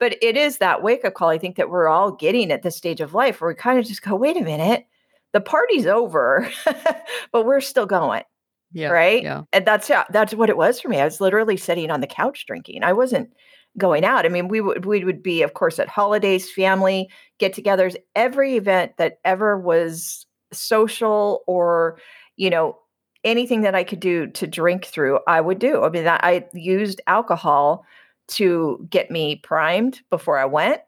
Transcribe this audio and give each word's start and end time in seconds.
but 0.00 0.16
it 0.20 0.36
is 0.36 0.58
that 0.58 0.82
wake 0.82 1.04
up 1.04 1.14
call 1.14 1.28
I 1.28 1.38
think 1.38 1.56
that 1.56 1.70
we're 1.70 1.88
all 1.88 2.10
getting 2.10 2.50
at 2.50 2.62
this 2.62 2.76
stage 2.76 3.00
of 3.00 3.14
life 3.14 3.40
where 3.40 3.48
we 3.48 3.54
kind 3.54 3.78
of 3.78 3.86
just 3.86 4.02
go, 4.02 4.16
wait 4.16 4.36
a 4.36 4.40
minute, 4.40 4.86
the 5.32 5.40
party's 5.40 5.86
over, 5.86 6.50
but 7.32 7.46
we're 7.46 7.60
still 7.60 7.86
going. 7.86 8.24
Yeah. 8.72 8.88
right. 8.88 9.22
Yeah. 9.22 9.42
And 9.52 9.66
that's 9.66 9.88
yeah, 9.88 10.04
that's 10.10 10.34
what 10.34 10.48
it 10.48 10.56
was 10.56 10.80
for 10.80 10.88
me. 10.88 11.00
I 11.00 11.04
was 11.04 11.20
literally 11.20 11.56
sitting 11.56 11.90
on 11.90 12.00
the 12.00 12.06
couch 12.06 12.46
drinking. 12.46 12.84
I 12.84 12.92
wasn't 12.92 13.30
going 13.78 14.04
out. 14.04 14.24
I 14.26 14.28
mean, 14.28 14.48
we 14.48 14.60
would 14.60 14.84
we 14.84 15.04
would 15.04 15.22
be, 15.22 15.42
of 15.42 15.54
course, 15.54 15.78
at 15.78 15.88
holidays, 15.88 16.50
family 16.50 17.08
get-togethers, 17.38 17.96
every 18.14 18.56
event 18.56 18.92
that 18.98 19.18
ever 19.24 19.58
was 19.58 20.26
social 20.52 21.42
or, 21.46 21.98
you 22.36 22.50
know, 22.50 22.76
anything 23.24 23.62
that 23.62 23.74
I 23.74 23.84
could 23.84 24.00
do 24.00 24.26
to 24.28 24.46
drink 24.46 24.86
through, 24.86 25.20
I 25.26 25.40
would 25.40 25.58
do. 25.58 25.82
I 25.82 25.90
mean, 25.90 26.06
I 26.06 26.46
used 26.54 27.00
alcohol 27.06 27.84
to 28.30 28.86
get 28.90 29.10
me 29.10 29.36
primed 29.36 30.00
before 30.10 30.38
I 30.38 30.44
went, 30.44 30.80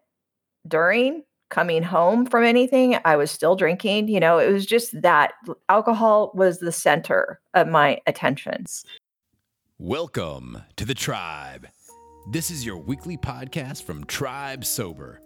during, 0.66 1.24
coming 1.50 1.82
home 1.82 2.24
from 2.24 2.44
anything, 2.44 2.98
I 3.04 3.16
was 3.16 3.30
still 3.30 3.56
drinking. 3.56 4.08
You 4.08 4.20
know, 4.20 4.38
it 4.38 4.50
was 4.50 4.64
just 4.64 5.00
that 5.02 5.32
alcohol 5.68 6.32
was 6.34 6.60
the 6.60 6.72
center 6.72 7.40
of 7.54 7.68
my 7.68 8.00
attentions. 8.06 8.84
Welcome 9.78 10.62
to 10.76 10.84
the 10.84 10.94
Tribe. 10.94 11.66
This 12.30 12.50
is 12.50 12.64
your 12.64 12.78
weekly 12.78 13.16
podcast 13.16 13.82
from 13.82 14.04
Tribe 14.04 14.64
Sober. 14.64 15.20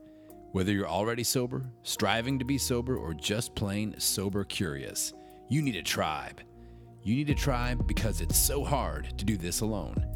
Whether 0.53 0.73
you're 0.73 0.89
already 0.89 1.23
sober, 1.23 1.67
striving 1.83 2.39
to 2.39 2.45
be 2.45 2.56
sober, 2.56 2.97
or 2.97 3.12
just 3.12 3.55
plain 3.55 3.95
sober 3.98 4.45
curious, 4.45 5.12
you 5.51 5.61
need 5.61 5.77
a 5.77 5.83
tribe. 5.83 6.41
You 7.03 7.14
need 7.14 7.28
a 7.28 7.34
tribe 7.34 7.87
because 7.87 8.23
it's 8.23 8.39
so 8.39 8.64
hard 8.64 9.17
to 9.19 9.25
do 9.25 9.37
this 9.37 9.61
alone. 9.61 10.16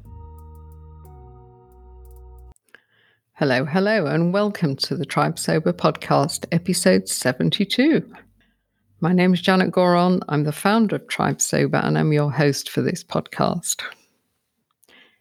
Hello, 3.41 3.65
hello, 3.65 4.05
and 4.05 4.31
welcome 4.31 4.75
to 4.75 4.95
the 4.95 5.03
Tribe 5.03 5.39
Sober 5.39 5.73
Podcast, 5.73 6.45
episode 6.51 7.09
72. 7.09 8.07
My 8.99 9.13
name 9.13 9.33
is 9.33 9.41
Janet 9.41 9.71
Gourand. 9.71 10.23
I'm 10.29 10.43
the 10.43 10.51
founder 10.51 10.97
of 10.97 11.07
Tribe 11.07 11.41
Sober, 11.41 11.77
and 11.77 11.97
I'm 11.97 12.13
your 12.13 12.31
host 12.31 12.69
for 12.69 12.83
this 12.83 13.03
podcast. 13.03 13.81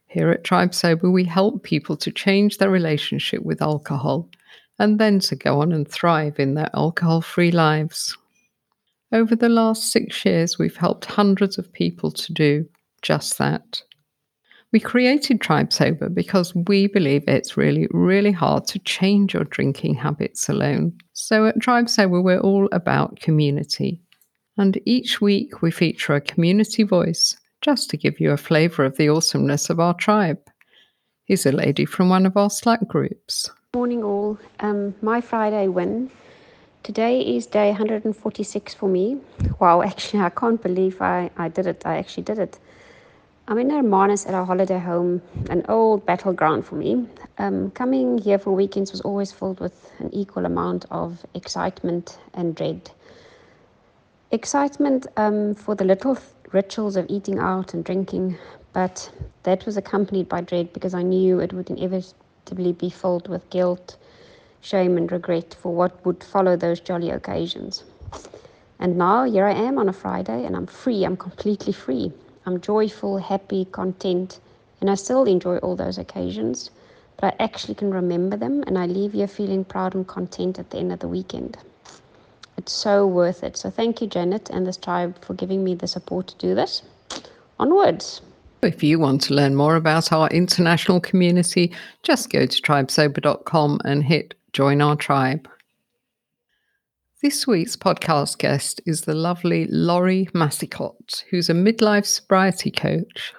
Here 0.07 0.29
at 0.29 0.45
Tribe 0.45 0.75
Sober, 0.75 1.11
we 1.11 1.25
help 1.25 1.63
people 1.63 1.97
to 1.97 2.13
change 2.13 2.59
their 2.59 2.69
relationship 2.69 3.43
with 3.43 3.63
alcohol 3.63 4.29
and 4.79 4.99
then 4.99 5.21
to 5.21 5.35
go 5.35 5.63
on 5.63 5.73
and 5.73 5.89
thrive 5.89 6.39
in 6.39 6.53
their 6.53 6.69
alcohol 6.75 7.23
free 7.23 7.51
lives. 7.51 8.19
Over 9.13 9.35
the 9.35 9.49
last 9.49 9.91
six 9.91 10.27
years, 10.27 10.59
we've 10.59 10.77
helped 10.77 11.07
hundreds 11.07 11.57
of 11.57 11.73
people 11.73 12.11
to 12.11 12.35
do 12.35 12.69
just 13.01 13.39
that. 13.39 13.83
We 14.73 14.79
created 14.79 15.41
Tribe 15.41 15.73
Sober 15.73 16.09
because 16.09 16.55
we 16.55 16.87
believe 16.87 17.25
it's 17.27 17.57
really, 17.57 17.89
really 17.91 18.31
hard 18.31 18.69
to 18.69 18.79
change 18.79 19.35
your 19.35 19.43
drinking 19.43 19.95
habits 19.95 20.49
alone. 20.49 20.97
So 21.13 21.47
at 21.47 21.61
Tribe 21.61 21.89
Sober, 21.89 22.23
we're 22.23 22.39
all 22.39 22.69
about 22.71 23.19
community. 23.19 24.01
And 24.57 24.81
each 24.87 25.21
week 25.21 25.61
we 25.61 25.73
feature 25.73 26.15
a 26.15 26.21
community 26.21 26.85
voice 26.85 27.37
just 27.63 27.91
to 27.91 27.97
give 27.97 28.21
you 28.21 28.31
a 28.31 28.37
flavour 28.37 28.85
of 28.85 28.97
the 28.97 29.09
awesomeness 29.09 29.71
of 29.71 29.81
our 29.81 29.95
tribe. 29.95 30.39
Here's 31.25 31.47
a 31.47 31.53
lady 31.53 31.85
from 31.85 32.09
one 32.09 32.25
of 32.25 32.37
our 32.37 32.51
Slack 32.51 32.87
groups. 32.87 33.51
Morning, 33.75 34.05
all. 34.05 34.39
Um, 34.61 34.95
my 35.03 35.21
Friday 35.21 35.67
win. 35.67 36.13
Today 36.85 37.21
is 37.21 37.47
day 37.47 37.71
146 37.71 38.75
for 38.75 38.89
me. 38.89 39.19
Wow, 39.59 39.83
actually, 39.91 40.21
I 40.21 40.31
can't 40.31 40.63
believe 40.63 41.03
I, 41.03 41.31
I 41.37 41.49
did 41.49 41.67
it. 41.67 41.83
I 41.85 41.97
actually 41.97 42.23
did 42.23 42.39
it. 42.39 42.59
I'm 43.51 43.59
in 43.59 43.69
Hermanus 43.69 44.29
at 44.29 44.35
our 44.35 44.45
holiday 44.45 44.79
home, 44.79 45.21
an 45.49 45.65
old 45.69 46.07
battleground 46.07 46.65
for 46.65 46.77
me. 46.77 47.09
Um, 47.39 47.73
coming 47.73 48.17
here 48.17 48.39
for 48.39 48.53
weekends 48.53 48.93
was 48.93 49.01
always 49.01 49.33
filled 49.33 49.59
with 49.59 49.91
an 49.99 50.09
equal 50.15 50.47
amount 50.47 50.85
of 50.93 51.27
excitement 51.35 52.17
and 52.33 52.55
dread. 52.55 52.93
Excitement 54.31 55.09
um, 55.17 55.57
for 55.57 55.75
the 55.75 55.83
little 55.83 56.17
rituals 56.53 56.95
of 56.95 57.07
eating 57.09 57.41
out 57.41 57.75
and 57.75 57.85
drinking, 57.85 58.39
but 58.73 59.11
that 59.43 59.67
was 59.67 59.77
accompanied 59.77 60.29
by 60.29 60.43
dread 60.43 60.73
because 60.73 60.95
I 60.95 61.03
knew 61.03 61.41
it 61.41 61.53
would 61.53 61.71
inevitably 61.71 62.73
be 62.75 62.89
filled 62.89 63.27
with 63.27 63.51
guilt, 63.51 63.97
shame, 64.61 64.97
and 64.97 65.11
regret 65.11 65.57
for 65.61 65.75
what 65.75 66.07
would 66.07 66.23
follow 66.23 66.55
those 66.55 66.79
jolly 66.79 67.11
occasions. 67.11 67.83
And 68.79 68.97
now 68.97 69.25
here 69.25 69.47
I 69.47 69.55
am 69.55 69.77
on 69.77 69.89
a 69.89 69.93
Friday 69.93 70.45
and 70.45 70.55
I'm 70.55 70.69
free, 70.69 71.03
I'm 71.03 71.17
completely 71.17 71.73
free. 71.73 72.13
I'm 72.47 72.61
joyful, 72.61 73.19
happy, 73.19 73.67
content, 73.67 74.41
and 74.81 74.91
I 74.91 74.95
still 74.95 75.25
enjoy 75.25 75.59
all 75.59 75.77
those 75.77 75.99
occasions, 75.99 76.71
but 77.19 77.35
I 77.35 77.45
actually 77.45 77.75
can 77.75 77.93
remember 77.93 78.37
them 78.37 78.65
and 78.67 78.79
I 78.79 78.87
leave 78.87 79.13
here 79.13 79.29
feeling 79.29 79.65
proud 79.65 79.95
and 79.95 80.07
content 80.07 80.59
at 80.59 80.71
the 80.71 80.79
end 80.79 80.93
of 80.93 81.01
the 81.01 81.09
weekend. 81.09 81.59
It's 82.57 82.73
so 82.73 83.07
worth 83.07 83.43
it. 83.43 83.57
So 83.57 83.71
thank 83.71 84.01
you, 84.01 84.07
Janet 84.07 84.51
and 84.51 84.67
this 84.67 84.77
tribe, 84.77 85.23
for 85.25 85.35
giving 85.35 85.65
me 85.65 85.75
the 85.75 85.87
support 85.87 86.29
to 86.29 86.37
do 86.37 86.55
this. 86.55 86.83
Onwards. 87.59 88.23
If 88.63 88.83
you 88.83 88.99
want 88.99 89.23
to 89.23 89.35
learn 89.35 89.55
more 89.55 89.77
about 89.77 90.13
our 90.13 90.29
international 90.29 91.01
community, 91.01 91.73
just 92.03 92.31
go 92.31 92.45
to 92.45 92.63
tribesober.com 92.63 93.81
and 93.85 94.05
hit 94.05 94.35
join 94.53 94.83
our 94.83 94.97
tribe. 94.97 95.49
This 97.23 97.47
week's 97.47 97.77
podcast 97.77 98.39
guest 98.39 98.81
is 98.87 99.03
the 99.03 99.13
lovely 99.13 99.67
Laurie 99.67 100.27
Massicott, 100.33 101.23
who's 101.29 101.51
a 101.51 101.53
midlife 101.53 102.07
sobriety 102.07 102.71
coach. 102.71 103.35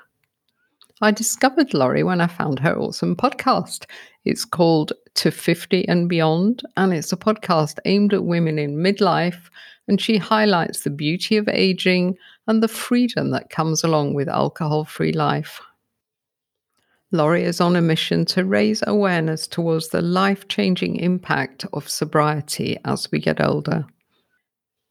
I 1.02 1.10
discovered 1.10 1.74
Laurie 1.74 2.04
when 2.04 2.22
I 2.22 2.28
found 2.28 2.60
her 2.60 2.78
awesome 2.78 3.16
podcast. 3.16 3.86
It's 4.24 4.46
called 4.46 4.94
To 5.16 5.32
50 5.32 5.88
and 5.88 6.08
Beyond, 6.08 6.62
and 6.78 6.94
it's 6.94 7.12
a 7.12 7.18
podcast 7.18 7.80
aimed 7.86 8.14
at 8.14 8.24
women 8.24 8.60
in 8.60 8.76
midlife, 8.76 9.50
and 9.88 10.00
she 10.00 10.18
highlights 10.18 10.84
the 10.84 10.92
beauty 10.92 11.38
of 11.38 11.48
aging 11.48 12.18
and 12.46 12.62
the 12.62 12.68
freedom 12.68 13.32
that 13.32 13.50
comes 13.50 13.84
along 13.84 14.14
with 14.14 14.30
alcohol 14.30 14.86
free 14.86 15.12
life. 15.12 15.60
Laurie 17.14 17.44
is 17.44 17.60
on 17.60 17.76
a 17.76 17.82
mission 17.82 18.24
to 18.24 18.46
raise 18.46 18.82
awareness 18.88 19.46
towards 19.46 19.90
the 19.90 20.02
life 20.02 20.48
changing 20.48 20.96
impact 20.96 21.66
of 21.74 21.90
sobriety 21.90 22.78
as 22.86 23.12
we 23.12 23.20
get 23.20 23.42
older. 23.42 23.86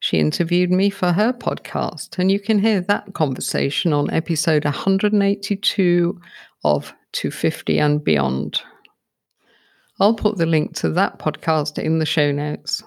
She 0.00 0.18
interviewed 0.18 0.70
me 0.70 0.90
for 0.90 1.12
her 1.12 1.32
podcast, 1.32 2.18
and 2.18 2.30
you 2.30 2.38
can 2.38 2.58
hear 2.58 2.80
that 2.82 3.14
conversation 3.14 3.92
on 3.92 4.10
episode 4.10 4.64
182 4.64 6.20
of 6.64 6.94
250 7.12 7.78
and 7.78 8.04
Beyond. 8.04 8.62
I'll 9.98 10.14
put 10.14 10.36
the 10.36 10.46
link 10.46 10.74
to 10.76 10.90
that 10.90 11.18
podcast 11.18 11.78
in 11.78 11.98
the 11.98 12.06
show 12.06 12.32
notes. 12.32 12.82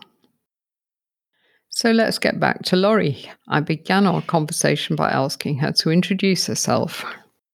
So 1.70 1.92
let's 1.92 2.20
get 2.20 2.40
back 2.40 2.64
to 2.64 2.76
Laurie. 2.76 3.32
I 3.48 3.60
began 3.60 4.06
our 4.06 4.22
conversation 4.22 4.96
by 4.96 5.10
asking 5.10 5.58
her 5.58 5.72
to 5.74 5.90
introduce 5.90 6.46
herself. 6.46 7.04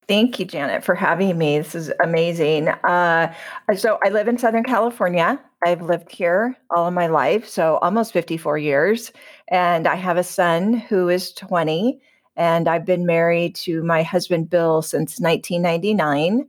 Thank 0.09 0.39
you, 0.39 0.45
Janet, 0.45 0.83
for 0.83 0.95
having 0.95 1.37
me. 1.37 1.59
This 1.59 1.75
is 1.75 1.91
amazing. 2.03 2.67
Uh, 2.67 3.31
so, 3.75 3.99
I 4.03 4.09
live 4.09 4.27
in 4.27 4.39
Southern 4.39 4.63
California. 4.63 5.39
I've 5.63 5.83
lived 5.83 6.11
here 6.11 6.57
all 6.71 6.87
of 6.87 6.95
my 6.95 7.05
life, 7.05 7.47
so 7.47 7.77
almost 7.83 8.11
54 8.11 8.57
years. 8.57 9.11
And 9.49 9.85
I 9.87 9.93
have 9.93 10.17
a 10.17 10.23
son 10.23 10.73
who 10.73 11.09
is 11.09 11.31
20. 11.33 12.01
And 12.37 12.67
I've 12.67 12.85
been 12.85 13.05
married 13.05 13.53
to 13.57 13.83
my 13.83 14.01
husband, 14.01 14.49
Bill, 14.49 14.81
since 14.81 15.19
1999. 15.19 16.47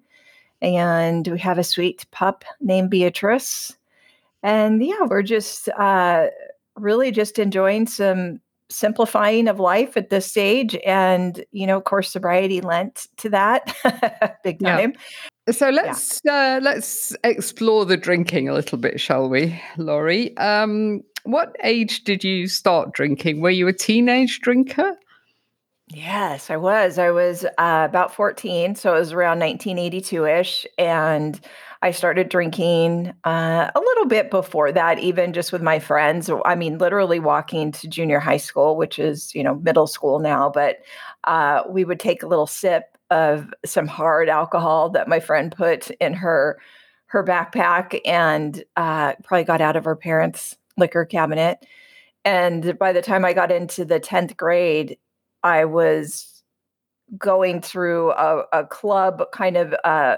And 0.62 1.28
we 1.28 1.38
have 1.38 1.58
a 1.58 1.64
sweet 1.64 2.06
pup 2.12 2.46
named 2.62 2.88
Beatrice. 2.88 3.76
And 4.42 4.82
yeah, 4.82 5.04
we're 5.06 5.22
just 5.22 5.68
uh, 5.78 6.28
really 6.76 7.10
just 7.10 7.38
enjoying 7.38 7.86
some 7.86 8.40
simplifying 8.70 9.48
of 9.48 9.58
life 9.58 9.96
at 9.96 10.10
this 10.10 10.26
stage 10.26 10.76
and 10.86 11.44
you 11.52 11.66
know 11.66 11.76
of 11.76 11.84
course 11.84 12.10
sobriety 12.10 12.60
lent 12.60 13.08
to 13.16 13.28
that 13.28 14.40
big 14.44 14.60
time 14.60 14.94
yeah. 15.46 15.52
so 15.52 15.70
let's 15.70 16.20
yeah. 16.24 16.56
uh, 16.56 16.60
let's 16.62 17.14
explore 17.24 17.84
the 17.84 17.96
drinking 17.96 18.48
a 18.48 18.54
little 18.54 18.78
bit 18.78 19.00
shall 19.00 19.28
we 19.28 19.60
laurie 19.76 20.36
um, 20.36 21.00
what 21.24 21.56
age 21.64 22.04
did 22.04 22.22
you 22.22 22.46
start 22.46 22.92
drinking 22.92 23.40
were 23.40 23.50
you 23.50 23.66
a 23.66 23.72
teenage 23.72 24.40
drinker 24.40 24.96
yes 25.92 26.50
i 26.50 26.56
was 26.56 26.98
i 26.98 27.10
was 27.10 27.44
uh, 27.44 27.86
about 27.88 28.14
14 28.14 28.74
so 28.74 28.94
it 28.94 28.98
was 28.98 29.12
around 29.12 29.40
1982ish 29.40 30.66
and 30.78 31.40
I 31.82 31.92
started 31.92 32.28
drinking 32.28 33.14
uh, 33.24 33.70
a 33.74 33.80
little 33.80 34.04
bit 34.04 34.30
before 34.30 34.70
that, 34.70 34.98
even 34.98 35.32
just 35.32 35.50
with 35.50 35.62
my 35.62 35.78
friends. 35.78 36.30
I 36.44 36.54
mean, 36.54 36.76
literally 36.76 37.18
walking 37.18 37.72
to 37.72 37.88
junior 37.88 38.20
high 38.20 38.36
school, 38.36 38.76
which 38.76 38.98
is, 38.98 39.34
you 39.34 39.42
know, 39.42 39.54
middle 39.54 39.86
school 39.86 40.18
now, 40.18 40.50
but 40.50 40.80
uh, 41.24 41.62
we 41.70 41.84
would 41.84 41.98
take 41.98 42.22
a 42.22 42.26
little 42.26 42.46
sip 42.46 42.98
of 43.10 43.52
some 43.64 43.86
hard 43.86 44.28
alcohol 44.28 44.90
that 44.90 45.08
my 45.08 45.20
friend 45.20 45.54
put 45.56 45.90
in 45.92 46.12
her 46.12 46.60
her 47.06 47.24
backpack 47.24 47.98
and 48.04 48.62
uh, 48.76 49.14
probably 49.24 49.44
got 49.44 49.60
out 49.60 49.74
of 49.74 49.84
her 49.84 49.96
parents' 49.96 50.56
liquor 50.76 51.04
cabinet. 51.04 51.66
And 52.24 52.78
by 52.78 52.92
the 52.92 53.02
time 53.02 53.24
I 53.24 53.32
got 53.32 53.50
into 53.50 53.84
the 53.84 53.98
10th 53.98 54.36
grade, 54.36 54.96
I 55.42 55.64
was 55.64 56.42
going 57.18 57.60
through 57.60 58.12
a, 58.12 58.44
a 58.52 58.66
club 58.66 59.24
kind 59.32 59.56
of 59.56 59.74
uh, 59.84 60.16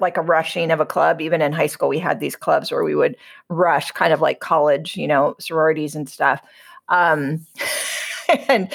like 0.00 0.16
a 0.16 0.22
rushing 0.22 0.70
of 0.70 0.80
a 0.80 0.86
club. 0.86 1.20
Even 1.20 1.40
in 1.40 1.52
high 1.52 1.66
school, 1.66 1.88
we 1.88 1.98
had 1.98 2.20
these 2.20 2.36
clubs 2.36 2.70
where 2.70 2.84
we 2.84 2.94
would 2.94 3.16
rush, 3.48 3.90
kind 3.92 4.12
of 4.12 4.20
like 4.20 4.40
college, 4.40 4.96
you 4.96 5.08
know, 5.08 5.34
sororities 5.38 5.94
and 5.94 6.08
stuff. 6.08 6.40
Um, 6.88 7.46
and 8.48 8.72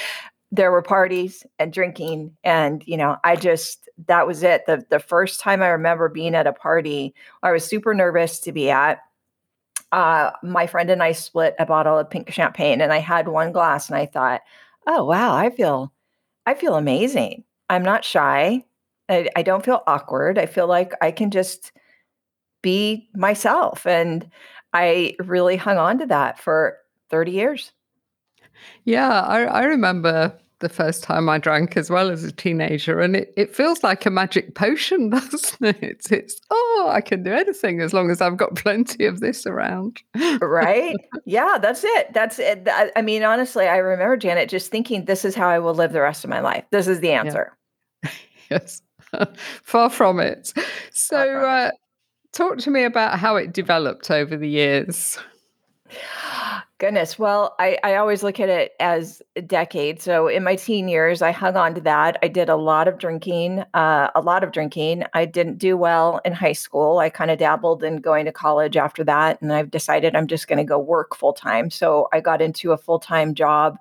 there 0.51 0.71
were 0.71 0.81
parties 0.81 1.45
and 1.59 1.74
drinking, 1.74 2.35
and 2.44 2.83
you 2.85 2.97
know, 2.97 3.18
I 3.24 3.35
just 3.35 3.89
that 4.07 4.27
was 4.27 4.44
it. 4.44 4.65
the 4.65 4.85
The 4.89 5.00
first 5.00 5.39
time 5.39 5.62
I 5.62 5.69
remember 5.69 6.09
being 6.09 6.35
at 6.35 6.47
a 6.47 6.53
party, 6.53 7.13
I 7.41 7.51
was 7.51 7.65
super 7.65 7.94
nervous 7.94 8.39
to 8.41 8.51
be 8.51 8.69
at. 8.69 9.00
Uh, 9.91 10.31
my 10.41 10.65
friend 10.65 10.89
and 10.89 11.03
I 11.03 11.12
split 11.12 11.56
a 11.59 11.68
bottle 11.68 12.00
of 12.00 12.09
pink 12.09 12.31
champagne, 12.31 12.81
and 12.81 12.91
I 12.91 13.00
had 13.00 13.27
one 13.27 13.51
glass, 13.51 13.89
and 13.89 13.97
I 13.97 14.07
thought, 14.07 14.41
"Oh 14.88 15.06
wow, 15.06 15.35
I 15.35 15.50
feel, 15.50 15.94
I 16.45 16.53
feel 16.56 16.75
amazing. 16.75 17.44
I'm 17.69 17.83
not 17.83 18.06
shy. 18.06 18.63
I, 19.09 19.30
I 19.35 19.41
don't 19.44 19.65
feel 19.65 19.83
awkward. 19.88 20.38
I 20.38 20.45
feel 20.45 20.68
like 20.68 20.94
I 21.01 21.12
can 21.12 21.31
just 21.31 21.71
be 22.62 23.09
myself. 23.15 23.85
And 23.88 24.30
I 24.74 25.15
really 25.19 25.57
hung 25.57 25.77
on 25.77 26.00
to 26.00 26.07
that 26.07 26.39
for 26.39 26.77
30 27.09 27.31
years. 27.31 27.74
Yeah, 28.85 29.21
I, 29.21 29.44
I 29.44 29.63
remember 29.65 30.38
the 30.63 30.69
first 30.69 31.04
time 31.04 31.30
I 31.30 31.38
drank 31.38 31.77
as 31.77 31.89
well 31.89 32.10
as 32.10 32.24
a 32.24 32.31
teenager, 32.31 33.00
and 33.00 33.15
it, 33.15 33.33
it 33.38 33.56
feels 33.56 33.83
like 33.83 34.06
a 34.06 34.10
magic 34.10 34.56
potion, 34.56 35.10
doesn't 35.12 35.83
it? 35.83 36.07
It's, 36.10 36.42
oh, 36.50 36.89
I 36.92 37.01
can 37.01 37.21
do 37.21 37.31
anything 37.31 37.81
as 37.81 37.94
long 37.94 38.10
as 38.10 38.21
I've 38.21 38.38
got 38.38 38.56
plenty 38.56 39.06
of 39.06 39.19
this 39.19 39.45
around. 39.45 40.01
right? 40.42 40.95
Yeah, 41.25 41.57
that's 41.62 41.83
it. 41.86 42.13
That's 42.13 42.38
it. 42.38 42.68
I 42.95 43.01
mean, 43.01 43.24
honestly, 43.24 43.65
I 43.65 43.77
remember 43.77 44.18
Janet 44.18 44.50
just 44.50 44.69
thinking, 44.69 45.06
this 45.06 45.24
is 45.24 45.36
how 45.36 45.48
I 45.48 45.60
will 45.60 45.74
live 45.74 45.94
the 45.94 46.01
rest 46.01 46.24
of 46.24 46.30
my 46.30 46.42
life. 46.42 46.66
This 46.69 46.88
is 46.88 47.00
the 47.00 47.12
answer. 47.12 47.56
Yeah. 48.04 48.09
yes. 48.51 48.81
Far 49.63 49.89
from 49.89 50.19
it. 50.19 50.54
So, 50.92 51.24
from 51.24 51.45
uh, 51.45 51.68
it. 51.68 51.74
talk 52.33 52.57
to 52.59 52.71
me 52.71 52.83
about 52.83 53.19
how 53.19 53.36
it 53.38 53.54
developed 53.54 54.12
over 54.12 54.36
the 54.36 54.50
years. 54.50 55.18
Goodness. 56.83 57.18
Well, 57.18 57.56
I, 57.59 57.77
I 57.81 57.95
always 57.95 58.24
look 58.24 58.41
at 58.41 58.50
it 58.50 58.74
as 58.81 59.21
a 59.38 59.41
decade. 59.41 60.01
So 60.01 60.27
in 60.27 60.44
my 60.44 60.57
teen 60.57 60.89
years, 60.89 61.21
I 61.21 61.31
hung 61.31 61.56
on 61.56 61.75
to 61.75 61.80
that. 61.80 62.19
I 62.21 62.27
did 62.27 62.50
a 62.50 62.57
lot 62.57 62.89
of 62.89 62.97
drinking, 62.97 63.63
uh, 63.74 64.09
a 64.13 64.19
lot 64.19 64.44
of 64.44 64.51
drinking. 64.51 65.06
I 65.13 65.24
didn't 65.24 65.59
do 65.59 65.77
well 65.77 66.19
in 66.25 66.33
high 66.33 66.51
school. 66.51 66.97
I 66.97 67.09
kind 67.09 67.31
of 67.31 67.39
dabbled 67.39 67.85
in 67.85 68.01
going 68.01 68.25
to 68.25 68.33
college 68.33 68.75
after 68.75 69.01
that. 69.06 69.41
And 69.41 69.53
I've 69.53 69.71
decided 69.71 70.13
I'm 70.13 70.27
just 70.27 70.50
going 70.50 70.57
to 70.57 70.65
go 70.65 70.77
work 70.77 71.15
full 71.15 71.31
time. 71.31 71.69
So 71.69 72.09
I 72.12 72.19
got 72.19 72.41
into 72.41 72.74
a 72.74 72.77
full 72.77 73.00
time 73.00 73.33
job 73.33 73.77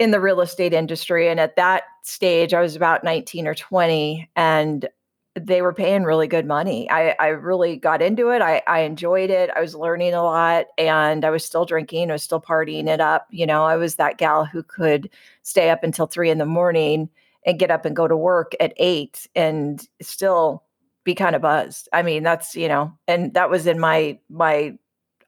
in 0.00 0.10
the 0.10 0.20
real 0.20 0.40
estate 0.40 0.72
industry. 0.72 1.28
And 1.28 1.38
at 1.38 1.54
that 1.54 1.84
stage, 2.02 2.52
I 2.52 2.60
was 2.60 2.74
about 2.74 3.04
19 3.04 3.46
or 3.46 3.54
20, 3.54 4.28
and 4.34 4.88
they 5.36 5.62
were 5.62 5.72
paying 5.72 6.02
really 6.02 6.26
good 6.26 6.46
money. 6.46 6.90
I, 6.90 7.14
I 7.20 7.28
really 7.28 7.76
got 7.76 8.02
into 8.02 8.30
it. 8.30 8.42
I, 8.42 8.62
I 8.66 8.80
enjoyed 8.80 9.30
it. 9.30 9.50
I 9.54 9.60
was 9.60 9.74
learning 9.76 10.12
a 10.12 10.24
lot 10.24 10.66
and 10.76 11.24
I 11.24 11.30
was 11.30 11.44
still 11.44 11.64
drinking. 11.64 12.10
I 12.10 12.14
was 12.14 12.22
still 12.24 12.40
partying 12.40 12.88
it 12.88 13.00
up. 13.00 13.28
You 13.30 13.46
know, 13.46 13.64
I 13.64 13.76
was 13.76 13.94
that 13.96 14.18
gal 14.18 14.44
who 14.44 14.62
could 14.62 15.08
stay 15.42 15.70
up 15.70 15.84
until 15.84 16.06
three 16.06 16.30
in 16.30 16.38
the 16.38 16.46
morning 16.46 17.08
and 17.46 17.58
get 17.58 17.70
up 17.70 17.84
and 17.84 17.94
go 17.94 18.08
to 18.08 18.16
work 18.16 18.52
at 18.58 18.74
eight 18.76 19.28
and 19.36 19.86
still 20.02 20.64
be 21.04 21.14
kind 21.14 21.36
of 21.36 21.42
buzzed. 21.42 21.88
I 21.92 22.02
mean, 22.02 22.24
that's, 22.24 22.56
you 22.56 22.68
know, 22.68 22.92
and 23.06 23.32
that 23.34 23.50
was 23.50 23.66
in 23.66 23.78
my, 23.78 24.18
my, 24.28 24.76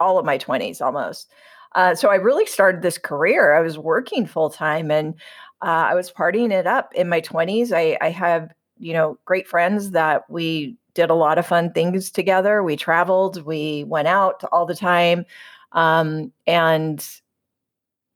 all 0.00 0.18
of 0.18 0.26
my 0.26 0.36
20s 0.36 0.82
almost. 0.82 1.30
Uh, 1.74 1.94
so 1.94 2.10
I 2.10 2.16
really 2.16 2.44
started 2.44 2.82
this 2.82 2.98
career. 2.98 3.54
I 3.54 3.60
was 3.60 3.78
working 3.78 4.26
full 4.26 4.50
time 4.50 4.90
and 4.90 5.14
uh, 5.62 5.86
I 5.90 5.94
was 5.94 6.12
partying 6.12 6.50
it 6.50 6.66
up 6.66 6.92
in 6.94 7.08
my 7.08 7.20
20s. 7.20 7.72
I, 7.72 7.96
I 8.04 8.10
have, 8.10 8.52
you 8.82 8.92
know, 8.92 9.18
great 9.24 9.46
friends 9.46 9.92
that 9.92 10.28
we 10.28 10.76
did 10.94 11.08
a 11.08 11.14
lot 11.14 11.38
of 11.38 11.46
fun 11.46 11.72
things 11.72 12.10
together. 12.10 12.62
We 12.62 12.76
traveled, 12.76 13.44
we 13.46 13.84
went 13.84 14.08
out 14.08 14.42
all 14.50 14.66
the 14.66 14.74
time. 14.74 15.24
Um, 15.70 16.32
and 16.46 17.06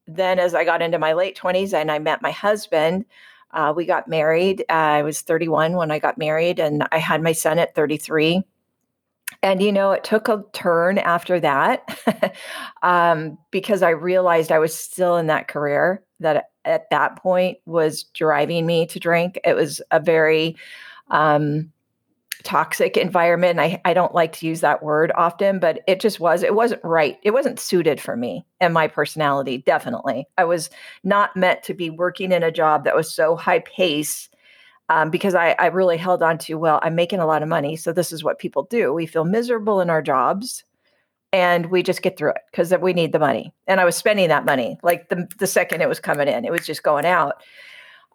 then 0.07 0.39
as 0.39 0.55
I 0.55 0.65
got 0.65 0.83
into 0.83 0.99
my 0.99 1.13
late 1.13 1.39
20s 1.39 1.73
and 1.73 1.91
I 1.91 1.99
met 2.01 2.21
my 2.21 2.33
husband, 2.33 3.07
uh, 3.53 3.73
we 3.75 3.87
got 3.87 4.09
married. 4.09 4.63
Uh, 4.69 4.73
I 4.99 5.03
was 5.03 5.21
31 5.21 5.75
when 5.77 5.91
I 5.91 5.99
got 5.99 6.19
married, 6.19 6.59
and 6.59 6.87
I 6.93 6.99
had 6.99 7.23
my 7.23 7.33
son 7.33 7.59
at 7.59 7.75
33 7.75 8.43
and 9.43 9.63
you 9.63 9.73
know 9.73 9.93
it 9.93 10.05
took 10.05 10.29
a 10.29 10.45
turn 10.53 10.99
after 10.99 11.41
that 11.41 12.35
um, 12.83 13.37
because 13.51 13.83
i 13.83 13.91
realized 13.91 14.53
i 14.53 14.59
was 14.59 14.77
still 14.77 15.17
in 15.17 15.27
that 15.27 15.49
career 15.49 16.03
that 16.21 16.51
at 16.67 16.91
that 16.91 17.17
point 17.17 17.59
was 17.67 18.05
driving 18.15 18.67
me 18.67 18.87
to 18.87 18.99
drink 18.99 19.39
it 19.45 19.55
was 19.55 19.81
a 19.91 20.01
very 20.01 20.57
um, 21.11 21.73
toxic 22.43 22.97
environment 22.97 23.59
I, 23.59 23.81
I 23.85 23.95
don't 23.95 24.15
like 24.15 24.33
to 24.35 24.47
use 24.47 24.61
that 24.61 24.83
word 24.83 25.11
often 25.17 25.59
but 25.59 25.81
it 25.87 26.01
just 26.01 26.21
was 26.21 26.43
it 26.43 26.55
wasn't 26.55 26.85
right 26.85 27.19
it 27.23 27.33
wasn't 27.33 27.59
suited 27.59 28.01
for 28.01 28.17
me 28.17 28.45
and 28.61 28.75
my 28.75 28.89
personality 28.89 29.59
definitely 29.59 30.27
i 30.37 30.45
was 30.45 30.71
not 31.03 31.37
meant 31.37 31.63
to 31.65 31.75
be 31.75 31.91
working 31.91 32.33
in 32.33 32.43
a 32.43 32.53
job 32.53 32.85
that 32.85 32.95
was 32.95 33.13
so 33.13 33.37
high 33.37 33.61
pace 33.61 34.29
um, 34.89 35.11
because 35.11 35.35
I, 35.35 35.57
I 35.59 35.67
really 35.67 35.97
held 35.97 36.23
on 36.23 36.39
to, 36.39 36.55
well, 36.55 36.79
I'm 36.83 36.95
making 36.95 37.19
a 37.19 37.27
lot 37.27 37.43
of 37.43 37.49
money. 37.49 37.75
So 37.75 37.93
this 37.93 38.13
is 38.13 38.23
what 38.23 38.39
people 38.39 38.65
do. 38.65 38.93
We 38.93 39.07
feel 39.07 39.25
miserable 39.25 39.81
in 39.81 39.91
our 39.91 40.01
jobs 40.01 40.63
and 41.33 41.67
we 41.67 41.83
just 41.83 42.03
get 42.03 42.17
through 42.17 42.31
it 42.31 42.43
because 42.51 42.73
we 42.81 42.93
need 42.93 43.13
the 43.13 43.19
money. 43.19 43.53
And 43.67 43.81
I 43.81 43.85
was 43.85 43.97
spending 43.97 44.29
that 44.29 44.45
money 44.45 44.79
like 44.83 45.09
the, 45.09 45.29
the 45.39 45.47
second 45.47 45.83
it 45.83 45.89
was 45.89 46.01
coming 46.01 46.29
in, 46.29 46.45
it 46.45 46.53
was 46.53 46.67
just 46.67 46.83
going 46.83 47.07
out. 47.07 47.43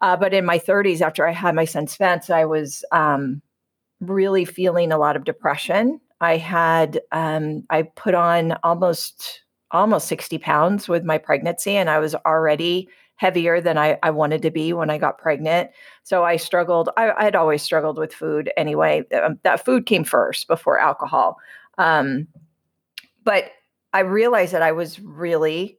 Uh, 0.00 0.16
but 0.16 0.34
in 0.34 0.44
my 0.44 0.58
30s, 0.58 1.00
after 1.00 1.26
I 1.26 1.32
had 1.32 1.54
my 1.54 1.64
son 1.64 1.86
Spence, 1.86 2.28
I 2.28 2.44
was 2.44 2.84
um, 2.90 3.40
really 4.00 4.44
feeling 4.44 4.90
a 4.90 4.98
lot 4.98 5.14
of 5.14 5.24
depression. 5.24 6.00
I 6.20 6.36
had, 6.36 7.00
um, 7.12 7.64
I 7.70 7.82
put 7.82 8.14
on 8.14 8.56
almost 8.64 9.42
almost 9.70 10.06
60 10.08 10.38
pounds 10.38 10.88
with 10.88 11.04
my 11.04 11.18
pregnancy, 11.18 11.76
and 11.76 11.88
I 11.88 11.98
was 11.98 12.14
already 12.26 12.88
heavier 13.16 13.60
than 13.60 13.78
I, 13.78 13.98
I 14.02 14.10
wanted 14.10 14.42
to 14.42 14.50
be 14.50 14.72
when 14.72 14.90
I 14.90 14.98
got 14.98 15.18
pregnant. 15.18 15.70
So 16.02 16.24
I 16.24 16.36
struggled. 16.36 16.90
I, 16.96 17.14
had 17.22 17.36
always 17.36 17.62
struggled 17.62 17.96
with 17.96 18.12
food 18.12 18.50
anyway. 18.56 19.04
Um, 19.12 19.38
that 19.44 19.64
food 19.64 19.86
came 19.86 20.04
first 20.04 20.48
before 20.48 20.78
alcohol. 20.78 21.38
Um, 21.78 22.26
but 23.24 23.50
I 23.92 24.00
realized 24.00 24.52
that 24.52 24.62
I 24.62 24.72
was 24.72 25.00
really 25.00 25.78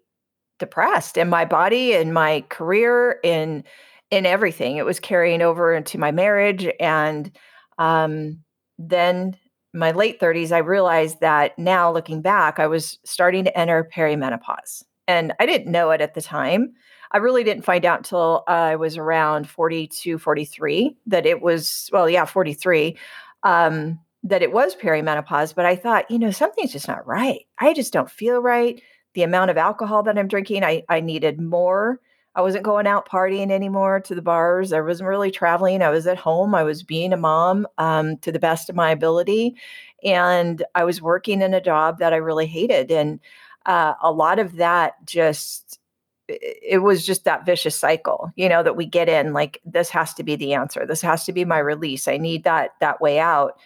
depressed 0.60 1.18
in 1.18 1.30
my 1.30 1.46
body, 1.46 1.94
in 1.94 2.14
my 2.14 2.44
career, 2.50 3.20
in 3.24 3.64
in 4.12 4.26
everything. 4.26 4.78
It 4.78 4.86
was 4.86 5.00
carrying 5.00 5.42
over 5.42 5.74
into 5.74 5.98
my 5.98 6.12
marriage, 6.12 6.68
and 6.80 7.32
um, 7.78 8.40
then 8.78 9.36
my 9.74 9.92
late 9.92 10.20
30s, 10.20 10.52
I 10.52 10.60
realized 10.60 11.20
that 11.22 11.58
now 11.58 11.92
looking 11.92 12.22
back, 12.22 12.60
I 12.60 12.68
was 12.68 13.00
starting 13.04 13.44
to 13.46 13.58
enter 13.58 13.90
perimenopause. 13.94 14.84
And 15.08 15.34
I 15.40 15.46
didn't 15.46 15.72
know 15.72 15.92
it 15.92 16.00
at 16.00 16.14
the 16.14 16.22
time. 16.22 16.74
I 17.12 17.18
really 17.18 17.44
didn't 17.44 17.66
find 17.66 17.84
out 17.86 18.00
until 18.00 18.44
I 18.48 18.76
was 18.76 18.98
around 18.98 19.50
42, 19.50 20.18
43 20.18 20.96
that 21.08 21.26
it 21.26 21.42
was, 21.42 21.90
well, 21.92 22.10
yeah, 22.10 22.26
43, 22.26 22.98
um, 23.44 24.00
that 24.24 24.42
it 24.42 24.52
was 24.52 24.76
perimenopause. 24.76 25.54
But 25.54 25.66
I 25.66 25.76
thought, 25.76 26.10
you 26.10 26.20
know, 26.20 26.32
something's 26.32 26.72
just 26.72 26.88
not 26.88 27.06
right. 27.06 27.42
I 27.60 27.74
just 27.74 27.94
don't 27.94 28.10
feel 28.10 28.42
right. 28.42 28.82
The 29.14 29.24
amount 29.24 29.52
of 29.52 29.58
alcohol 29.58 30.04
that 30.04 30.18
I'm 30.18 30.28
drinking, 30.28 30.64
I, 30.64 30.84
I 30.90 31.02
needed 31.02 31.40
more. 31.40 32.00
I 32.36 32.42
wasn't 32.42 32.64
going 32.64 32.88
out 32.88 33.08
partying 33.08 33.52
anymore 33.52 34.00
to 34.02 34.16
the 34.16 34.22
bars. 34.22 34.74
I 34.74 34.82
wasn't 34.82 35.10
really 35.10 35.30
traveling. 35.30 35.84
I 35.84 35.92
was 35.92 36.08
at 36.08 36.18
home. 36.18 36.56
I 36.56 36.64
was 36.64 36.82
being 36.82 37.14
a 37.14 37.18
mom 37.18 37.68
um, 37.78 38.18
to 38.18 38.32
the 38.32 38.40
best 38.40 38.70
of 38.70 38.76
my 38.76 38.90
ability. 38.90 39.56
And 40.04 40.64
I 40.74 40.84
was 40.84 41.02
working 41.02 41.42
in 41.42 41.54
a 41.54 41.62
job 41.62 42.00
that 42.00 42.12
I 42.12 42.18
really 42.18 42.48
hated. 42.48 42.90
And 42.92 43.20
uh, 43.68 43.94
a 44.02 44.12
lot 44.12 44.40
of 44.40 44.56
that 44.56 44.94
just 45.06 45.80
it 46.28 46.82
was 46.82 47.06
just 47.06 47.26
that 47.26 47.46
vicious 47.46 47.76
cycle 47.76 48.32
you 48.38 48.48
know 48.48 48.64
that 48.64 48.78
we 48.78 48.86
get 48.86 49.10
in 49.10 49.34
like 49.34 49.60
this 49.66 49.90
has 49.90 50.14
to 50.14 50.24
be 50.24 50.38
the 50.38 50.54
answer 50.54 50.86
this 50.86 51.02
has 51.02 51.26
to 51.26 51.34
be 51.34 51.44
my 51.44 51.60
release 51.60 52.08
i 52.08 52.16
need 52.16 52.46
that 52.46 52.72
that 52.80 53.02
way 53.02 53.20
out 53.20 53.60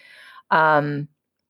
um 0.51 1.07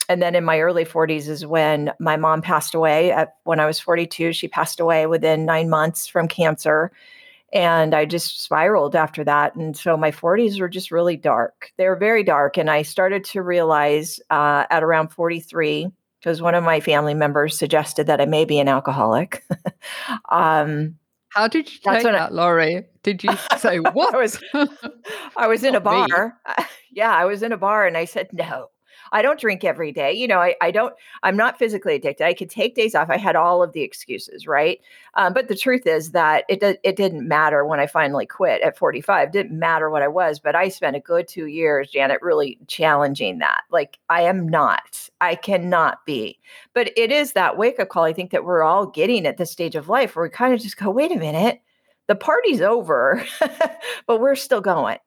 and 0.09 0.21
then 0.21 0.35
in 0.35 0.45
my 0.45 0.59
early 0.61 0.85
40s 0.85 1.27
is 1.27 1.45
when 1.45 1.91
my 1.99 2.15
mom 2.15 2.41
passed 2.41 2.73
away 2.73 3.11
at 3.11 3.35
when 3.43 3.59
i 3.59 3.65
was 3.65 3.79
42 3.79 4.33
she 4.33 4.47
passed 4.47 4.79
away 4.79 5.05
within 5.05 5.45
nine 5.45 5.69
months 5.69 6.07
from 6.07 6.27
cancer 6.27 6.91
and 7.53 7.93
I 7.93 8.05
just 8.05 8.43
spiraled 8.43 8.95
after 8.95 9.23
that. 9.23 9.55
And 9.55 9.75
so 9.77 9.95
my 9.95 10.11
40s 10.11 10.59
were 10.59 10.67
just 10.67 10.91
really 10.91 11.15
dark. 11.15 11.71
They 11.77 11.87
were 11.87 11.95
very 11.95 12.23
dark. 12.23 12.57
And 12.57 12.69
I 12.69 12.81
started 12.81 13.23
to 13.25 13.41
realize 13.41 14.19
uh, 14.29 14.65
at 14.69 14.83
around 14.83 15.09
43, 15.09 15.87
because 16.19 16.41
one 16.41 16.55
of 16.55 16.63
my 16.63 16.79
family 16.79 17.13
members 17.13 17.57
suggested 17.57 18.07
that 18.07 18.19
I 18.19 18.25
may 18.25 18.43
be 18.43 18.59
an 18.59 18.67
alcoholic. 18.67 19.43
um, 20.29 20.95
How 21.29 21.47
did 21.47 21.71
you 21.71 21.79
take 21.79 22.03
that, 22.03 22.15
I, 22.15 22.29
Laurie? 22.29 22.85
Did 23.03 23.23
you 23.23 23.31
say 23.57 23.79
what? 23.79 24.13
I 24.13 24.17
was, 24.17 24.43
I 25.37 25.47
was 25.47 25.63
in 25.63 25.75
a 25.75 25.79
bar. 25.79 26.37
yeah, 26.91 27.15
I 27.15 27.25
was 27.25 27.43
in 27.43 27.53
a 27.53 27.57
bar, 27.57 27.87
and 27.87 27.95
I 27.95 28.05
said 28.05 28.27
no. 28.33 28.69
I 29.11 29.21
don't 29.21 29.39
drink 29.39 29.63
every 29.63 29.91
day. 29.91 30.13
You 30.13 30.27
know, 30.27 30.39
I, 30.39 30.55
I 30.61 30.71
don't, 30.71 30.93
I'm 31.23 31.37
not 31.37 31.57
physically 31.57 31.95
addicted. 31.95 32.25
I 32.25 32.33
could 32.33 32.49
take 32.49 32.75
days 32.75 32.95
off. 32.95 33.09
I 33.09 33.17
had 33.17 33.35
all 33.35 33.63
of 33.63 33.73
the 33.73 33.81
excuses, 33.81 34.47
right? 34.47 34.79
Um, 35.15 35.33
but 35.33 35.47
the 35.47 35.55
truth 35.55 35.87
is 35.87 36.11
that 36.11 36.45
it, 36.49 36.63
it 36.83 36.95
didn't 36.95 37.27
matter 37.27 37.65
when 37.65 37.79
I 37.79 37.87
finally 37.87 38.25
quit 38.25 38.61
at 38.61 38.77
45. 38.77 39.29
It 39.29 39.31
didn't 39.31 39.57
matter 39.57 39.89
what 39.89 40.03
I 40.03 40.07
was, 40.07 40.39
but 40.39 40.55
I 40.55 40.69
spent 40.69 40.95
a 40.95 41.01
good 41.01 41.27
two 41.27 41.47
years, 41.47 41.89
Janet, 41.89 42.21
really 42.21 42.59
challenging 42.67 43.39
that. 43.39 43.61
Like, 43.71 43.99
I 44.09 44.21
am 44.23 44.47
not, 44.47 45.09
I 45.21 45.35
cannot 45.35 46.05
be. 46.05 46.39
But 46.73 46.91
it 46.97 47.11
is 47.11 47.33
that 47.33 47.57
wake 47.57 47.79
up 47.79 47.89
call, 47.89 48.03
I 48.03 48.13
think, 48.13 48.31
that 48.31 48.45
we're 48.45 48.63
all 48.63 48.85
getting 48.85 49.25
at 49.25 49.37
this 49.37 49.51
stage 49.51 49.75
of 49.75 49.89
life 49.89 50.15
where 50.15 50.23
we 50.23 50.29
kind 50.29 50.53
of 50.53 50.61
just 50.61 50.77
go, 50.77 50.89
wait 50.89 51.11
a 51.11 51.17
minute, 51.17 51.61
the 52.07 52.15
party's 52.15 52.61
over, 52.61 53.23
but 54.07 54.19
we're 54.19 54.35
still 54.35 54.61
going. 54.61 54.97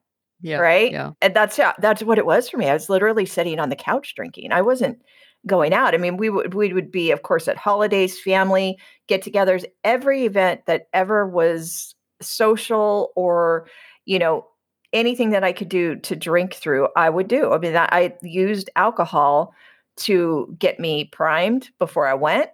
Yeah. 0.41 0.57
Right. 0.57 0.91
Yeah. 0.91 1.11
And 1.21 1.35
that's 1.35 1.57
that's 1.79 2.03
what 2.03 2.17
it 2.17 2.25
was 2.25 2.49
for 2.49 2.57
me. 2.57 2.67
I 2.69 2.73
was 2.73 2.89
literally 2.89 3.25
sitting 3.25 3.59
on 3.59 3.69
the 3.69 3.75
couch 3.75 4.15
drinking. 4.15 4.51
I 4.51 4.61
wasn't 4.61 5.01
going 5.47 5.73
out. 5.73 5.93
I 5.93 5.97
mean, 5.97 6.17
we 6.17 6.29
would 6.29 6.53
we 6.53 6.73
would 6.73 6.91
be, 6.91 7.11
of 7.11 7.23
course, 7.23 7.47
at 7.47 7.57
holidays, 7.57 8.19
family 8.19 8.77
get-togethers, 9.07 9.65
every 9.83 10.25
event 10.25 10.61
that 10.67 10.87
ever 10.93 11.27
was 11.27 11.93
social 12.21 13.11
or, 13.15 13.67
you 14.05 14.19
know, 14.19 14.45
anything 14.93 15.31
that 15.31 15.43
I 15.43 15.51
could 15.53 15.69
do 15.69 15.95
to 15.97 16.15
drink 16.15 16.53
through, 16.53 16.87
I 16.95 17.09
would 17.09 17.27
do. 17.27 17.51
I 17.51 17.57
mean, 17.57 17.75
I 17.75 18.13
used 18.21 18.69
alcohol 18.75 19.53
to 19.97 20.55
get 20.59 20.79
me 20.79 21.05
primed 21.05 21.69
before 21.79 22.07
I 22.07 22.13
went, 22.13 22.49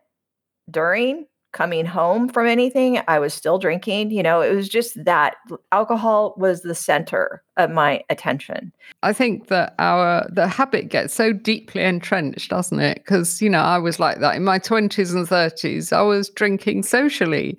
during, 0.72 1.26
coming 1.58 1.88
home 1.88 2.30
from 2.30 2.46
anything, 2.46 3.02
I 3.08 3.18
was 3.18 3.34
still 3.34 3.58
drinking. 3.58 4.12
You 4.12 4.22
know, 4.22 4.42
it 4.42 4.54
was 4.54 4.70
just 4.70 5.04
that 5.04 5.38
alcohol 5.72 6.36
was 6.38 6.62
the 6.62 6.76
center 6.76 7.44
of 7.58 7.72
my 7.72 8.04
attention. 8.12 8.72
I 9.02 9.12
think 9.12 9.48
that 9.48 9.74
our 9.80 10.30
the 10.32 10.48
habit 10.48 10.90
gets 10.90 11.16
so 11.16 11.34
deeply 11.34 11.82
entrenched, 11.82 12.52
doesn't 12.52 12.80
it? 12.80 13.00
Because 13.00 13.42
you 13.42 13.50
know, 13.50 13.62
I 13.62 13.80
was 13.80 14.00
like 14.00 14.20
that 14.20 14.36
in 14.36 14.44
my 14.44 14.60
twenties 14.60 15.14
and 15.14 15.28
thirties. 15.28 15.92
I 15.92 16.02
was 16.02 16.30
drinking 16.30 16.84
socially, 16.84 17.58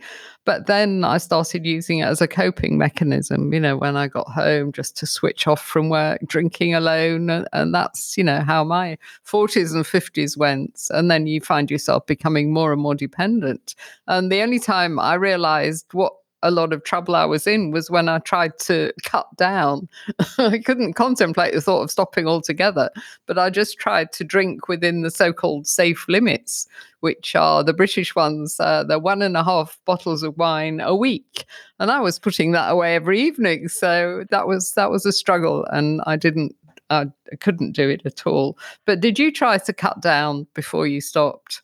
but 0.48 0.64
then 0.64 1.04
I 1.04 1.18
started 1.18 1.66
using 1.66 1.98
it 1.98 2.06
as 2.06 2.22
a 2.22 2.26
coping 2.26 2.78
mechanism, 2.78 3.52
you 3.52 3.60
know, 3.60 3.76
when 3.76 3.98
I 3.98 4.08
got 4.08 4.28
home 4.28 4.72
just 4.72 4.96
to 4.96 5.06
switch 5.06 5.46
off 5.46 5.60
from 5.60 5.90
work, 5.90 6.20
drinking 6.24 6.74
alone. 6.74 7.28
And, 7.28 7.46
and 7.52 7.74
that's, 7.74 8.16
you 8.16 8.24
know, 8.24 8.40
how 8.40 8.64
my 8.64 8.96
40s 9.26 9.74
and 9.74 9.84
50s 9.84 10.38
went. 10.38 10.88
And 10.88 11.10
then 11.10 11.26
you 11.26 11.42
find 11.42 11.70
yourself 11.70 12.06
becoming 12.06 12.50
more 12.50 12.72
and 12.72 12.80
more 12.80 12.94
dependent. 12.94 13.74
And 14.06 14.32
the 14.32 14.40
only 14.40 14.58
time 14.58 14.98
I 14.98 15.16
realized 15.16 15.84
what 15.92 16.14
a 16.42 16.50
lot 16.50 16.72
of 16.72 16.84
trouble 16.84 17.16
I 17.16 17.24
was 17.24 17.46
in 17.46 17.70
was 17.70 17.90
when 17.90 18.08
I 18.08 18.18
tried 18.18 18.58
to 18.60 18.92
cut 19.02 19.26
down. 19.36 19.88
I 20.38 20.58
couldn't 20.58 20.94
contemplate 20.94 21.54
the 21.54 21.60
thought 21.60 21.82
of 21.82 21.90
stopping 21.90 22.26
altogether, 22.26 22.90
but 23.26 23.38
I 23.38 23.50
just 23.50 23.78
tried 23.78 24.12
to 24.12 24.24
drink 24.24 24.68
within 24.68 25.02
the 25.02 25.10
so 25.10 25.32
called 25.32 25.66
safe 25.66 26.06
limits, 26.08 26.66
which 27.00 27.34
are 27.34 27.64
the 27.64 27.72
British 27.72 28.14
ones, 28.14 28.58
uh, 28.60 28.84
the 28.84 28.98
one 28.98 29.22
and 29.22 29.36
a 29.36 29.44
half 29.44 29.78
bottles 29.84 30.22
of 30.22 30.36
wine 30.36 30.80
a 30.80 30.94
week. 30.94 31.44
And 31.80 31.90
I 31.90 32.00
was 32.00 32.18
putting 32.18 32.52
that 32.52 32.70
away 32.70 32.94
every 32.94 33.20
evening. 33.20 33.68
So 33.68 34.24
that 34.30 34.46
was 34.46 34.72
that 34.72 34.90
was 34.90 35.04
a 35.06 35.12
struggle 35.12 35.64
and 35.66 36.00
I 36.06 36.16
didn't 36.16 36.54
I 36.90 37.06
couldn't 37.40 37.72
do 37.72 37.88
it 37.88 38.02
at 38.04 38.26
all. 38.26 38.58
But 38.86 39.00
did 39.00 39.18
you 39.18 39.32
try 39.32 39.58
to 39.58 39.72
cut 39.72 40.00
down 40.00 40.46
before 40.54 40.86
you 40.86 41.00
stopped? 41.00 41.62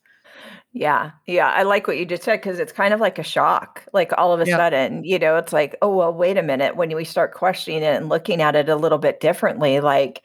Yeah. 0.77 1.13
Yeah. 1.27 1.51
I 1.51 1.63
like 1.63 1.87
what 1.87 1.99
you 1.99 2.05
just 2.05 2.25
said 2.25 2.39
because 2.39 2.59
it's 2.59 2.73
kind 2.73 2.93
of 2.93 2.99
like 2.99 3.21
a 3.21 3.23
shock. 3.23 3.85
Like 3.93 4.11
all 4.19 4.33
of 4.33 4.41
a 4.41 4.47
yeah. 4.47 4.57
sudden, 4.57 5.05
you 5.05 5.21
know, 5.21 5.37
it's 5.37 5.53
like, 5.53 5.77
oh, 5.83 5.95
well, 5.95 6.13
wait 6.13 6.37
a 6.37 6.43
minute. 6.43 6.75
When 6.75 6.95
we 6.97 7.05
start 7.05 7.33
questioning 7.33 7.85
it 7.85 7.95
and 7.95 8.09
looking 8.09 8.43
at 8.43 8.57
it 8.57 8.69
a 8.69 8.75
little 8.75 8.99
bit 8.99 9.21
differently, 9.21 9.79
like 9.79 10.25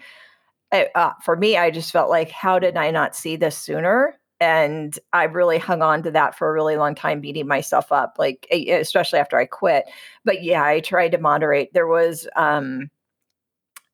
eh, 0.72 0.88
uh, 0.96 1.12
for 1.24 1.36
me, 1.36 1.56
I 1.56 1.70
just 1.70 1.92
felt 1.92 2.10
like, 2.10 2.32
how 2.32 2.58
did 2.58 2.78
I 2.78 2.90
not 2.90 3.16
see 3.16 3.36
this 3.36 3.56
sooner? 3.56 4.20
And 4.40 4.98
I 5.14 5.26
really 5.26 5.60
hung 5.60 5.84
on 5.84 6.02
to 6.04 6.12
that 6.12 6.36
for 6.36 6.50
a 6.50 6.54
really 6.54 6.78
long 6.78 6.96
time, 6.96 7.22
beating 7.22 7.48
myself 7.48 7.92
up, 7.92 8.16
like, 8.18 8.48
especially 8.52 9.20
after 9.20 9.38
I 9.38 9.46
quit. 9.46 9.86
But 10.26 10.44
yeah, 10.44 10.64
I 10.64 10.80
tried 10.80 11.12
to 11.12 11.20
moderate. 11.20 11.74
There 11.74 11.88
was, 11.88 12.28
um, 12.36 12.90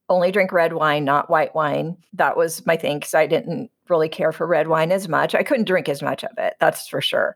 only 0.10 0.32
drink 0.32 0.52
red 0.52 0.74
wine, 0.74 1.04
not 1.06 1.30
white 1.30 1.56
wine. 1.56 1.98
That 2.14 2.38
was 2.38 2.66
my 2.66 2.78
thing 2.78 3.00
because 3.00 3.14
I 3.14 3.28
didn't 3.28 3.72
really 3.90 4.10
care 4.10 4.32
for 4.32 4.48
red 4.48 4.68
wine 4.68 4.92
as 4.92 5.08
much. 5.08 5.36
I 5.36 5.44
couldn't 5.44 5.66
drink 5.66 5.90
as 5.90 6.02
much 6.02 6.24
of 6.24 6.32
it, 6.38 6.56
that's 6.60 6.88
for 6.88 7.02
sure. 7.02 7.36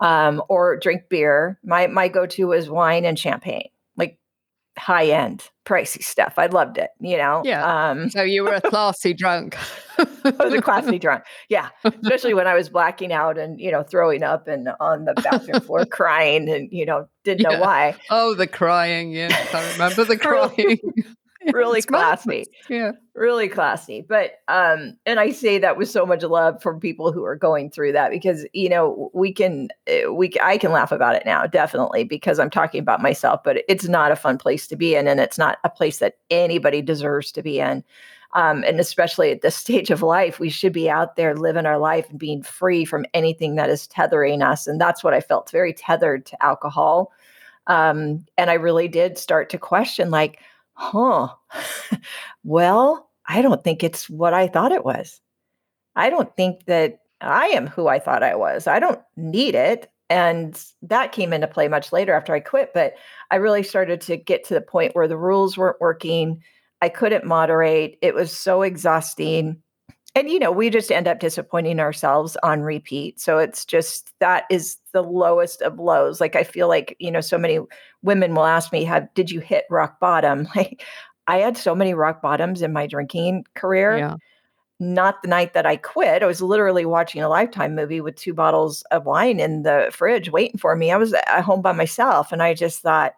Um, 0.00 0.42
or 0.48 0.76
drink 0.76 1.08
beer. 1.08 1.58
My 1.64 1.86
my 1.86 2.08
go-to 2.08 2.48
was 2.48 2.68
wine 2.68 3.04
and 3.04 3.18
champagne, 3.18 3.68
like 3.96 4.18
high 4.76 5.06
end, 5.06 5.48
pricey 5.64 6.02
stuff. 6.02 6.34
I 6.38 6.46
loved 6.46 6.76
it, 6.76 6.90
you 7.00 7.16
know. 7.16 7.42
Yeah. 7.44 7.90
Um, 7.90 8.10
so 8.10 8.22
you 8.22 8.42
were 8.42 8.54
a 8.54 8.60
classy 8.70 9.14
drunk. 9.14 9.56
I 9.98 10.30
was 10.44 10.54
a 10.54 10.62
classy 10.62 10.98
drunk. 11.00 11.22
Yeah, 11.48 11.68
especially 11.84 12.34
when 12.34 12.48
I 12.48 12.54
was 12.54 12.68
blacking 12.68 13.12
out 13.12 13.38
and 13.38 13.60
you 13.60 13.70
know 13.70 13.84
throwing 13.84 14.22
up 14.22 14.48
and 14.48 14.68
on 14.80 15.04
the 15.04 15.14
bathroom 15.14 15.60
floor 15.60 15.86
crying 15.86 16.48
and 16.50 16.68
you 16.72 16.84
know 16.84 17.06
didn't 17.24 17.42
yeah. 17.42 17.56
know 17.56 17.60
why. 17.60 17.94
Oh, 18.10 18.34
the 18.34 18.48
crying! 18.48 19.12
Yes, 19.12 19.54
I 19.54 19.72
remember 19.72 20.04
the 20.04 20.16
crying 20.18 20.78
really 21.52 21.82
classy. 21.82 22.46
Yeah. 22.68 22.92
Really 23.14 23.48
classy. 23.48 24.04
But 24.06 24.40
um 24.48 24.96
and 25.06 25.20
I 25.20 25.30
say 25.30 25.58
that 25.58 25.76
with 25.76 25.90
so 25.90 26.06
much 26.06 26.22
love 26.22 26.62
for 26.62 26.78
people 26.78 27.12
who 27.12 27.24
are 27.24 27.36
going 27.36 27.70
through 27.70 27.92
that 27.92 28.10
because 28.10 28.46
you 28.52 28.68
know, 28.68 29.10
we 29.12 29.32
can 29.32 29.68
eh, 29.86 30.06
we 30.06 30.32
I 30.42 30.58
can 30.58 30.72
laugh 30.72 30.92
about 30.92 31.16
it 31.16 31.24
now 31.24 31.46
definitely 31.46 32.04
because 32.04 32.38
I'm 32.38 32.50
talking 32.50 32.80
about 32.80 33.02
myself, 33.02 33.42
but 33.44 33.62
it's 33.68 33.88
not 33.88 34.12
a 34.12 34.16
fun 34.16 34.38
place 34.38 34.66
to 34.68 34.76
be 34.76 34.94
in 34.94 35.08
and 35.08 35.20
it's 35.20 35.38
not 35.38 35.58
a 35.64 35.70
place 35.70 35.98
that 35.98 36.16
anybody 36.30 36.82
deserves 36.82 37.32
to 37.32 37.42
be 37.42 37.60
in. 37.60 37.84
Um, 38.34 38.64
and 38.64 38.80
especially 38.80 39.30
at 39.30 39.42
this 39.42 39.56
stage 39.62 39.90
of 39.90 40.02
life, 40.02 40.40
we 40.40 40.50
should 40.50 40.72
be 40.72 40.90
out 40.90 41.16
there 41.16 41.34
living 41.34 41.66
our 41.66 41.78
life 41.78 42.08
and 42.10 42.18
being 42.18 42.42
free 42.42 42.84
from 42.84 43.06
anything 43.14 43.56
that 43.56 43.70
is 43.70 43.86
tethering 43.86 44.42
us. 44.42 44.66
And 44.66 44.80
that's 44.80 45.04
what 45.04 45.14
I 45.14 45.20
felt 45.20 45.50
very 45.50 45.72
tethered 45.72 46.26
to 46.26 46.42
alcohol. 46.42 47.12
Um, 47.66 48.24
and 48.36 48.50
I 48.50 48.54
really 48.54 48.88
did 48.88 49.18
start 49.18 49.48
to 49.50 49.58
question, 49.58 50.10
like, 50.10 50.40
huh, 50.82 51.28
well, 52.44 53.08
I 53.26 53.40
don't 53.40 53.62
think 53.62 53.84
it's 53.84 54.10
what 54.10 54.34
I 54.34 54.48
thought 54.48 54.72
it 54.72 54.84
was. 54.84 55.20
I 55.94 56.10
don't 56.10 56.34
think 56.34 56.64
that 56.66 56.98
I 57.20 57.46
am 57.48 57.68
who 57.68 57.86
I 57.86 57.98
thought 57.98 58.22
I 58.22 58.34
was. 58.34 58.66
I 58.66 58.80
don't 58.80 59.00
need 59.16 59.54
it. 59.54 59.88
And 60.10 60.60
that 60.82 61.12
came 61.12 61.32
into 61.32 61.46
play 61.46 61.68
much 61.68 61.92
later 61.92 62.12
after 62.12 62.34
I 62.34 62.40
quit. 62.40 62.74
But 62.74 62.94
I 63.30 63.36
really 63.36 63.62
started 63.62 64.00
to 64.02 64.16
get 64.16 64.44
to 64.44 64.54
the 64.54 64.60
point 64.60 64.94
where 64.94 65.08
the 65.08 65.16
rules 65.16 65.56
weren't 65.56 65.80
working. 65.80 66.42
I 66.80 66.88
couldn't 66.88 67.24
moderate. 67.24 67.96
It 68.02 68.14
was 68.14 68.36
so 68.36 68.62
exhausting 68.62 69.62
and 70.14 70.28
you 70.28 70.38
know 70.38 70.52
we 70.52 70.70
just 70.70 70.92
end 70.92 71.08
up 71.08 71.20
disappointing 71.20 71.80
ourselves 71.80 72.36
on 72.42 72.62
repeat. 72.62 73.20
So 73.20 73.38
it's 73.38 73.64
just 73.64 74.12
that 74.20 74.44
is 74.50 74.76
the 74.92 75.02
lowest 75.02 75.62
of 75.62 75.78
lows. 75.78 76.20
Like 76.20 76.36
i 76.36 76.44
feel 76.44 76.68
like 76.68 76.96
you 76.98 77.10
know 77.10 77.20
so 77.20 77.38
many 77.38 77.60
women 78.02 78.34
will 78.34 78.44
ask 78.46 78.72
me 78.72 78.84
have 78.84 79.12
did 79.14 79.30
you 79.30 79.40
hit 79.40 79.64
rock 79.70 80.00
bottom? 80.00 80.48
Like 80.56 80.82
i 81.28 81.38
had 81.38 81.56
so 81.56 81.74
many 81.74 81.94
rock 81.94 82.20
bottoms 82.20 82.62
in 82.62 82.72
my 82.72 82.86
drinking 82.86 83.44
career. 83.54 83.98
Yeah. 83.98 84.16
not 84.80 85.22
the 85.22 85.28
night 85.28 85.54
that 85.54 85.66
i 85.66 85.76
quit. 85.76 86.22
I 86.22 86.26
was 86.26 86.42
literally 86.42 86.84
watching 86.84 87.22
a 87.22 87.28
lifetime 87.28 87.74
movie 87.74 88.00
with 88.00 88.16
two 88.16 88.34
bottles 88.34 88.82
of 88.90 89.06
wine 89.06 89.40
in 89.40 89.62
the 89.62 89.88
fridge 89.92 90.30
waiting 90.30 90.58
for 90.58 90.76
me. 90.76 90.90
I 90.92 90.96
was 90.96 91.14
at 91.14 91.42
home 91.42 91.62
by 91.62 91.72
myself 91.72 92.32
and 92.32 92.42
i 92.42 92.54
just 92.54 92.80
thought 92.82 93.14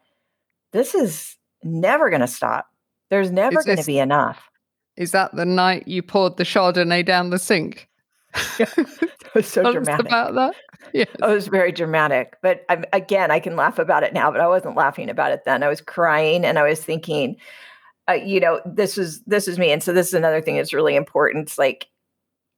this 0.72 0.94
is 0.94 1.36
never 1.62 2.10
going 2.10 2.20
to 2.20 2.26
stop. 2.26 2.66
There's 3.10 3.30
never 3.30 3.62
going 3.62 3.78
to 3.78 3.84
be 3.84 3.98
enough 3.98 4.50
is 4.96 5.12
that 5.12 5.34
the 5.34 5.44
night 5.44 5.88
you 5.88 6.02
poured 6.02 6.36
the 6.36 6.44
Chardonnay 6.44 7.04
down 7.04 7.30
the 7.30 7.38
sink? 7.38 7.88
Yeah, 8.58 8.66
was 9.34 9.46
so 9.46 9.72
dramatic. 9.72 10.06
about 10.06 10.34
that? 10.34 10.54
Yes. 10.92 11.08
It 11.14 11.26
was 11.26 11.48
very 11.48 11.72
dramatic. 11.72 12.36
But 12.42 12.64
I'm, 12.68 12.84
again, 12.92 13.30
I 13.30 13.40
can 13.40 13.56
laugh 13.56 13.78
about 13.78 14.02
it 14.02 14.12
now, 14.12 14.30
but 14.30 14.40
I 14.40 14.48
wasn't 14.48 14.76
laughing 14.76 15.10
about 15.10 15.32
it 15.32 15.44
then. 15.44 15.62
I 15.62 15.68
was 15.68 15.80
crying 15.80 16.44
and 16.44 16.58
I 16.58 16.62
was 16.68 16.82
thinking, 16.82 17.36
uh, 18.08 18.14
you 18.14 18.38
know, 18.40 18.60
this 18.64 18.98
is 18.98 19.22
this 19.22 19.48
is 19.48 19.58
me. 19.58 19.72
And 19.72 19.82
so 19.82 19.92
this 19.92 20.08
is 20.08 20.14
another 20.14 20.40
thing 20.40 20.56
that's 20.56 20.74
really 20.74 20.94
important. 20.94 21.48
It's 21.48 21.58
like 21.58 21.88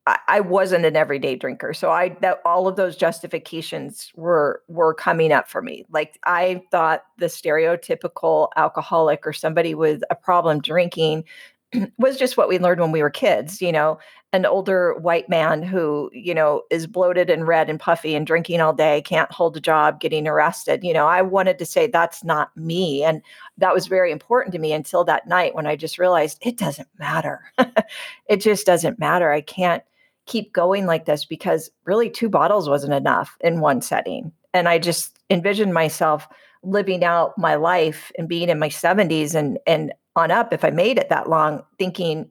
I, 0.06 0.18
I 0.28 0.40
wasn't 0.40 0.84
an 0.84 0.96
everyday 0.96 1.36
drinker, 1.36 1.72
so 1.72 1.90
I 1.90 2.16
that 2.20 2.40
all 2.44 2.66
of 2.68 2.76
those 2.76 2.96
justifications 2.96 4.10
were 4.16 4.62
were 4.68 4.92
coming 4.94 5.32
up 5.32 5.48
for 5.48 5.62
me. 5.62 5.84
Like 5.90 6.18
I 6.24 6.62
thought 6.70 7.04
the 7.18 7.26
stereotypical 7.26 8.48
alcoholic 8.56 9.26
or 9.26 9.32
somebody 9.32 9.74
with 9.74 10.02
a 10.10 10.14
problem 10.14 10.60
drinking 10.60 11.24
was 11.98 12.16
just 12.16 12.36
what 12.36 12.48
we 12.48 12.58
learned 12.58 12.80
when 12.80 12.92
we 12.92 13.02
were 13.02 13.10
kids, 13.10 13.60
you 13.60 13.72
know. 13.72 13.98
an 14.32 14.44
older 14.44 14.94
white 14.94 15.28
man 15.28 15.62
who, 15.62 16.10
you 16.12 16.34
know, 16.34 16.62
is 16.70 16.86
bloated 16.86 17.30
and 17.30 17.46
red 17.46 17.70
and 17.70 17.80
puffy 17.80 18.14
and 18.14 18.26
drinking 18.26 18.60
all 18.60 18.72
day, 18.72 19.00
can't 19.02 19.32
hold 19.32 19.56
a 19.56 19.60
job, 19.60 20.00
getting 20.00 20.28
arrested. 20.28 20.84
You 20.84 20.92
know, 20.92 21.06
I 21.06 21.22
wanted 21.22 21.58
to 21.58 21.64
say 21.66 21.86
that's 21.86 22.22
not 22.24 22.54
me. 22.56 23.02
And 23.02 23.22
that 23.56 23.72
was 23.74 23.86
very 23.86 24.12
important 24.12 24.52
to 24.52 24.58
me 24.58 24.72
until 24.72 25.04
that 25.04 25.26
night 25.26 25.54
when 25.54 25.66
I 25.66 25.76
just 25.76 25.98
realized 25.98 26.38
it 26.42 26.58
doesn't 26.58 26.88
matter. 26.98 27.50
it 28.26 28.38
just 28.38 28.66
doesn't 28.66 28.98
matter. 28.98 29.32
I 29.32 29.40
can't 29.40 29.82
keep 30.26 30.52
going 30.52 30.86
like 30.86 31.06
this 31.06 31.24
because 31.24 31.70
really 31.84 32.10
two 32.10 32.28
bottles 32.28 32.68
wasn't 32.68 32.92
enough 32.92 33.36
in 33.40 33.60
one 33.60 33.80
setting. 33.80 34.32
And 34.52 34.68
I 34.68 34.78
just 34.78 35.18
envisioned 35.30 35.72
myself 35.72 36.28
living 36.62 37.04
out 37.04 37.38
my 37.38 37.54
life 37.54 38.10
and 38.18 38.28
being 38.28 38.48
in 38.48 38.58
my 38.58 38.68
70s 38.68 39.34
and 39.34 39.58
and 39.66 39.92
on 40.16 40.30
up 40.30 40.52
if 40.52 40.64
I 40.64 40.70
made 40.70 40.98
it 40.98 41.08
that 41.08 41.28
long 41.28 41.62
thinking 41.78 42.30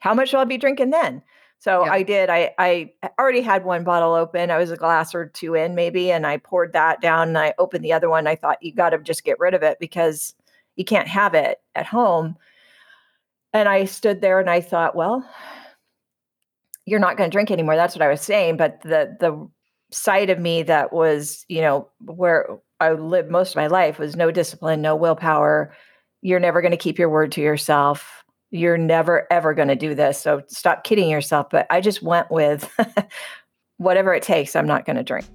how 0.00 0.14
much 0.14 0.32
will 0.32 0.40
I 0.40 0.44
be 0.44 0.58
drinking 0.58 0.90
then? 0.90 1.22
So 1.58 1.84
yeah. 1.84 1.92
I 1.92 2.02
did. 2.02 2.30
I 2.30 2.52
I 2.58 2.92
already 3.18 3.40
had 3.40 3.64
one 3.64 3.82
bottle 3.82 4.14
open. 4.14 4.50
I 4.50 4.58
was 4.58 4.70
a 4.70 4.76
glass 4.76 5.14
or 5.14 5.26
two 5.26 5.54
in 5.54 5.74
maybe, 5.74 6.12
and 6.12 6.26
I 6.26 6.36
poured 6.36 6.72
that 6.72 7.00
down. 7.00 7.28
And 7.28 7.38
I 7.38 7.54
opened 7.58 7.84
the 7.84 7.92
other 7.92 8.08
one. 8.08 8.26
I 8.26 8.36
thought 8.36 8.62
you 8.62 8.72
got 8.72 8.90
to 8.90 8.98
just 8.98 9.24
get 9.24 9.40
rid 9.40 9.54
of 9.54 9.62
it 9.62 9.78
because 9.80 10.34
you 10.76 10.84
can't 10.84 11.08
have 11.08 11.34
it 11.34 11.58
at 11.74 11.86
home. 11.86 12.36
And 13.52 13.68
I 13.68 13.86
stood 13.86 14.20
there 14.20 14.38
and 14.38 14.48
I 14.48 14.60
thought, 14.60 14.94
well, 14.94 15.28
you're 16.86 17.00
not 17.00 17.16
going 17.16 17.28
to 17.28 17.34
drink 17.34 17.50
anymore. 17.50 17.74
That's 17.74 17.96
what 17.96 18.02
I 18.02 18.08
was 18.08 18.20
saying. 18.20 18.56
But 18.56 18.80
the 18.82 19.16
the 19.18 19.48
side 19.90 20.30
of 20.30 20.38
me 20.38 20.62
that 20.62 20.92
was, 20.92 21.44
you 21.48 21.60
know, 21.60 21.88
where 22.04 22.58
I 22.78 22.92
lived 22.92 23.30
most 23.30 23.50
of 23.50 23.56
my 23.56 23.66
life 23.66 23.98
was 23.98 24.14
no 24.14 24.30
discipline, 24.30 24.80
no 24.80 24.94
willpower. 24.94 25.74
You're 26.22 26.40
never 26.40 26.60
going 26.60 26.72
to 26.72 26.78
keep 26.78 26.98
your 26.98 27.10
word 27.10 27.32
to 27.32 27.40
yourself 27.40 28.24
you're 28.50 28.78
never 28.78 29.26
ever 29.30 29.54
going 29.54 29.68
to 29.68 29.76
do 29.76 29.94
this. 29.94 30.20
So 30.20 30.42
stop 30.48 30.84
kidding 30.84 31.10
yourself. 31.10 31.50
But 31.50 31.66
I 31.70 31.80
just 31.80 32.02
went 32.02 32.30
with 32.30 32.70
whatever 33.76 34.14
it 34.14 34.22
takes. 34.22 34.56
I'm 34.56 34.66
not 34.66 34.84
going 34.84 34.96
to 34.96 35.02
drink. 35.02 35.26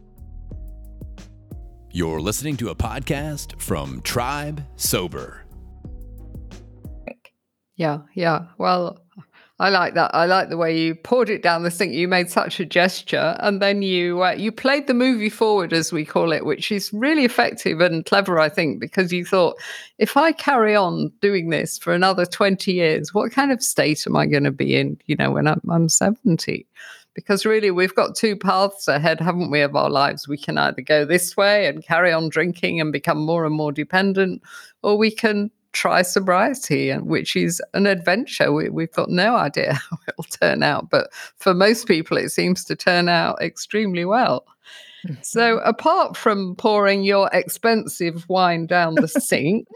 You're 1.91 2.21
listening 2.21 2.57
to 2.57 2.69
a 2.69 2.75
podcast 2.75 3.61
from 3.61 4.01
Tribe 4.01 4.63
Sober. 4.77 5.41
Yeah, 7.75 7.99
yeah. 8.13 8.45
Well, 8.57 8.99
I 9.63 9.69
like 9.69 9.93
that. 9.93 10.13
I 10.13 10.25
like 10.25 10.49
the 10.49 10.57
way 10.57 10.77
you 10.77 10.93
poured 10.93 11.29
it 11.29 11.41
down 11.41 11.63
the 11.63 11.71
sink. 11.71 11.93
You 11.93 12.09
made 12.09 12.29
such 12.29 12.59
a 12.59 12.65
gesture, 12.65 13.37
and 13.39 13.61
then 13.61 13.81
you 13.81 14.21
uh, 14.21 14.31
you 14.31 14.51
played 14.51 14.87
the 14.87 14.93
movie 14.93 15.29
forward, 15.29 15.71
as 15.71 15.93
we 15.93 16.03
call 16.03 16.33
it, 16.33 16.45
which 16.45 16.69
is 16.69 16.91
really 16.91 17.23
effective 17.23 17.79
and 17.79 18.05
clever, 18.05 18.41
I 18.41 18.49
think, 18.49 18.81
because 18.81 19.13
you 19.13 19.23
thought, 19.23 19.55
if 19.99 20.17
I 20.17 20.33
carry 20.33 20.75
on 20.75 21.13
doing 21.21 21.49
this 21.49 21.77
for 21.77 21.93
another 21.93 22.25
twenty 22.25 22.73
years, 22.73 23.13
what 23.13 23.31
kind 23.31 23.53
of 23.53 23.63
state 23.63 24.05
am 24.05 24.17
I 24.17 24.25
going 24.25 24.43
to 24.43 24.51
be 24.51 24.75
in? 24.75 24.97
You 25.05 25.15
know, 25.15 25.31
when 25.31 25.47
I'm, 25.47 25.61
I'm 25.71 25.87
seventy 25.87 26.67
because 27.13 27.45
really 27.45 27.71
we've 27.71 27.95
got 27.95 28.17
two 28.17 28.35
paths 28.35 28.89
ahead, 28.89 29.21
haven't 29.21 29.49
we, 29.49 29.61
of 29.61 29.77
our 29.77 29.89
lives? 29.89 30.27
We 30.27 30.37
can 30.37 30.57
either 30.57 30.81
go 30.81 31.05
this 31.05 31.37
way 31.37 31.67
and 31.67 31.85
carry 31.85 32.11
on 32.11 32.27
drinking 32.27 32.81
and 32.81 32.91
become 32.91 33.19
more 33.19 33.45
and 33.45 33.55
more 33.55 33.71
dependent, 33.71 34.41
or 34.81 34.97
we 34.97 35.09
can 35.09 35.51
try 35.73 36.03
sobriety, 36.03 36.91
which 36.93 37.35
is 37.35 37.61
an 37.73 37.85
adventure. 37.85 38.53
We, 38.53 38.69
we've 38.69 38.91
got 38.91 39.09
no 39.09 39.35
idea 39.35 39.73
how 39.89 39.97
it'll 40.07 40.23
turn 40.23 40.63
out, 40.63 40.89
but 40.89 41.11
for 41.37 41.53
most 41.53 41.87
people, 41.87 42.17
it 42.17 42.29
seems 42.29 42.63
to 42.65 42.75
turn 42.75 43.09
out 43.09 43.41
extremely 43.41 44.05
well. 44.05 44.45
So, 45.21 45.57
mm-hmm. 45.57 45.67
apart 45.67 46.15
from 46.15 46.55
pouring 46.55 47.03
your 47.03 47.29
expensive 47.33 48.27
wine 48.29 48.67
down 48.67 48.95
the 48.95 49.07
sink, 49.07 49.67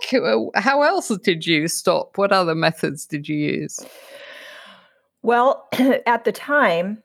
how 0.56 0.82
else 0.84 1.10
did 1.24 1.46
you 1.46 1.68
stop? 1.68 2.18
What 2.18 2.32
other 2.32 2.56
methods 2.56 3.06
did 3.06 3.28
you 3.28 3.36
use? 3.36 3.78
Well, 5.24 5.68
at 6.06 6.24
the 6.24 6.32
time, 6.32 7.04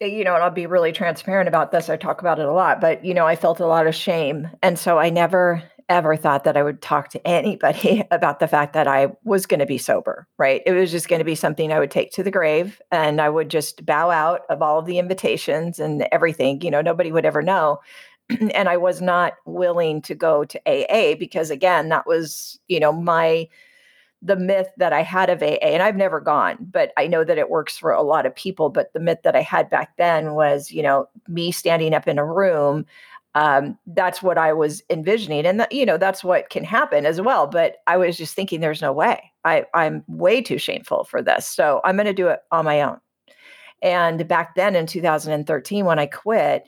eh, 0.00 0.06
you 0.06 0.24
know, 0.24 0.34
and 0.34 0.42
I'll 0.42 0.50
be 0.50 0.66
really 0.66 0.90
transparent 0.90 1.46
about 1.46 1.70
this. 1.70 1.88
I 1.88 1.96
talk 1.96 2.20
about 2.20 2.40
it 2.40 2.46
a 2.46 2.52
lot, 2.52 2.80
but, 2.80 3.04
you 3.04 3.14
know, 3.14 3.26
I 3.26 3.36
felt 3.36 3.60
a 3.60 3.66
lot 3.66 3.86
of 3.86 3.94
shame. 3.94 4.48
And 4.62 4.76
so 4.76 4.98
I 4.98 5.10
never 5.10 5.62
ever 5.88 6.16
thought 6.16 6.44
that 6.44 6.56
I 6.56 6.62
would 6.62 6.82
talk 6.82 7.10
to 7.10 7.26
anybody 7.26 8.04
about 8.10 8.40
the 8.40 8.48
fact 8.48 8.72
that 8.72 8.88
I 8.88 9.08
was 9.24 9.46
going 9.46 9.60
to 9.60 9.66
be 9.66 9.78
sober, 9.78 10.26
right? 10.38 10.62
It 10.66 10.72
was 10.72 10.90
just 10.90 11.08
going 11.08 11.20
to 11.20 11.24
be 11.24 11.34
something 11.34 11.72
I 11.72 11.78
would 11.78 11.90
take 11.90 12.12
to 12.12 12.22
the 12.22 12.30
grave 12.30 12.80
and 12.90 13.20
I 13.20 13.28
would 13.28 13.48
just 13.48 13.86
bow 13.86 14.10
out 14.10 14.42
of 14.48 14.62
all 14.62 14.78
of 14.78 14.86
the 14.86 14.98
invitations 14.98 15.78
and 15.78 16.06
everything. 16.12 16.60
You 16.62 16.70
know, 16.70 16.82
nobody 16.82 17.12
would 17.12 17.26
ever 17.26 17.42
know. 17.42 17.80
and 18.28 18.68
I 18.68 18.76
was 18.76 19.00
not 19.00 19.34
willing 19.44 20.02
to 20.02 20.14
go 20.14 20.44
to 20.44 20.60
AA 20.66 21.14
because, 21.16 21.50
again, 21.50 21.88
that 21.90 22.06
was, 22.06 22.58
you 22.68 22.80
know, 22.80 22.92
my 22.92 23.48
the 24.22 24.36
myth 24.36 24.68
that 24.78 24.92
I 24.92 25.02
had 25.02 25.30
of 25.30 25.42
AA, 25.42 25.56
and 25.62 25.82
I've 25.82 25.94
never 25.94 26.20
gone, 26.20 26.56
but 26.60 26.90
I 26.96 27.06
know 27.06 27.22
that 27.22 27.38
it 27.38 27.50
works 27.50 27.76
for 27.76 27.92
a 27.92 28.02
lot 28.02 28.26
of 28.26 28.34
people. 28.34 28.70
But 28.70 28.92
the 28.92 28.98
myth 28.98 29.18
that 29.24 29.36
I 29.36 29.42
had 29.42 29.70
back 29.70 29.96
then 29.98 30.34
was, 30.34 30.72
you 30.72 30.82
know, 30.82 31.06
me 31.28 31.52
standing 31.52 31.94
up 31.94 32.08
in 32.08 32.18
a 32.18 32.24
room 32.24 32.86
um, 33.36 33.78
that's 33.88 34.22
what 34.22 34.38
I 34.38 34.54
was 34.54 34.82
envisioning. 34.88 35.44
And 35.44 35.66
you 35.70 35.84
know, 35.84 35.98
that's 35.98 36.24
what 36.24 36.48
can 36.48 36.64
happen 36.64 37.04
as 37.04 37.20
well. 37.20 37.46
But 37.46 37.76
I 37.86 37.98
was 37.98 38.16
just 38.16 38.34
thinking 38.34 38.60
there's 38.60 38.80
no 38.80 38.92
way. 38.92 39.30
I, 39.44 39.66
I'm 39.74 40.02
way 40.08 40.40
too 40.40 40.58
shameful 40.58 41.04
for 41.04 41.22
this. 41.22 41.46
So 41.46 41.82
I'm 41.84 41.96
going 41.96 42.06
to 42.06 42.14
do 42.14 42.28
it 42.28 42.40
on 42.50 42.64
my 42.64 42.80
own. 42.80 42.98
And 43.82 44.26
back 44.26 44.54
then 44.54 44.74
in 44.74 44.86
2013, 44.86 45.84
when 45.84 45.98
I 45.98 46.06
quit, 46.06 46.66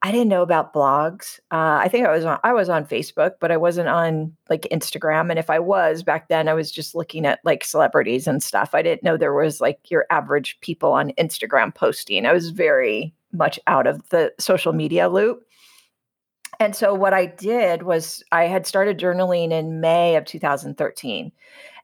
I 0.00 0.10
didn't 0.10 0.28
know 0.28 0.40
about 0.40 0.72
blogs. 0.72 1.38
Uh, 1.50 1.80
I 1.82 1.88
think 1.88 2.06
I 2.06 2.12
was 2.12 2.24
on 2.24 2.38
I 2.42 2.54
was 2.54 2.70
on 2.70 2.86
Facebook, 2.86 3.32
but 3.38 3.52
I 3.52 3.58
wasn't 3.58 3.88
on 3.88 4.34
like 4.48 4.66
Instagram. 4.72 5.28
And 5.28 5.38
if 5.38 5.50
I 5.50 5.58
was 5.58 6.02
back 6.02 6.28
then, 6.28 6.48
I 6.48 6.54
was 6.54 6.70
just 6.70 6.94
looking 6.94 7.26
at 7.26 7.40
like 7.44 7.62
celebrities 7.62 8.26
and 8.26 8.42
stuff. 8.42 8.70
I 8.72 8.80
didn't 8.80 9.02
know 9.02 9.18
there 9.18 9.34
was 9.34 9.60
like 9.60 9.90
your 9.90 10.06
average 10.10 10.58
people 10.60 10.92
on 10.92 11.12
Instagram 11.12 11.74
posting. 11.74 12.24
I 12.24 12.32
was 12.32 12.50
very 12.50 13.14
much 13.32 13.60
out 13.66 13.86
of 13.86 14.08
the 14.08 14.32
social 14.38 14.72
media 14.72 15.10
loop. 15.10 15.42
And 16.58 16.74
so 16.74 16.94
what 16.94 17.14
I 17.14 17.26
did 17.26 17.82
was 17.82 18.24
I 18.32 18.44
had 18.44 18.66
started 18.66 18.98
journaling 18.98 19.50
in 19.50 19.80
May 19.80 20.16
of 20.16 20.24
2013. 20.24 21.32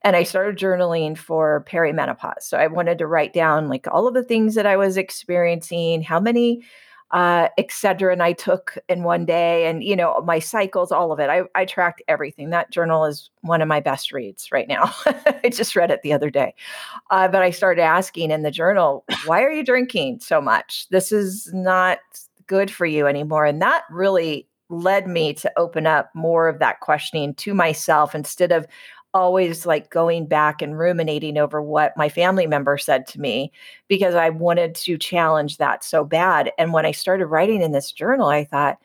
And 0.04 0.16
I 0.16 0.24
started 0.24 0.58
journaling 0.58 1.16
for 1.16 1.64
perimenopause. 1.68 2.42
So 2.42 2.58
I 2.58 2.66
wanted 2.66 2.98
to 2.98 3.06
write 3.06 3.32
down 3.32 3.68
like 3.68 3.86
all 3.86 4.08
of 4.08 4.14
the 4.14 4.24
things 4.24 4.56
that 4.56 4.66
I 4.66 4.76
was 4.76 4.96
experiencing, 4.96 6.02
how 6.02 6.18
many 6.18 6.62
uh, 7.12 7.48
Excedrin 7.58 8.20
I 8.20 8.32
took 8.32 8.78
in 8.88 9.02
one 9.02 9.26
day, 9.26 9.66
and 9.66 9.84
you 9.84 9.94
know 9.94 10.22
my 10.24 10.38
cycles, 10.38 10.90
all 10.90 11.12
of 11.12 11.20
it. 11.20 11.28
I, 11.28 11.42
I 11.54 11.66
tracked 11.66 12.02
everything. 12.08 12.50
That 12.50 12.70
journal 12.70 13.04
is 13.04 13.30
one 13.42 13.60
of 13.60 13.68
my 13.68 13.80
best 13.80 14.12
reads 14.12 14.50
right 14.50 14.66
now. 14.66 14.92
I 15.06 15.50
just 15.50 15.76
read 15.76 15.90
it 15.90 16.00
the 16.02 16.14
other 16.14 16.30
day, 16.30 16.54
uh, 17.10 17.28
but 17.28 17.42
I 17.42 17.50
started 17.50 17.82
asking 17.82 18.30
in 18.30 18.42
the 18.42 18.50
journal, 18.50 19.04
"Why 19.26 19.42
are 19.42 19.52
you 19.52 19.62
drinking 19.62 20.20
so 20.20 20.40
much? 20.40 20.88
This 20.88 21.12
is 21.12 21.50
not 21.52 21.98
good 22.46 22.70
for 22.70 22.86
you 22.86 23.06
anymore." 23.06 23.44
And 23.44 23.60
that 23.60 23.84
really 23.90 24.48
led 24.72 25.06
me 25.06 25.34
to 25.34 25.52
open 25.56 25.86
up 25.86 26.10
more 26.14 26.48
of 26.48 26.58
that 26.58 26.80
questioning 26.80 27.34
to 27.34 27.54
myself 27.54 28.14
instead 28.14 28.50
of 28.50 28.66
always 29.14 29.66
like 29.66 29.90
going 29.90 30.26
back 30.26 30.62
and 30.62 30.78
ruminating 30.78 31.36
over 31.36 31.60
what 31.60 31.96
my 31.96 32.08
family 32.08 32.46
member 32.46 32.78
said 32.78 33.06
to 33.06 33.20
me 33.20 33.52
because 33.86 34.14
I 34.14 34.30
wanted 34.30 34.74
to 34.76 34.96
challenge 34.96 35.58
that 35.58 35.84
so 35.84 36.02
bad. 36.02 36.50
And 36.58 36.72
when 36.72 36.86
I 36.86 36.92
started 36.92 37.26
writing 37.26 37.60
in 37.60 37.72
this 37.72 37.92
journal, 37.92 38.28
I 38.28 38.44
thought, 38.44 38.78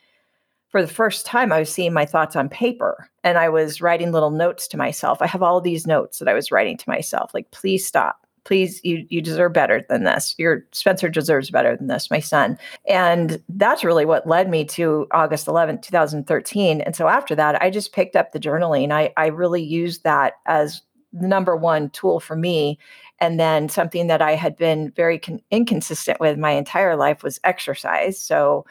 for 0.69 0.81
the 0.81 0.93
first 0.93 1.25
time, 1.25 1.53
I 1.53 1.59
was 1.59 1.71
seeing 1.71 1.93
my 1.93 2.05
thoughts 2.05 2.35
on 2.35 2.49
paper 2.49 3.09
and 3.23 3.37
I 3.37 3.47
was 3.47 3.81
writing 3.81 4.11
little 4.11 4.31
notes 4.31 4.67
to 4.67 4.77
myself. 4.77 5.21
I 5.21 5.27
have 5.27 5.41
all 5.41 5.61
these 5.61 5.87
notes 5.87 6.19
that 6.19 6.27
I 6.27 6.33
was 6.33 6.51
writing 6.51 6.75
to 6.75 6.89
myself, 6.89 7.33
like, 7.33 7.49
please 7.51 7.85
stop 7.87 8.26
please 8.47 8.79
you 8.83 9.05
you 9.09 9.21
deserve 9.21 9.51
better 9.51 9.85
than 9.89 10.05
this. 10.05 10.33
Your 10.37 10.65
spencer 10.71 11.09
deserves 11.09 11.51
better 11.51 11.75
than 11.75 11.87
this 11.87 12.09
my 12.09 12.21
son. 12.21 12.57
And 12.87 13.43
that's 13.49 13.83
really 13.83 14.05
what 14.05 14.25
led 14.25 14.49
me 14.49 14.63
to 14.65 15.05
august 15.11 15.47
11th 15.47 15.81
2013 15.81 16.81
and 16.81 16.95
so 16.95 17.07
after 17.09 17.35
that 17.35 17.61
i 17.61 17.69
just 17.69 17.91
picked 17.91 18.15
up 18.15 18.31
the 18.31 18.39
journaling. 18.39 18.91
I 18.91 19.11
i 19.17 19.27
really 19.27 19.61
used 19.61 20.03
that 20.03 20.35
as 20.45 20.81
the 21.11 21.27
number 21.27 21.55
one 21.55 21.89
tool 21.89 22.19
for 22.21 22.35
me. 22.37 22.79
And 23.19 23.37
then 23.39 23.67
something 23.67 24.07
that 24.07 24.21
i 24.21 24.35
had 24.35 24.55
been 24.55 24.91
very 24.95 25.19
con- 25.19 25.41
inconsistent 25.51 26.21
with 26.21 26.37
my 26.37 26.51
entire 26.51 26.95
life 26.95 27.23
was 27.23 27.41
exercise. 27.43 28.17
So 28.17 28.65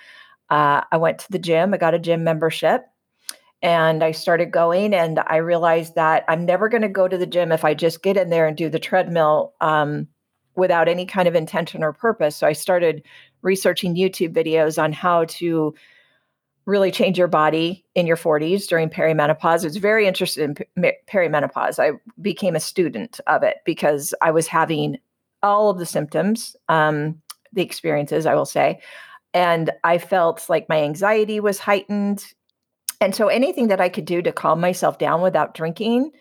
uh, 0.49 0.81
i 0.91 0.97
went 0.97 1.19
to 1.19 1.31
the 1.31 1.39
gym. 1.39 1.75
I 1.75 1.77
got 1.77 1.93
a 1.95 1.99
gym 1.99 2.25
membership 2.25 2.87
and 3.63 4.05
I 4.05 4.13
started 4.13 4.51
going, 4.51 4.95
and 4.95 5.21
I 5.27 5.37
realized 5.37 5.95
that 5.95 6.25
I'm 6.29 6.45
never 6.45 6.69
going 6.69 6.83
to 6.83 6.89
go 6.89 7.09
to 7.09 7.19
the 7.19 7.27
gym 7.27 7.53
if 7.53 7.65
I 7.65 7.75
just 7.75 8.03
get 8.03 8.17
in 8.17 8.31
there 8.31 8.47
and 8.47 8.57
do 8.57 8.69
the 8.69 8.79
treadmill 8.79 9.55
um, 9.61 10.09
without 10.55 10.89
any 10.89 11.07
kind 11.07 11.27
of 11.29 11.35
intention 11.35 11.83
or 11.83 11.93
purpose. 11.93 12.37
So 12.37 12.47
I 12.47 12.53
started 12.53 13.03
researching 13.43 13.97
YouTube 13.97 14.35
videos 14.35 14.83
on 14.83 14.93
how 14.93 15.25
to 15.27 15.75
really 16.67 16.91
change 16.91 17.17
your 17.17 17.29
body 17.29 17.85
in 17.95 18.07
your 18.07 18.17
40s 18.17 18.67
during 18.67 18.91
perimenopause. 18.91 19.63
I 19.63 19.67
was 19.67 19.77
very 19.77 20.07
interested 20.07 20.59
in 20.77 20.93
perimenopause. 21.09 21.79
I 21.79 21.99
became 22.21 22.57
a 22.57 22.61
student 22.61 23.21
of 23.29 23.45
it 23.45 23.59
because 23.65 24.13
I 24.21 24.33
was 24.33 24.49
having 24.49 24.99
all 25.43 25.71
of 25.71 25.79
the 25.79 25.87
symptoms, 25.87 26.57
um, 26.69 27.23
the 27.53 27.63
experiences, 27.63 28.27
I 28.27 28.35
will 28.35 28.47
say. 28.47 28.81
And 29.33 29.71
I 29.85 29.99
felt 29.99 30.49
like 30.49 30.69
my 30.69 30.83
anxiety 30.83 31.39
was 31.39 31.61
heightened. 31.61 32.25
And 33.01 33.15
so 33.15 33.29
anything 33.29 33.69
that 33.69 33.81
I 33.81 33.89
could 33.89 34.05
do 34.05 34.23
to 34.23 34.33
calm 34.33 34.61
myself 34.61 34.99
down 34.99 35.21
without 35.21 35.55
drinking, 35.55 36.13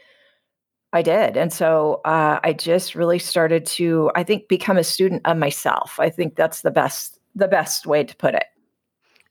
I 0.93 1.01
did. 1.01 1.37
And 1.37 1.51
so 1.51 2.01
uh, 2.05 2.39
I 2.43 2.53
just 2.53 2.95
really 2.95 3.19
started 3.19 3.65
to, 3.67 4.11
I 4.15 4.23
think, 4.23 4.47
become 4.47 4.77
a 4.77 4.83
student 4.83 5.21
of 5.25 5.37
myself. 5.37 5.99
I 5.99 6.09
think 6.09 6.35
that's 6.35 6.61
the 6.61 6.71
best, 6.71 7.19
the 7.35 7.47
best 7.47 7.85
way 7.85 8.03
to 8.03 8.15
put 8.15 8.33
it. 8.33 8.45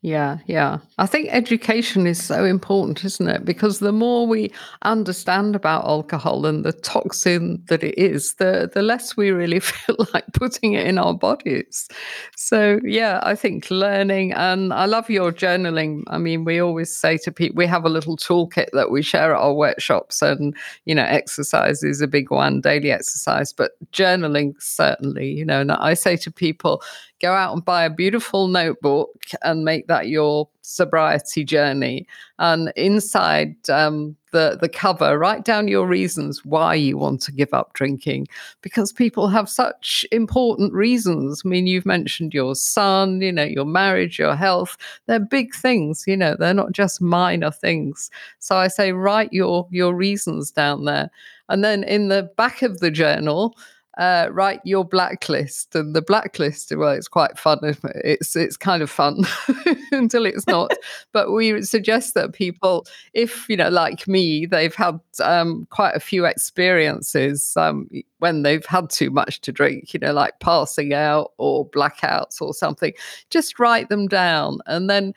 Yeah, 0.05 0.41
yeah. 0.45 0.81
I 0.99 1.07
think 1.07 1.31
education 1.33 2.07
is 2.07 2.23
so 2.23 2.45
important, 2.45 3.07
isn't 3.07 3.27
it? 3.27 3.47
Because 3.47 3.79
the 3.79 3.91
more 3.91 4.27
we 4.27 4.53
understand 4.83 5.57
about 5.57 5.87
alcohol 5.87 6.45
and 6.45 6.63
the 6.63 6.73
toxin 6.73 7.65
that 7.69 7.83
it 7.83 7.97
is, 7.97 8.35
the 8.35 8.71
the 8.71 8.83
less 8.83 9.17
we 9.17 9.31
really 9.31 9.61
feel 9.61 9.97
like 10.13 10.27
putting 10.35 10.75
it 10.75 10.87
in 10.87 10.99
our 10.99 11.15
bodies. 11.15 11.89
So 12.37 12.81
yeah, 12.85 13.21
I 13.23 13.35
think 13.35 13.71
learning 13.71 14.35
and 14.35 14.75
I 14.75 14.85
love 14.85 15.09
your 15.09 15.33
journaling. 15.33 16.03
I 16.09 16.19
mean, 16.19 16.45
we 16.45 16.59
always 16.61 16.95
say 16.95 17.17
to 17.25 17.33
people 17.33 17.57
we 17.57 17.67
have 17.67 17.87
a 17.87 17.89
little 17.89 18.19
toolkit 18.19 18.67
that 18.75 18.91
we 18.91 19.01
share 19.01 19.35
at 19.35 19.41
our 19.41 19.55
workshops 19.55 20.21
and 20.21 20.55
you 20.85 20.95
know, 20.95 21.05
exercise 21.05 21.83
is 21.83 22.03
a 22.03 22.07
big 22.07 22.31
one, 22.31 22.61
daily 22.61 22.91
exercise, 22.91 23.55
but 23.55 23.73
journaling 23.91 24.53
certainly, 24.61 25.31
you 25.31 25.47
know, 25.47 25.63
and 25.63 25.73
I 25.73 25.95
say 25.95 26.19
to 26.19 26.31
people, 26.31 26.83
go 27.21 27.33
out 27.33 27.53
and 27.55 27.65
buy 27.65 27.85
a 27.85 27.91
beautiful 27.91 28.49
notebook 28.49 29.25
and 29.43 29.65
make 29.65 29.87
that 29.87 30.09
your 30.09 30.49
sobriety 30.63 31.45
journey. 31.45 32.07
And 32.39 32.73
inside 32.77 33.55
um, 33.71 34.17
the 34.33 34.59
the 34.61 34.69
cover, 34.69 35.19
write 35.19 35.45
down 35.45 35.69
your 35.69 35.87
reasons 35.87 36.45
why 36.45 36.75
you 36.75 36.99
want 36.99 37.23
to 37.23 37.33
give 37.33 37.55
up 37.55 37.73
drinking, 37.75 38.27
because 38.63 38.93
people 38.93 39.29
have 39.29 39.49
such 39.49 40.05
important 40.11 40.73
reasons. 40.73 41.43
I 41.45 41.49
mean, 41.49 41.67
you've 41.67 41.87
mentioned 41.87 42.35
your 42.35 42.55
son, 42.55 43.21
you 43.21 43.33
know, 43.33 43.45
your 43.45 43.65
marriage, 43.65 44.19
your 44.19 44.35
health. 44.35 44.77
They're 45.07 45.21
big 45.21 45.55
things, 45.55 46.05
you 46.07 46.17
know. 46.17 46.37
They're 46.39 46.53
not 46.53 46.73
just 46.73 47.01
minor 47.01 47.53
things. 47.53 48.11
So 48.41 48.57
I 48.57 48.69
say, 48.69 48.93
write 48.93 49.33
your 49.33 49.69
your 49.71 49.95
reasons 49.95 50.51
down 50.51 50.85
there, 50.85 51.11
and 51.49 51.63
then 51.63 51.85
in 51.85 52.09
the 52.09 52.29
back 52.37 52.63
of 52.63 52.81
the 52.81 52.91
journal 52.91 53.55
uh, 53.97 54.29
write 54.31 54.61
your 54.65 54.85
blacklist. 54.85 55.75
And 55.75 55.95
the 55.95 56.03
blacklist, 56.03 56.75
well, 56.77 56.91
it's 56.91 57.09
quite 57.09 57.39
fun. 57.39 57.59
It's 57.63 58.35
it's 58.35 58.57
kind 58.57 58.83
of 58.83 58.91
fun 58.91 59.25
until 59.93 60.27
it's 60.27 60.47
not. 60.47 60.73
but 61.13 61.33
we 61.33 61.63
suggest 61.63 62.15
that 62.15 62.33
people, 62.33 62.87
if 63.13 63.49
you 63.49 63.57
know, 63.57 63.69
like 63.69 64.09
me, 64.09 64.47
they've 64.47 64.75
had 64.75 64.99
um, 65.23 65.67
quite 65.71 65.95
a 65.95 66.01
few 66.01 66.25
experiences 66.25 67.57
um, 67.57 67.89
when 68.19 68.43
they've 68.43 68.67
had 68.67 68.91
too 68.91 69.11
much 69.11 69.41
to 69.43 69.53
drink. 69.53 69.95
You 69.95 70.01
know, 70.01 70.13
like 70.13 70.41
passing 70.41 70.93
out 70.93 71.33
or 71.39 71.69
blackouts 71.69 72.41
or 72.41 72.53
something. 72.53 72.93
Just 73.31 73.59
write 73.59 73.89
them 73.89 74.09
down, 74.09 74.59
and 74.67 74.91
then 74.91 75.15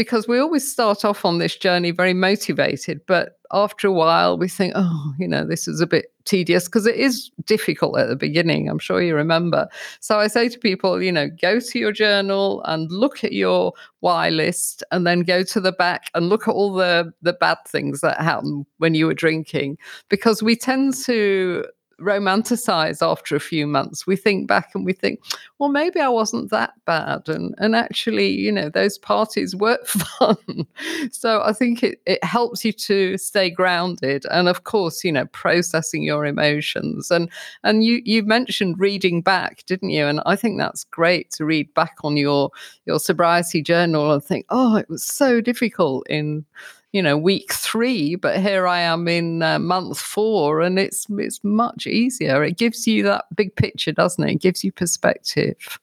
because 0.00 0.26
we 0.26 0.38
always 0.38 0.66
start 0.66 1.04
off 1.04 1.26
on 1.26 1.36
this 1.36 1.54
journey 1.54 1.90
very 1.90 2.14
motivated, 2.14 3.02
but 3.06 3.38
after 3.52 3.86
a 3.86 3.92
while 3.92 4.38
we 4.38 4.48
think, 4.48 4.72
oh, 4.74 5.12
you 5.18 5.28
know, 5.28 5.44
this 5.44 5.68
is 5.68 5.82
a 5.82 5.86
bit 5.86 6.06
tedious 6.24 6.64
because 6.64 6.86
it 6.86 6.94
is 6.94 7.30
difficult 7.44 7.98
at 7.98 8.08
the 8.08 8.16
beginning. 8.16 8.70
I'm 8.70 8.78
sure 8.78 9.02
you 9.02 9.14
remember. 9.14 9.68
So 10.00 10.18
I 10.18 10.28
say 10.28 10.48
to 10.48 10.58
people, 10.58 11.02
you 11.02 11.12
know, 11.12 11.28
go 11.28 11.60
to 11.60 11.78
your 11.78 11.92
journal 11.92 12.62
and 12.64 12.90
look 12.90 13.24
at 13.24 13.32
your 13.32 13.74
why 13.98 14.30
list 14.30 14.82
and 14.90 15.06
then 15.06 15.20
go 15.20 15.42
to 15.42 15.60
the 15.60 15.72
back 15.72 16.06
and 16.14 16.30
look 16.30 16.48
at 16.48 16.54
all 16.54 16.72
the 16.72 17.12
the 17.20 17.34
bad 17.34 17.58
things 17.68 18.00
that 18.00 18.22
happen 18.22 18.64
when 18.78 18.94
you 18.94 19.04
were 19.04 19.12
drinking 19.12 19.76
because 20.08 20.42
we 20.42 20.56
tend 20.56 20.94
to 21.04 21.62
romanticize 22.00 23.06
after 23.06 23.36
a 23.36 23.40
few 23.40 23.66
months. 23.66 24.06
We 24.06 24.16
think 24.16 24.48
back 24.48 24.70
and 24.74 24.84
we 24.84 24.92
think, 24.92 25.20
well, 25.58 25.68
maybe 25.68 26.00
I 26.00 26.08
wasn't 26.08 26.50
that 26.50 26.72
bad. 26.86 27.28
And, 27.28 27.54
and 27.58 27.76
actually, 27.76 28.30
you 28.30 28.50
know, 28.50 28.68
those 28.68 28.98
parties 28.98 29.54
were 29.54 29.78
fun. 29.84 30.66
so 31.12 31.42
I 31.42 31.52
think 31.52 31.82
it, 31.82 32.00
it 32.06 32.22
helps 32.24 32.64
you 32.64 32.72
to 32.72 33.18
stay 33.18 33.50
grounded. 33.50 34.24
And 34.30 34.48
of 34.48 34.64
course, 34.64 35.04
you 35.04 35.12
know, 35.12 35.26
processing 35.26 36.02
your 36.02 36.24
emotions. 36.24 37.10
And 37.10 37.30
and 37.62 37.84
you 37.84 38.00
you 38.04 38.22
mentioned 38.22 38.80
reading 38.80 39.22
back, 39.22 39.64
didn't 39.66 39.90
you? 39.90 40.06
And 40.06 40.20
I 40.26 40.36
think 40.36 40.58
that's 40.58 40.84
great 40.84 41.30
to 41.32 41.44
read 41.44 41.72
back 41.74 41.96
on 42.02 42.16
your 42.16 42.50
your 42.86 42.98
sobriety 42.98 43.62
journal 43.62 44.12
and 44.12 44.24
think, 44.24 44.46
oh, 44.48 44.76
it 44.76 44.88
was 44.88 45.04
so 45.04 45.40
difficult 45.40 46.06
in 46.08 46.44
you 46.92 47.02
know 47.02 47.16
week 47.16 47.52
three 47.52 48.14
but 48.14 48.40
here 48.40 48.66
i 48.66 48.80
am 48.80 49.06
in 49.08 49.42
uh, 49.42 49.58
month 49.58 49.98
four 49.98 50.60
and 50.60 50.78
it's 50.78 51.06
it's 51.10 51.42
much 51.44 51.86
easier 51.86 52.42
it 52.42 52.56
gives 52.56 52.86
you 52.86 53.02
that 53.02 53.24
big 53.34 53.54
picture 53.56 53.92
doesn't 53.92 54.24
it 54.24 54.32
it 54.32 54.40
gives 54.40 54.64
you 54.64 54.72
perspective 54.72 55.78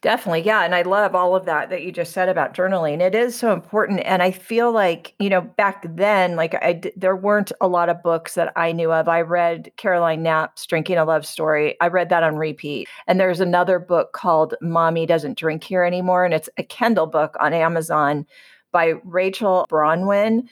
Definitely. 0.00 0.42
Yeah. 0.42 0.62
And 0.62 0.74
I 0.74 0.82
love 0.82 1.14
all 1.14 1.34
of 1.34 1.46
that 1.46 1.70
that 1.70 1.82
you 1.82 1.90
just 1.90 2.12
said 2.12 2.28
about 2.28 2.54
journaling. 2.54 3.00
It 3.00 3.14
is 3.14 3.34
so 3.34 3.52
important. 3.52 4.00
And 4.00 4.22
I 4.22 4.30
feel 4.30 4.70
like, 4.70 5.14
you 5.18 5.28
know, 5.28 5.40
back 5.40 5.84
then, 5.96 6.36
like 6.36 6.54
I, 6.54 6.80
there 6.96 7.16
weren't 7.16 7.50
a 7.60 7.66
lot 7.66 7.88
of 7.88 8.02
books 8.02 8.34
that 8.34 8.52
I 8.54 8.70
knew 8.70 8.92
of. 8.92 9.08
I 9.08 9.22
read 9.22 9.72
Caroline 9.76 10.22
Knapp's 10.22 10.66
Drinking 10.66 10.98
a 10.98 11.04
Love 11.04 11.26
Story. 11.26 11.76
I 11.80 11.88
read 11.88 12.10
that 12.10 12.22
on 12.22 12.36
repeat. 12.36 12.88
And 13.08 13.18
there's 13.18 13.40
another 13.40 13.80
book 13.80 14.12
called 14.12 14.54
Mommy 14.60 15.06
Doesn't 15.06 15.38
Drink 15.38 15.64
Here 15.64 15.82
Anymore. 15.82 16.24
And 16.24 16.34
it's 16.34 16.50
a 16.58 16.62
Kindle 16.62 17.06
book 17.06 17.34
on 17.40 17.52
Amazon 17.52 18.26
by 18.76 18.92
Rachel 19.04 19.64
Brownell. 19.70 20.42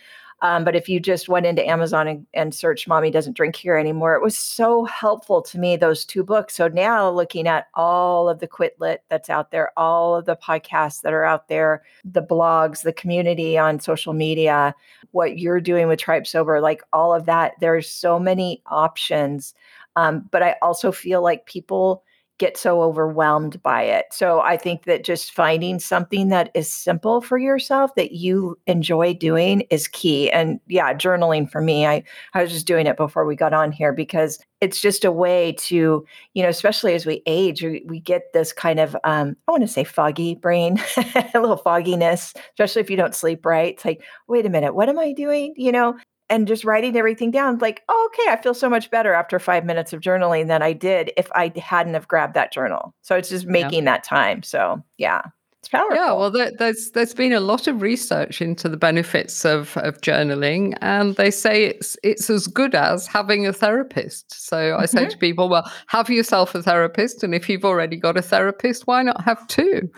Um, 0.41 0.65
but 0.65 0.75
if 0.75 0.89
you 0.89 0.99
just 0.99 1.29
went 1.29 1.45
into 1.45 1.67
Amazon 1.69 2.09
and, 2.09 2.27
and 2.33 2.55
searched 2.55 2.89
Mommy 2.89 3.11
Doesn't 3.11 3.37
Drink 3.37 3.55
Here 3.55 3.77
Anymore, 3.77 4.15
it 4.15 4.23
was 4.23 4.37
so 4.37 4.87
helpful 4.87 5.43
to 5.43 5.59
me, 5.59 5.77
those 5.77 6.07
two 6.07 6.25
books. 6.25 6.55
So 6.55 6.69
now 6.69 7.11
looking 7.11 7.47
at 7.47 7.67
all 7.75 8.31
of 8.31 8.39
the 8.39 8.47
Quit 8.47 8.77
Lit 8.81 9.03
that's 9.11 9.29
out 9.29 9.51
there, 9.51 9.79
all 9.79 10.17
of 10.17 10.25
the 10.25 10.37
podcasts 10.37 11.03
that 11.03 11.13
are 11.13 11.25
out 11.25 11.49
there, 11.49 11.83
the 12.03 12.23
blogs, 12.23 12.81
the 12.81 12.95
community 12.95 13.59
on 13.59 13.79
social 13.79 14.15
media, 14.15 14.75
what 15.11 15.39
you're 15.39 15.61
doing 15.61 15.87
with 15.87 15.99
Tribe 15.99 16.27
Sober, 16.27 16.63
like 16.63 16.83
all 16.95 17.13
of 17.15 17.27
that, 17.27 17.53
there's 17.61 17.91
so 17.91 18.19
many 18.19 18.63
options. 18.69 19.53
Um, 19.97 20.27
but 20.31 20.43
I 20.43 20.57
also 20.63 20.93
feel 20.93 21.23
like 21.23 21.45
people 21.45 22.03
get 22.39 22.57
so 22.57 22.83
overwhelmed 22.83 23.63
by 23.63 23.83
it. 23.83 24.07
So 24.11 24.41
I 24.41 24.57
think 24.57 24.85
that 24.85 25.05
just 25.05 25.33
finding 25.33 25.79
something 25.79 26.29
that 26.31 26.51
is 26.55 26.73
simple 26.73 27.21
for 27.21 27.39
yourself 27.39 27.95
that 27.95 28.13
you 28.13 28.59
enjoy 28.67 29.15
doing 29.15 29.61
is 29.71 29.87
key. 29.87 30.31
And 30.33 30.59
yeah, 30.67 30.93
journaling 30.95 31.49
for 31.49 31.61
me, 31.61 31.87
I 31.87 32.03
I 32.35 32.43
was 32.43 32.51
just 32.51 32.67
doing 32.67 32.87
it 32.87 32.97
before 32.97 33.25
we 33.25 33.37
got 33.37 33.53
on 33.53 33.71
here 33.71 33.93
because 33.93 34.39
it's 34.61 34.81
just 34.81 35.05
a 35.05 35.13
way 35.13 35.53
to, 35.59 36.05
you 36.33 36.43
know, 36.43 36.49
especially 36.49 36.95
as 36.95 37.07
we 37.07 37.23
age, 37.27 37.63
we, 37.63 37.85
we 37.87 38.01
get 38.01 38.33
this 38.33 38.53
kind 38.53 38.81
of 38.81 38.97
um 39.05 39.37
I 39.47 39.53
want 39.53 39.63
to 39.63 39.69
say 39.69 39.85
foggy 39.85 40.35
brain, 40.35 40.81
a 41.35 41.41
little 41.41 41.57
fogginess, 41.57 42.35
especially 42.55 42.83
if 42.83 42.91
you 42.91 42.97
don't 42.97 43.15
sleep 43.15 43.47
right. 43.47 43.75
It's 43.75 43.85
like, 43.85 44.03
wait 44.27 44.47
a 44.47 44.51
minute, 44.51 44.75
what 44.75 44.89
am 44.89 44.99
I 44.99 45.13
doing? 45.13 45.55
You 45.57 45.71
know, 45.71 45.97
and 46.35 46.49
just 46.49 46.65
writing 46.65 46.97
everything 46.97 47.31
down 47.31 47.59
like 47.59 47.83
oh, 47.89 48.11
okay 48.13 48.31
i 48.31 48.37
feel 48.37 48.55
so 48.55 48.69
much 48.69 48.91
better 48.91 49.15
after 49.15 49.39
five 49.39 49.65
minutes 49.65 49.93
of 49.93 50.01
journaling 50.01 50.49
than 50.49 50.63
i 50.63 50.73
did 50.73 51.13
if 51.17 51.31
i 51.33 51.53
hadn't 51.57 51.95
have 51.95 52.09
grabbed 52.09 52.35
that 52.35 52.53
journal 52.53 52.93
so 53.03 53.15
it's 53.15 53.29
just 53.29 53.47
making 53.47 53.85
yeah. 53.85 53.93
that 53.93 54.05
time 54.05 54.43
so 54.43 54.83
yeah 54.99 55.23
it's 55.61 55.69
powerful 55.69 55.97
yeah 55.97 56.13
well 56.13 56.31
there, 56.33 56.51
there's 56.59 56.91
there's 56.91 57.15
been 57.15 57.33
a 57.33 57.41
lot 57.41 57.69
of 57.69 57.81
research 57.81 58.43
into 58.43 58.69
the 58.69 58.77
benefits 58.77 59.45
of 59.45 59.77
of 59.77 60.01
journaling 60.01 60.77
and 60.83 61.15
they 61.15 61.31
say 61.31 61.67
it's 61.67 61.97
it's 62.03 62.29
as 62.29 62.49
good 62.49 62.75
as 62.75 63.07
having 63.07 63.47
a 63.47 63.53
therapist 63.53 64.27
so 64.35 64.57
mm-hmm. 64.57 64.83
i 64.83 64.87
say 64.87 65.03
mm-hmm. 65.03 65.11
to 65.11 65.19
people 65.19 65.49
well 65.49 65.71
have 65.87 66.11
yourself 66.11 66.55
a 66.57 66.63
therapist 66.63 67.23
and 67.23 67.33
if 67.33 67.49
you've 67.49 67.65
already 67.65 67.97
got 67.97 68.17
a 68.17 68.23
therapist 68.23 68.89
why 68.89 69.03
not 69.05 69.23
have 69.25 69.47
two 69.47 69.89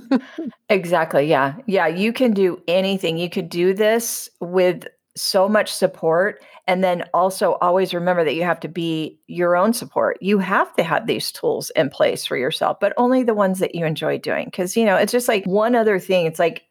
exactly 0.68 1.26
yeah 1.26 1.56
yeah 1.66 1.88
you 1.88 2.12
can 2.12 2.32
do 2.32 2.62
anything 2.68 3.18
you 3.18 3.28
could 3.28 3.48
do 3.48 3.74
this 3.74 4.30
with 4.40 4.86
so 5.14 5.48
much 5.48 5.72
support 5.72 6.42
and 6.66 6.82
then 6.82 7.04
also 7.12 7.54
always 7.60 7.92
remember 7.92 8.24
that 8.24 8.34
you 8.34 8.42
have 8.42 8.60
to 8.60 8.68
be 8.68 9.18
your 9.26 9.56
own 9.56 9.72
support 9.74 10.16
you 10.22 10.38
have 10.38 10.74
to 10.74 10.82
have 10.82 11.06
these 11.06 11.30
tools 11.30 11.70
in 11.76 11.90
place 11.90 12.24
for 12.24 12.36
yourself 12.36 12.78
but 12.80 12.94
only 12.96 13.22
the 13.22 13.34
ones 13.34 13.58
that 13.58 13.74
you 13.74 13.84
enjoy 13.84 14.16
doing 14.16 14.46
because 14.46 14.76
you 14.76 14.84
know 14.84 14.96
it's 14.96 15.12
just 15.12 15.28
like 15.28 15.44
one 15.44 15.74
other 15.74 15.98
thing 15.98 16.24
it's 16.24 16.38
like 16.38 16.64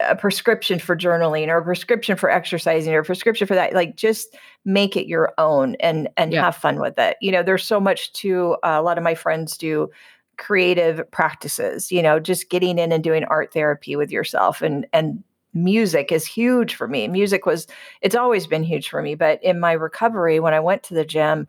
a 0.00 0.14
prescription 0.14 0.78
for 0.78 0.96
journaling 0.96 1.48
or 1.48 1.58
a 1.58 1.64
prescription 1.64 2.16
for 2.16 2.30
exercising 2.30 2.94
or 2.94 3.00
a 3.00 3.04
prescription 3.04 3.48
for 3.48 3.54
that 3.54 3.72
like 3.72 3.96
just 3.96 4.36
make 4.64 4.96
it 4.96 5.08
your 5.08 5.32
own 5.38 5.74
and 5.80 6.08
and 6.16 6.32
yeah. 6.32 6.44
have 6.44 6.54
fun 6.54 6.78
with 6.78 6.96
it 6.98 7.16
you 7.20 7.32
know 7.32 7.42
there's 7.42 7.64
so 7.64 7.80
much 7.80 8.12
to 8.12 8.56
uh, 8.62 8.76
a 8.78 8.82
lot 8.82 8.96
of 8.96 9.02
my 9.02 9.14
friends 9.14 9.56
do 9.56 9.90
creative 10.36 11.02
practices 11.10 11.90
you 11.90 12.00
know 12.00 12.20
just 12.20 12.48
getting 12.48 12.78
in 12.78 12.92
and 12.92 13.02
doing 13.02 13.24
art 13.24 13.52
therapy 13.52 13.96
with 13.96 14.12
yourself 14.12 14.62
and 14.62 14.86
and 14.92 15.24
music 15.54 16.12
is 16.12 16.26
huge 16.26 16.74
for 16.74 16.88
me. 16.88 17.08
Music 17.08 17.46
was, 17.46 17.66
it's 18.00 18.14
always 18.14 18.46
been 18.46 18.62
huge 18.62 18.88
for 18.88 19.02
me. 19.02 19.14
But 19.14 19.42
in 19.42 19.60
my 19.60 19.72
recovery, 19.72 20.40
when 20.40 20.54
I 20.54 20.60
went 20.60 20.82
to 20.84 20.94
the 20.94 21.04
gym, 21.04 21.48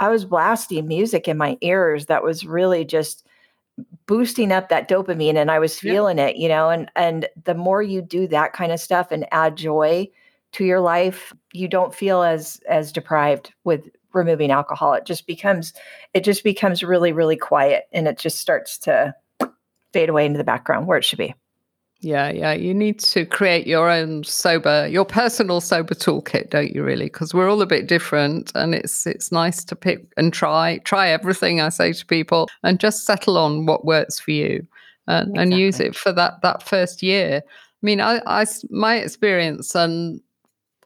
I 0.00 0.08
was 0.08 0.24
blasting 0.24 0.88
music 0.88 1.28
in 1.28 1.36
my 1.36 1.56
ears 1.60 2.06
that 2.06 2.22
was 2.22 2.44
really 2.44 2.84
just 2.84 3.26
boosting 4.06 4.52
up 4.52 4.68
that 4.68 4.88
dopamine 4.88 5.36
and 5.36 5.50
I 5.50 5.58
was 5.58 5.78
feeling 5.78 6.18
yeah. 6.18 6.26
it, 6.26 6.36
you 6.36 6.48
know, 6.48 6.70
and 6.70 6.90
and 6.96 7.28
the 7.44 7.54
more 7.54 7.82
you 7.82 8.02
do 8.02 8.26
that 8.28 8.52
kind 8.52 8.72
of 8.72 8.80
stuff 8.80 9.10
and 9.10 9.26
add 9.32 9.56
joy 9.56 10.08
to 10.52 10.64
your 10.64 10.80
life, 10.80 11.32
you 11.52 11.68
don't 11.68 11.94
feel 11.94 12.22
as 12.22 12.60
as 12.68 12.92
deprived 12.92 13.52
with 13.64 13.88
removing 14.12 14.50
alcohol. 14.50 14.94
It 14.94 15.06
just 15.06 15.26
becomes 15.26 15.72
it 16.12 16.24
just 16.24 16.44
becomes 16.44 16.82
really 16.82 17.12
really 17.12 17.36
quiet 17.36 17.84
and 17.92 18.06
it 18.06 18.18
just 18.18 18.38
starts 18.38 18.78
to 18.78 19.14
fade 19.92 20.08
away 20.08 20.26
into 20.26 20.38
the 20.38 20.44
background 20.44 20.86
where 20.86 20.98
it 20.98 21.04
should 21.04 21.18
be. 21.18 21.34
Yeah, 22.04 22.30
yeah. 22.30 22.52
You 22.52 22.74
need 22.74 22.98
to 23.00 23.24
create 23.24 23.66
your 23.66 23.88
own 23.88 24.24
sober, 24.24 24.86
your 24.86 25.06
personal 25.06 25.62
sober 25.62 25.94
toolkit, 25.94 26.50
don't 26.50 26.74
you? 26.74 26.84
Really, 26.84 27.06
because 27.06 27.32
we're 27.32 27.50
all 27.50 27.62
a 27.62 27.66
bit 27.66 27.88
different, 27.88 28.52
and 28.54 28.74
it's 28.74 29.06
it's 29.06 29.32
nice 29.32 29.64
to 29.64 29.74
pick 29.74 30.06
and 30.18 30.32
try 30.32 30.78
try 30.84 31.08
everything. 31.08 31.62
I 31.62 31.70
say 31.70 31.94
to 31.94 32.06
people, 32.06 32.48
and 32.62 32.78
just 32.78 33.06
settle 33.06 33.38
on 33.38 33.64
what 33.64 33.86
works 33.86 34.20
for 34.20 34.32
you, 34.32 34.66
and, 35.06 35.30
exactly. 35.30 35.42
and 35.42 35.54
use 35.54 35.80
it 35.80 35.96
for 35.96 36.12
that 36.12 36.42
that 36.42 36.62
first 36.62 37.02
year. 37.02 37.42
I 37.46 37.50
mean, 37.80 38.02
I, 38.02 38.20
I 38.26 38.44
my 38.68 38.96
experience 38.96 39.74
and 39.74 40.20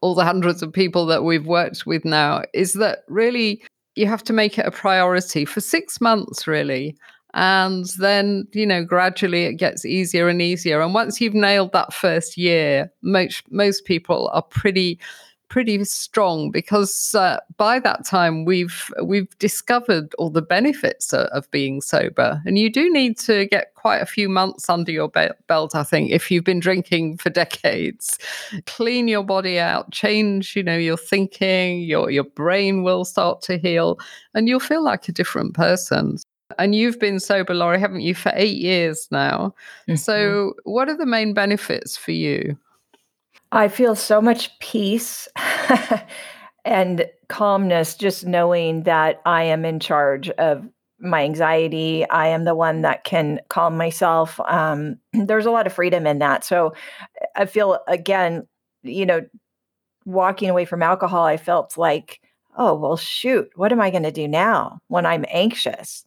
all 0.01 0.15
the 0.15 0.23
hundreds 0.23 0.61
of 0.61 0.71
people 0.71 1.05
that 1.07 1.25
we've 1.25 1.45
worked 1.45 1.85
with 1.85 2.05
now 2.05 2.43
is 2.53 2.73
that 2.73 2.99
really 3.09 3.61
you 3.95 4.05
have 4.05 4.23
to 4.23 4.31
make 4.31 4.57
it 4.57 4.65
a 4.65 4.71
priority 4.71 5.43
for 5.43 5.59
six 5.59 5.99
months, 5.99 6.47
really 6.47 6.95
and 7.33 7.85
then 7.99 8.47
you 8.53 8.65
know 8.65 8.83
gradually 8.83 9.43
it 9.43 9.53
gets 9.53 9.85
easier 9.85 10.27
and 10.27 10.41
easier. 10.41 10.81
And 10.81 10.93
once 10.93 11.21
you've 11.21 11.33
nailed 11.33 11.73
that 11.73 11.93
first 11.93 12.37
year 12.37 12.91
most 13.01 13.43
most 13.51 13.85
people 13.85 14.29
are 14.33 14.41
pretty 14.41 14.99
pretty 15.49 15.83
strong 15.83 16.51
because 16.51 17.15
uh, 17.15 17.39
by 17.57 17.79
that 17.79 18.05
time 18.05 18.45
we've 18.45 18.91
we've 19.03 19.37
discovered 19.39 20.13
all 20.17 20.29
the 20.29 20.43
benefits 20.43 21.11
of, 21.11 21.25
of, 21.27 21.49
being 21.49 21.81
sober. 21.81 22.39
And 22.45 22.57
you 22.57 22.71
do 22.71 22.91
need 22.93 23.17
to 23.19 23.47
get 23.47 23.73
quite 23.73 23.97
a 23.97 24.05
few 24.05 24.29
months 24.29 24.69
under 24.69 24.91
your 24.91 25.09
be- 25.09 25.29
belt 25.47 25.73
i 25.73 25.83
think 25.83 26.11
if 26.11 26.29
you've 26.29 26.43
been 26.43 26.59
drinking 26.59 27.17
for 27.17 27.29
decades. 27.41 28.19
Clean 28.67 29.07
your 29.07 29.23
body 29.23 29.59
out 29.59 29.91
change 29.91 30.55
you 30.55 30.63
know 30.63 30.77
your 30.77 30.97
thinking 30.97 31.81
your 31.81 32.11
your 32.11 32.23
brain 32.23 32.83
will 32.83 33.03
start 33.03 33.41
to 33.41 33.57
heal 33.57 33.97
and 34.35 34.47
you'll 34.47 34.59
feel 34.59 34.83
like 34.83 35.09
a 35.09 35.11
different 35.11 35.55
person 35.55 36.17
and 36.57 36.73
you've 36.73 36.99
been 36.99 37.19
sober, 37.19 37.53
Laurie, 37.53 37.79
haven't 37.79 38.01
you, 38.01 38.15
for 38.15 38.31
eight 38.35 38.57
years 38.57 39.07
now? 39.11 39.53
Mm-hmm. 39.87 39.95
So, 39.95 40.53
what 40.63 40.89
are 40.89 40.97
the 40.97 41.05
main 41.05 41.33
benefits 41.33 41.95
for 41.95 42.11
you? 42.11 42.57
I 43.51 43.67
feel 43.67 43.95
so 43.95 44.21
much 44.21 44.57
peace 44.59 45.27
and 46.65 47.05
calmness 47.27 47.95
just 47.95 48.25
knowing 48.25 48.83
that 48.83 49.21
I 49.25 49.43
am 49.43 49.65
in 49.65 49.79
charge 49.79 50.29
of 50.31 50.67
my 50.99 51.23
anxiety. 51.23 52.07
I 52.09 52.27
am 52.27 52.45
the 52.45 52.55
one 52.55 52.81
that 52.81 53.03
can 53.03 53.39
calm 53.49 53.77
myself. 53.77 54.39
Um, 54.41 54.97
there's 55.13 55.45
a 55.45 55.51
lot 55.51 55.67
of 55.67 55.73
freedom 55.73 56.07
in 56.07 56.19
that. 56.19 56.43
So, 56.43 56.73
I 57.35 57.45
feel 57.45 57.79
again, 57.87 58.47
you 58.83 59.05
know, 59.05 59.21
walking 60.05 60.49
away 60.49 60.65
from 60.65 60.81
alcohol, 60.81 61.23
I 61.23 61.37
felt 61.37 61.77
like, 61.77 62.21
oh, 62.57 62.73
well, 62.73 62.97
shoot, 62.97 63.49
what 63.55 63.71
am 63.71 63.79
I 63.79 63.91
going 63.91 64.03
to 64.03 64.11
do 64.11 64.27
now 64.27 64.79
when 64.87 65.05
I'm 65.05 65.25
anxious? 65.29 66.05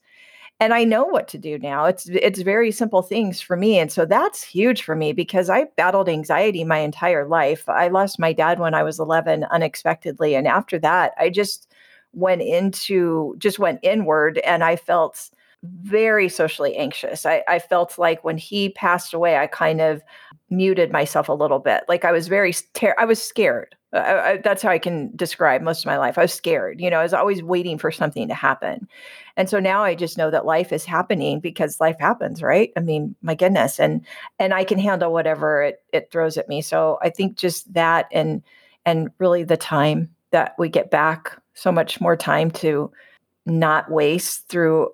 And 0.63 0.73
I 0.73 0.85
know 0.85 1.05
what 1.05 1.27
to 1.29 1.39
do 1.39 1.59
now. 1.59 1.87
It's 1.87 2.09
it's 2.09 2.41
very 2.43 2.71
simple 2.71 3.03
things 3.03 3.41
for 3.41 3.57
me 3.57 3.79
and 3.81 3.91
so 3.91 4.07
that's 4.07 4.45
huge 4.45 4.83
for 4.83 4.95
me 4.95 5.13
because 5.13 5.51
I 5.51 5.65
battled 5.77 6.09
anxiety 6.09 6.63
my 6.63 6.79
entire 6.79 7.27
life. 7.27 7.69
I 7.69 7.89
lost 7.89 8.21
my 8.21 8.33
dad 8.33 8.61
when 8.61 8.73
I 8.73 8.85
was 8.85 9.01
11 9.01 9.45
unexpectedly 9.51 10.37
and 10.37 10.47
after 10.47 10.79
that 10.79 11.15
I 11.19 11.31
just 11.31 11.69
went 12.13 12.43
into 12.43 13.35
just 13.39 13.59
went 13.59 13.81
inward 13.83 14.39
and 14.39 14.63
I 14.63 14.77
felt 14.77 15.31
very 15.65 16.29
socially 16.29 16.77
anxious. 16.77 17.27
I, 17.27 17.43
I 17.49 17.59
felt 17.59 17.99
like 17.99 18.23
when 18.25 18.39
he 18.39 18.71
passed 18.71 19.15
away, 19.15 19.39
I 19.39 19.47
kind 19.49 19.81
of 19.81 20.03
muted 20.51 20.93
myself 20.93 21.29
a 21.29 21.33
little 21.33 21.61
bit. 21.61 21.85
Like 21.89 22.05
I 22.05 22.13
was 22.13 22.29
very, 22.29 22.53
ter- 22.75 22.97
I 22.99 23.05
was 23.05 23.23
scared. 23.23 23.77
I, 23.93 24.31
I, 24.31 24.37
that's 24.39 24.63
how 24.63 24.71
I 24.71 24.79
can 24.79 25.15
describe 25.17 25.63
most 25.63 25.81
of 25.81 25.87
my 25.87 25.99
life. 25.99 26.17
I 26.17 26.23
was 26.23 26.33
scared. 26.33 26.81
You 26.81 26.91
know, 26.91 26.99
I 26.99 27.03
was 27.03 27.15
always 27.15 27.43
waiting 27.43 27.79
for 27.79 27.91
something 27.91 28.29
to 28.29 28.35
happen. 28.35 28.89
And 29.37 29.49
so 29.49 29.59
now 29.59 29.83
I 29.85 29.95
just 29.95 30.19
know 30.19 30.31
that 30.31 30.47
life 30.47 30.73
is 30.73 30.85
happening 30.85 31.41
because 31.41 31.81
life 31.81 31.97
happens, 31.99 32.43
right? 32.43 32.73
I 32.77 32.81
mean, 32.81 33.15
my 33.23 33.35
goodness. 33.35 33.79
And 33.79 34.05
and 34.39 34.55
I 34.55 34.65
can 34.65 34.79
handle 34.79 35.13
whatever 35.13 35.63
it 35.63 35.83
it 35.93 36.11
throws 36.11 36.37
at 36.39 36.49
me. 36.49 36.63
So 36.63 36.99
I 37.03 37.11
think 37.11 37.37
just 37.37 37.73
that 37.75 38.07
and 38.13 38.43
and 38.85 39.11
really 39.19 39.45
the 39.45 39.57
time 39.57 40.11
that 40.31 40.55
we 40.59 40.69
get 40.69 40.91
back 40.91 41.39
so 41.55 41.71
much 41.71 42.01
more 42.01 42.17
time 42.17 42.51
to 42.51 42.91
not 43.47 43.91
waste 43.91 44.49
through 44.49 44.89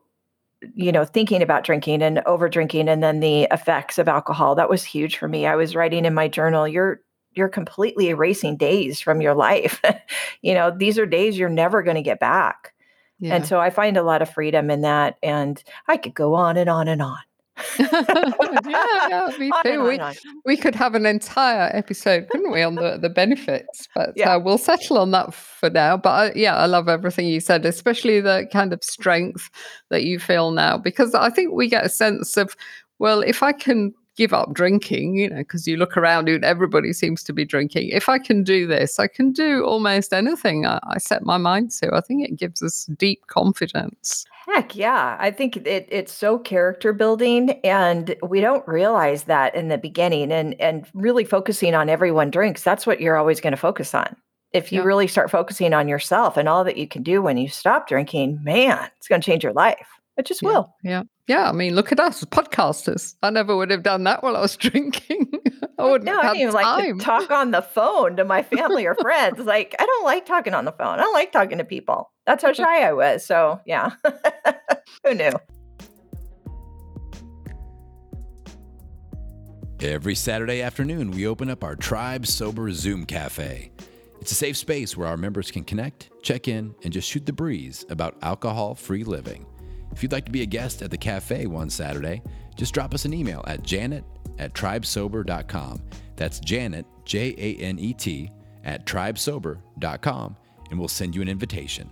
you 0.75 0.91
know 0.91 1.05
thinking 1.05 1.43
about 1.43 1.63
drinking 1.63 2.03
and 2.03 2.21
over 2.27 2.49
drinking 2.49 2.89
and 2.89 3.03
then 3.03 3.21
the 3.21 3.43
effects 3.53 3.99
of 3.99 4.09
alcohol 4.09 4.57
that 4.57 4.69
was 4.69 4.83
huge 4.83 5.17
for 5.17 5.29
me 5.29 5.47
i 5.47 5.55
was 5.55 5.77
writing 5.77 6.05
in 6.05 6.15
my 6.15 6.27
journal 6.27 6.67
you're 6.67 7.01
you're 7.33 7.49
completely 7.49 8.09
erasing 8.09 8.57
days 8.57 9.01
from 9.01 9.21
your 9.21 9.35
life 9.35 9.81
you 10.43 10.55
know 10.55 10.75
these 10.77 10.99
are 10.99 11.07
days 11.07 11.39
you're 11.39 11.49
never 11.49 11.83
going 11.83 11.97
to 11.97 12.03
get 12.03 12.21
back 12.21 12.75
yeah. 13.19 13.35
and 13.35 13.47
so 13.47 13.61
i 13.61 13.71
find 13.71 13.97
a 13.97 14.03
lot 14.03 14.23
of 14.23 14.31
freedom 14.31 14.71
in 14.71 14.83
that 14.83 15.17
and 15.23 15.63
i 15.89 15.97
could 15.97 16.15
go 16.15 16.35
on 16.35 16.57
and 16.57 16.69
on 16.69 16.89
and 16.89 17.03
on 17.03 17.19
yeah, 17.79 19.09
yeah, 19.09 19.31
me 19.39 19.51
too. 19.65 19.83
we, 19.83 19.99
we 20.45 20.57
could 20.57 20.75
have 20.75 20.95
an 20.95 21.07
entire 21.07 21.71
episode, 21.75 22.29
couldn't 22.31 22.53
we, 22.53 22.63
on 22.63 22.77
the, 22.77 22.99
the 22.99 23.09
benefits? 23.09 23.89
But 23.95 24.13
yeah. 24.15 24.37
Uh, 24.37 24.39
we'll 24.39 24.59
settle 24.59 24.99
on 24.99 25.11
that 25.13 25.35
for 25.35 25.71
now. 25.71 25.97
But 25.97 26.09
uh, 26.09 26.33
yeah, 26.35 26.57
I 26.57 26.67
love 26.67 26.89
everything 26.89 27.27
you 27.27 27.41
said, 27.41 27.67
especially 27.67 28.21
the 28.21 28.49
kind 28.53 28.73
of 28.73 28.85
strength 28.85 29.51
that 29.91 30.05
you 30.05 30.19
feel 30.19 30.51
now, 30.51 30.79
because 30.79 31.15
I 31.15 31.31
think 31.31 31.53
we 31.53 31.69
get 31.69 31.85
a 31.85 31.89
sense 31.89 32.37
of, 32.37 32.55
well, 32.99 33.21
if 33.23 33.43
I 33.43 33.53
can 33.53 33.93
give 34.19 34.33
up 34.33 34.53
drinking, 34.53 35.15
you 35.15 35.31
know, 35.31 35.37
because 35.37 35.67
you 35.67 35.77
look 35.77 35.97
around 35.97 36.29
and 36.29 36.45
everybody 36.45 36.93
seems 36.93 37.23
to 37.23 37.33
be 37.33 37.45
drinking. 37.45 37.89
If 37.91 38.09
I 38.09 38.19
can 38.19 38.43
do 38.43 38.67
this, 38.67 38.99
I 38.99 39.07
can 39.07 39.31
do 39.31 39.65
almost 39.65 40.13
anything 40.13 40.67
I, 40.67 40.81
I 40.83 40.99
set 40.99 41.23
my 41.25 41.39
mind 41.39 41.71
to. 41.79 41.95
I 41.95 42.01
think 42.01 42.29
it 42.29 42.37
gives 42.37 42.61
us 42.61 42.87
deep 42.97 43.25
confidence. 43.29 44.27
Heck 44.53 44.75
yeah. 44.75 45.17
I 45.21 45.31
think 45.31 45.57
it, 45.59 45.87
it's 45.89 46.13
so 46.13 46.37
character 46.37 46.93
building 46.93 47.51
and 47.63 48.17
we 48.23 48.41
don't 48.41 48.67
realize 48.67 49.25
that 49.25 49.55
in 49.55 49.69
the 49.69 49.79
beginning 49.79 50.33
and 50.33 50.61
and 50.61 50.87
really 50.95 51.25
focusing 51.25 51.77
on 51.77 51.89
everyone 51.89 52.31
drinks. 52.31 52.65
That's 52.65 52.87
what 52.87 53.01
you're 53.01 53.17
always 53.17 53.41
going 53.41 53.53
to 53.53 53.57
focus 53.57 53.95
on. 53.95 54.17
If 54.53 54.73
you 54.73 54.81
yeah. 54.81 54.87
really 54.87 55.07
start 55.07 55.31
focusing 55.31 55.75
on 55.75 55.87
yourself 55.87 56.37
and 56.37 56.49
all 56.49 56.65
that 56.65 56.79
you 56.79 56.89
can 56.89 57.05
do 57.05 57.23
when 57.23 57.37
you 57.37 57.49
stop 57.49 57.87
drinking, 57.87 58.43
man, 58.43 58.91
it's 58.97 59.07
going 59.07 59.21
to 59.21 59.27
change 59.27 59.45
your 59.45 59.53
life. 59.53 59.87
It 60.19 60.27
just 60.27 60.43
yeah. 60.43 60.49
will. 60.49 60.75
Yeah. 60.83 61.03
Yeah. 61.29 61.49
I 61.49 61.53
mean, 61.53 61.77
look 61.77 61.93
at 61.93 62.01
us, 62.01 62.25
podcasters. 62.25 63.15
I 63.23 63.31
never 63.31 63.57
would 63.57 63.71
have 63.71 63.85
done 63.85 64.03
that 64.05 64.25
while 64.25 64.37
I 64.37 64.41
was 64.41 64.57
drinking. 64.59 65.31
I 65.79 65.85
wouldn't 65.85 66.05
no, 66.05 66.19
I 66.19 66.33
didn't 66.33 66.41
even 66.41 66.55
like 66.55 66.85
to 66.85 67.05
talk 67.05 67.31
on 67.31 67.53
the 67.53 67.63
phone 67.63 68.17
to 68.17 68.25
my 68.25 68.43
family 68.57 68.85
or 68.85 68.97
friends. 68.97 69.39
Like, 69.39 69.77
I 69.79 69.87
don't 69.87 70.05
like 70.05 70.27
talking 70.27 70.55
on 70.55 70.65
the 70.65 70.73
phone. 70.73 70.99
I 70.99 71.03
don't 71.03 71.15
like 71.15 71.31
talking 71.31 71.59
to 71.59 71.65
people. 71.65 72.11
That's 72.27 72.43
how 72.43 72.53
shy 72.53 72.83
I 72.83 72.93
was. 72.93 73.25
So, 73.25 73.61
yeah. 73.65 73.93
Who 75.05 75.15
knew? 75.15 75.31
Every 79.81 80.17
Saturday 80.17 80.63
afternoon, 80.63 81.13
we 81.13 81.29
open 81.29 81.49
up 81.49 81.63
our 81.63 81.77
Tribe 81.77 82.27
Sober 82.27 82.73
Zoom 82.73 83.07
Cafe. 83.07 83.71
It's 84.21 84.33
a 84.33 84.35
safe 84.35 84.57
space 84.57 84.97
where 84.97 85.07
our 85.07 85.17
members 85.17 85.53
can 85.53 85.63
connect, 85.63 86.11
check 86.23 86.49
in, 86.49 86.75
and 86.83 86.93
just 86.93 87.09
shoot 87.09 87.25
the 87.25 87.33
breeze 87.33 87.85
about 87.89 88.17
alcohol 88.23 88.75
free 88.75 89.05
living. 89.05 89.47
If 89.93 90.03
you'd 90.03 90.13
like 90.13 90.25
to 90.27 90.33
be 90.33 90.43
a 90.43 90.47
guest 90.47 90.83
at 90.83 90.91
the 90.91 90.99
cafe 90.99 91.47
one 91.47 91.71
Saturday, 91.71 92.23
just 92.57 92.75
drop 92.75 92.95
us 92.95 93.05
an 93.05 93.15
email 93.15 93.45
at 93.47 93.63
janet 93.63 94.05
at 94.39 94.53
tribesober.com. 94.55 95.83
That's 96.17 96.41
Janet, 96.41 96.87
J 97.05 97.35
A 97.39 97.63
N 97.63 97.79
E 97.79 97.95
T, 97.95 98.31
at 98.65 98.87
tribesober.com, 98.87 100.37
and 100.71 100.79
we'll 100.79 100.89
send 100.89 101.15
you 101.15 101.23
an 101.23 101.29
invitation. 101.29 101.89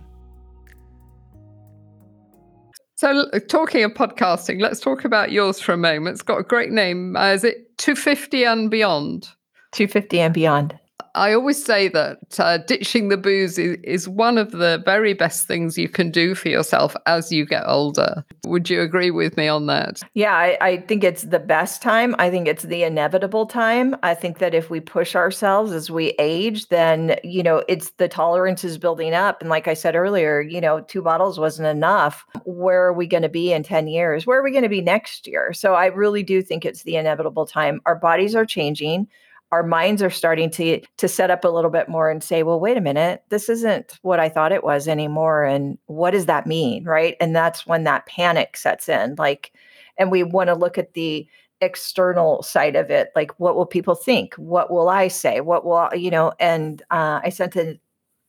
So, 2.95 3.29
talking 3.47 3.83
of 3.83 3.93
podcasting, 3.93 4.59
let's 4.59 4.79
talk 4.79 5.05
about 5.05 5.31
yours 5.31 5.59
for 5.59 5.73
a 5.73 5.77
moment. 5.77 6.15
It's 6.15 6.23
got 6.23 6.39
a 6.39 6.43
great 6.43 6.71
name. 6.71 7.15
Uh, 7.15 7.27
is 7.27 7.43
it 7.43 7.77
250 7.77 8.43
and 8.43 8.71
Beyond? 8.71 9.29
250 9.73 10.19
and 10.19 10.33
Beyond. 10.33 10.79
I 11.17 11.33
always 11.33 11.63
say 11.63 11.87
that 11.89 12.19
uh, 12.39 12.59
ditching 12.59 13.09
the 13.09 13.17
booze 13.17 13.57
is, 13.57 13.77
is 13.83 14.07
one 14.07 14.37
of 14.37 14.51
the 14.51 14.81
very 14.85 15.13
best 15.13 15.47
things 15.47 15.75
you 15.75 15.89
can 15.89 16.11
do 16.11 16.35
for 16.35 16.49
yourself 16.49 16.95
as 17.07 17.31
you 17.31 17.43
get 17.43 17.63
older. 17.65 18.23
Would 18.45 18.69
you 18.69 18.81
agree 18.81 19.09
with 19.09 19.35
me 19.35 19.47
on 19.47 19.65
that? 19.65 20.03
Yeah, 20.13 20.35
I, 20.35 20.57
I 20.61 20.77
think 20.77 21.03
it's 21.03 21.23
the 21.23 21.39
best 21.39 21.81
time. 21.81 22.15
I 22.19 22.29
think 22.29 22.47
it's 22.47 22.63
the 22.63 22.83
inevitable 22.83 23.47
time. 23.47 23.95
I 24.03 24.13
think 24.13 24.37
that 24.37 24.53
if 24.53 24.69
we 24.69 24.79
push 24.79 25.15
ourselves 25.15 25.71
as 25.71 25.89
we 25.89 26.09
age, 26.19 26.69
then, 26.69 27.15
you 27.23 27.41
know, 27.41 27.63
it's 27.67 27.89
the 27.91 28.07
tolerance 28.07 28.63
is 28.63 28.77
building 28.77 29.15
up. 29.15 29.41
And 29.41 29.49
like 29.49 29.67
I 29.67 29.73
said 29.73 29.95
earlier, 29.95 30.39
you 30.39 30.61
know, 30.61 30.81
two 30.81 31.01
bottles 31.01 31.39
wasn't 31.39 31.67
enough. 31.67 32.25
Where 32.45 32.85
are 32.85 32.93
we 32.93 33.07
going 33.07 33.23
to 33.23 33.29
be 33.29 33.51
in 33.51 33.63
10 33.63 33.87
years? 33.87 34.27
Where 34.27 34.39
are 34.39 34.43
we 34.43 34.51
going 34.51 34.63
to 34.63 34.69
be 34.69 34.81
next 34.81 35.25
year? 35.25 35.51
So 35.51 35.73
I 35.73 35.87
really 35.87 36.21
do 36.21 36.43
think 36.43 36.63
it's 36.63 36.83
the 36.83 36.95
inevitable 36.95 37.47
time. 37.47 37.81
Our 37.87 37.95
bodies 37.95 38.35
are 38.35 38.45
changing 38.45 39.07
our 39.51 39.63
minds 39.63 40.01
are 40.01 40.09
starting 40.09 40.49
to 40.51 40.81
to 40.97 41.07
set 41.07 41.31
up 41.31 41.43
a 41.43 41.49
little 41.49 41.71
bit 41.71 41.87
more 41.87 42.09
and 42.09 42.23
say 42.23 42.43
well 42.43 42.59
wait 42.59 42.77
a 42.77 42.81
minute 42.81 43.23
this 43.29 43.49
isn't 43.49 43.97
what 44.01 44.19
i 44.19 44.29
thought 44.29 44.51
it 44.51 44.63
was 44.63 44.87
anymore 44.87 45.43
and 45.43 45.77
what 45.87 46.11
does 46.11 46.25
that 46.25 46.47
mean? 46.47 46.83
Right? 46.83 47.15
And 47.19 47.35
that's 47.35 47.65
when 47.65 47.83
that 47.83 48.05
panic 48.05 48.57
sets 48.57 48.89
in 48.89 49.15
like 49.17 49.51
and 49.97 50.11
we 50.11 50.23
want 50.23 50.47
to 50.47 50.55
look 50.55 50.77
at 50.77 50.93
the 50.93 51.27
external 51.59 52.43
side 52.43 52.75
of 52.75 52.91
it 52.91 53.09
like 53.15 53.31
what 53.39 53.55
will 53.55 53.65
people 53.65 53.95
think? 53.95 54.35
What 54.35 54.71
will 54.71 54.89
i 54.89 55.07
say? 55.07 55.41
What 55.41 55.65
will 55.65 55.89
you 55.95 56.11
know 56.11 56.33
and 56.39 56.81
uh, 56.91 57.21
i 57.23 57.29
sent 57.29 57.55
an 57.55 57.79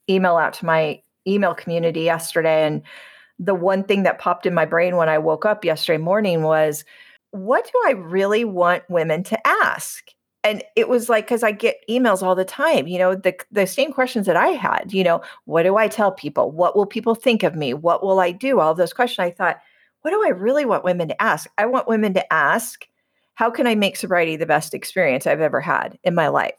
email 0.08 0.36
out 0.36 0.54
to 0.54 0.66
my 0.66 1.02
email 1.26 1.54
community 1.54 2.02
yesterday 2.02 2.66
and 2.66 2.82
the 3.38 3.54
one 3.54 3.84
thing 3.84 4.02
that 4.02 4.18
popped 4.18 4.46
in 4.46 4.54
my 4.54 4.64
brain 4.64 4.96
when 4.96 5.08
i 5.08 5.18
woke 5.18 5.44
up 5.44 5.64
yesterday 5.64 5.98
morning 5.98 6.42
was 6.42 6.84
what 7.30 7.64
do 7.64 7.72
I 7.86 7.92
really 7.92 8.44
want 8.44 8.84
women 8.88 9.22
to 9.24 9.46
ask? 9.46 10.10
And 10.44 10.62
it 10.76 10.88
was 10.88 11.08
like, 11.08 11.26
because 11.26 11.42
I 11.42 11.50
get 11.52 11.82
emails 11.90 12.22
all 12.22 12.34
the 12.34 12.44
time, 12.44 12.86
you 12.86 12.98
know, 12.98 13.14
the, 13.14 13.36
the 13.50 13.66
same 13.66 13.92
questions 13.92 14.26
that 14.26 14.36
I 14.36 14.48
had, 14.48 14.92
you 14.92 15.02
know, 15.02 15.20
what 15.46 15.64
do 15.64 15.76
I 15.76 15.88
tell 15.88 16.12
people? 16.12 16.52
What 16.52 16.76
will 16.76 16.86
people 16.86 17.14
think 17.14 17.42
of 17.42 17.56
me? 17.56 17.74
What 17.74 18.02
will 18.02 18.20
I 18.20 18.30
do? 18.30 18.60
All 18.60 18.74
those 18.74 18.92
questions. 18.92 19.24
I 19.24 19.30
thought, 19.32 19.58
what 20.02 20.12
do 20.12 20.24
I 20.24 20.30
really 20.30 20.64
want 20.64 20.84
women 20.84 21.08
to 21.08 21.22
ask? 21.22 21.50
I 21.58 21.66
want 21.66 21.88
women 21.88 22.14
to 22.14 22.32
ask, 22.32 22.86
how 23.34 23.50
can 23.50 23.66
I 23.66 23.74
make 23.74 23.96
sobriety 23.96 24.36
the 24.36 24.46
best 24.46 24.74
experience 24.74 25.26
I've 25.26 25.40
ever 25.40 25.60
had 25.60 25.98
in 26.04 26.14
my 26.14 26.28
life? 26.28 26.54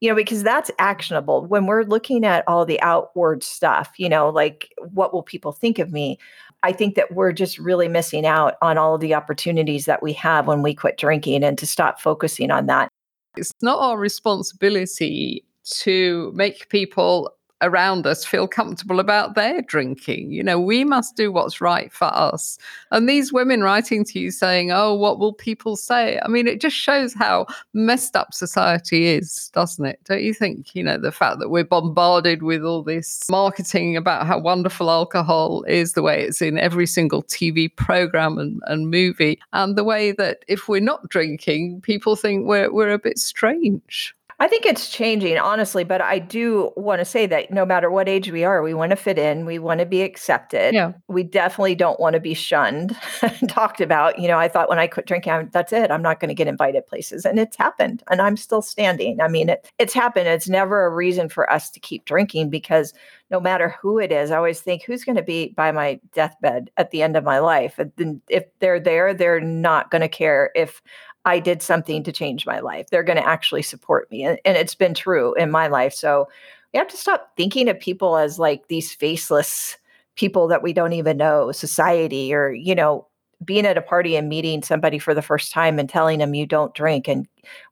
You 0.00 0.10
know, 0.10 0.16
because 0.16 0.42
that's 0.42 0.70
actionable 0.78 1.46
when 1.46 1.66
we're 1.66 1.84
looking 1.84 2.24
at 2.26 2.44
all 2.46 2.66
the 2.66 2.80
outward 2.82 3.42
stuff, 3.42 3.92
you 3.96 4.08
know, 4.08 4.28
like 4.28 4.70
what 4.90 5.14
will 5.14 5.22
people 5.22 5.52
think 5.52 5.78
of 5.78 5.92
me? 5.92 6.18
I 6.62 6.72
think 6.72 6.94
that 6.94 7.12
we're 7.12 7.32
just 7.32 7.58
really 7.58 7.88
missing 7.88 8.26
out 8.26 8.54
on 8.60 8.76
all 8.76 8.94
of 8.94 9.00
the 9.00 9.14
opportunities 9.14 9.86
that 9.86 10.02
we 10.02 10.12
have 10.14 10.46
when 10.46 10.62
we 10.62 10.74
quit 10.74 10.98
drinking 10.98 11.42
and 11.42 11.56
to 11.58 11.66
stop 11.66 12.00
focusing 12.00 12.50
on 12.50 12.66
that. 12.66 12.90
It's 13.36 13.52
not 13.62 13.78
our 13.78 13.98
responsibility 13.98 15.44
to 15.82 16.32
make 16.34 16.68
people 16.68 17.30
around 17.62 18.06
us 18.06 18.24
feel 18.24 18.46
comfortable 18.46 19.00
about 19.00 19.34
their 19.34 19.62
drinking. 19.62 20.30
You 20.30 20.42
know, 20.42 20.60
we 20.60 20.84
must 20.84 21.16
do 21.16 21.32
what's 21.32 21.60
right 21.60 21.92
for 21.92 22.06
us. 22.06 22.58
And 22.90 23.08
these 23.08 23.32
women 23.32 23.62
writing 23.62 24.04
to 24.04 24.18
you 24.18 24.30
saying, 24.30 24.70
Oh, 24.72 24.94
what 24.94 25.18
will 25.18 25.32
people 25.32 25.76
say? 25.76 26.20
I 26.22 26.28
mean, 26.28 26.46
it 26.46 26.60
just 26.60 26.76
shows 26.76 27.14
how 27.14 27.46
messed 27.72 28.16
up 28.16 28.34
society 28.34 29.06
is, 29.06 29.50
doesn't 29.54 29.84
it? 29.84 30.00
Don't 30.04 30.22
you 30.22 30.34
think? 30.34 30.74
You 30.74 30.84
know, 30.84 30.98
the 30.98 31.12
fact 31.12 31.38
that 31.38 31.48
we're 31.48 31.64
bombarded 31.64 32.42
with 32.42 32.62
all 32.62 32.82
this 32.82 33.24
marketing 33.30 33.96
about 33.96 34.26
how 34.26 34.38
wonderful 34.38 34.90
alcohol 34.90 35.64
is, 35.64 35.92
the 35.92 36.02
way 36.02 36.22
it's 36.22 36.42
in 36.42 36.58
every 36.58 36.86
single 36.86 37.22
TV 37.22 37.74
program 37.74 38.38
and, 38.38 38.60
and 38.66 38.90
movie, 38.90 39.40
and 39.52 39.76
the 39.76 39.84
way 39.84 40.12
that 40.12 40.44
if 40.48 40.68
we're 40.68 40.80
not 40.80 41.08
drinking, 41.08 41.80
people 41.80 42.16
think 42.16 42.46
we're, 42.46 42.72
we're 42.72 42.92
a 42.92 42.98
bit 42.98 43.18
strange. 43.18 44.14
I 44.40 44.48
think 44.48 44.66
it's 44.66 44.88
changing, 44.88 45.38
honestly, 45.38 45.84
but 45.84 46.00
I 46.00 46.18
do 46.18 46.72
want 46.76 47.00
to 47.00 47.04
say 47.04 47.26
that 47.26 47.50
no 47.50 47.64
matter 47.64 47.90
what 47.90 48.08
age 48.08 48.30
we 48.30 48.44
are, 48.44 48.62
we 48.62 48.74
want 48.74 48.90
to 48.90 48.96
fit 48.96 49.18
in, 49.18 49.46
we 49.46 49.58
want 49.58 49.80
to 49.80 49.86
be 49.86 50.02
accepted. 50.02 50.74
Yeah. 50.74 50.92
We 51.08 51.22
definitely 51.22 51.76
don't 51.76 52.00
want 52.00 52.14
to 52.14 52.20
be 52.20 52.34
shunned 52.34 52.96
and 53.22 53.48
talked 53.48 53.80
about. 53.80 54.18
You 54.18 54.26
know, 54.26 54.38
I 54.38 54.48
thought 54.48 54.68
when 54.68 54.78
I 54.78 54.86
quit 54.86 55.06
drinking, 55.06 55.32
I'm, 55.32 55.50
that's 55.52 55.72
it. 55.72 55.90
I'm 55.90 56.02
not 56.02 56.18
going 56.18 56.28
to 56.28 56.34
get 56.34 56.48
invited 56.48 56.86
places. 56.86 57.24
And 57.24 57.38
it's 57.38 57.56
happened. 57.56 58.02
And 58.10 58.20
I'm 58.20 58.36
still 58.36 58.62
standing. 58.62 59.20
I 59.20 59.28
mean, 59.28 59.48
it, 59.50 59.70
it's 59.78 59.94
happened. 59.94 60.26
It's 60.26 60.48
never 60.48 60.84
a 60.84 60.90
reason 60.90 61.28
for 61.28 61.50
us 61.50 61.70
to 61.70 61.80
keep 61.80 62.04
drinking 62.04 62.50
because 62.50 62.92
no 63.30 63.40
matter 63.40 63.76
who 63.80 63.98
it 63.98 64.12
is, 64.12 64.30
I 64.30 64.36
always 64.36 64.60
think 64.60 64.82
who's 64.82 65.04
going 65.04 65.16
to 65.16 65.22
be 65.22 65.48
by 65.56 65.72
my 65.72 66.00
deathbed 66.12 66.70
at 66.76 66.90
the 66.90 67.02
end 67.02 67.16
of 67.16 67.24
my 67.24 67.38
life. 67.38 67.78
And 67.78 68.20
if 68.28 68.44
they're 68.58 68.80
there, 68.80 69.14
they're 69.14 69.40
not 69.40 69.90
going 69.90 70.02
to 70.02 70.08
care 70.08 70.50
if 70.54 70.82
I 71.24 71.38
did 71.38 71.62
something 71.62 72.02
to 72.04 72.12
change 72.12 72.46
my 72.46 72.60
life. 72.60 72.88
They're 72.90 73.02
going 73.02 73.18
to 73.18 73.26
actually 73.26 73.62
support 73.62 74.10
me. 74.10 74.24
And, 74.24 74.38
and, 74.44 74.56
it's 74.56 74.74
been 74.74 74.94
true 74.94 75.34
in 75.34 75.50
my 75.50 75.68
life. 75.68 75.94
So 75.94 76.28
we 76.72 76.78
have 76.78 76.88
to 76.88 76.96
stop 76.96 77.30
thinking 77.36 77.68
of 77.68 77.80
people 77.80 78.16
as 78.16 78.38
like 78.38 78.68
these 78.68 78.92
faceless 78.92 79.76
people 80.16 80.48
that 80.48 80.62
we 80.62 80.72
don't 80.72 80.92
even 80.92 81.16
know, 81.16 81.50
society, 81.52 82.34
or, 82.34 82.52
you 82.52 82.74
know, 82.74 83.06
being 83.44 83.66
at 83.66 83.78
a 83.78 83.82
party 83.82 84.16
and 84.16 84.28
meeting 84.28 84.62
somebody 84.62 84.98
for 84.98 85.14
the 85.14 85.22
first 85.22 85.52
time 85.52 85.78
and 85.78 85.88
telling 85.88 86.18
them 86.18 86.34
you 86.34 86.46
don't 86.46 86.74
drink. 86.74 87.08
And 87.08 87.26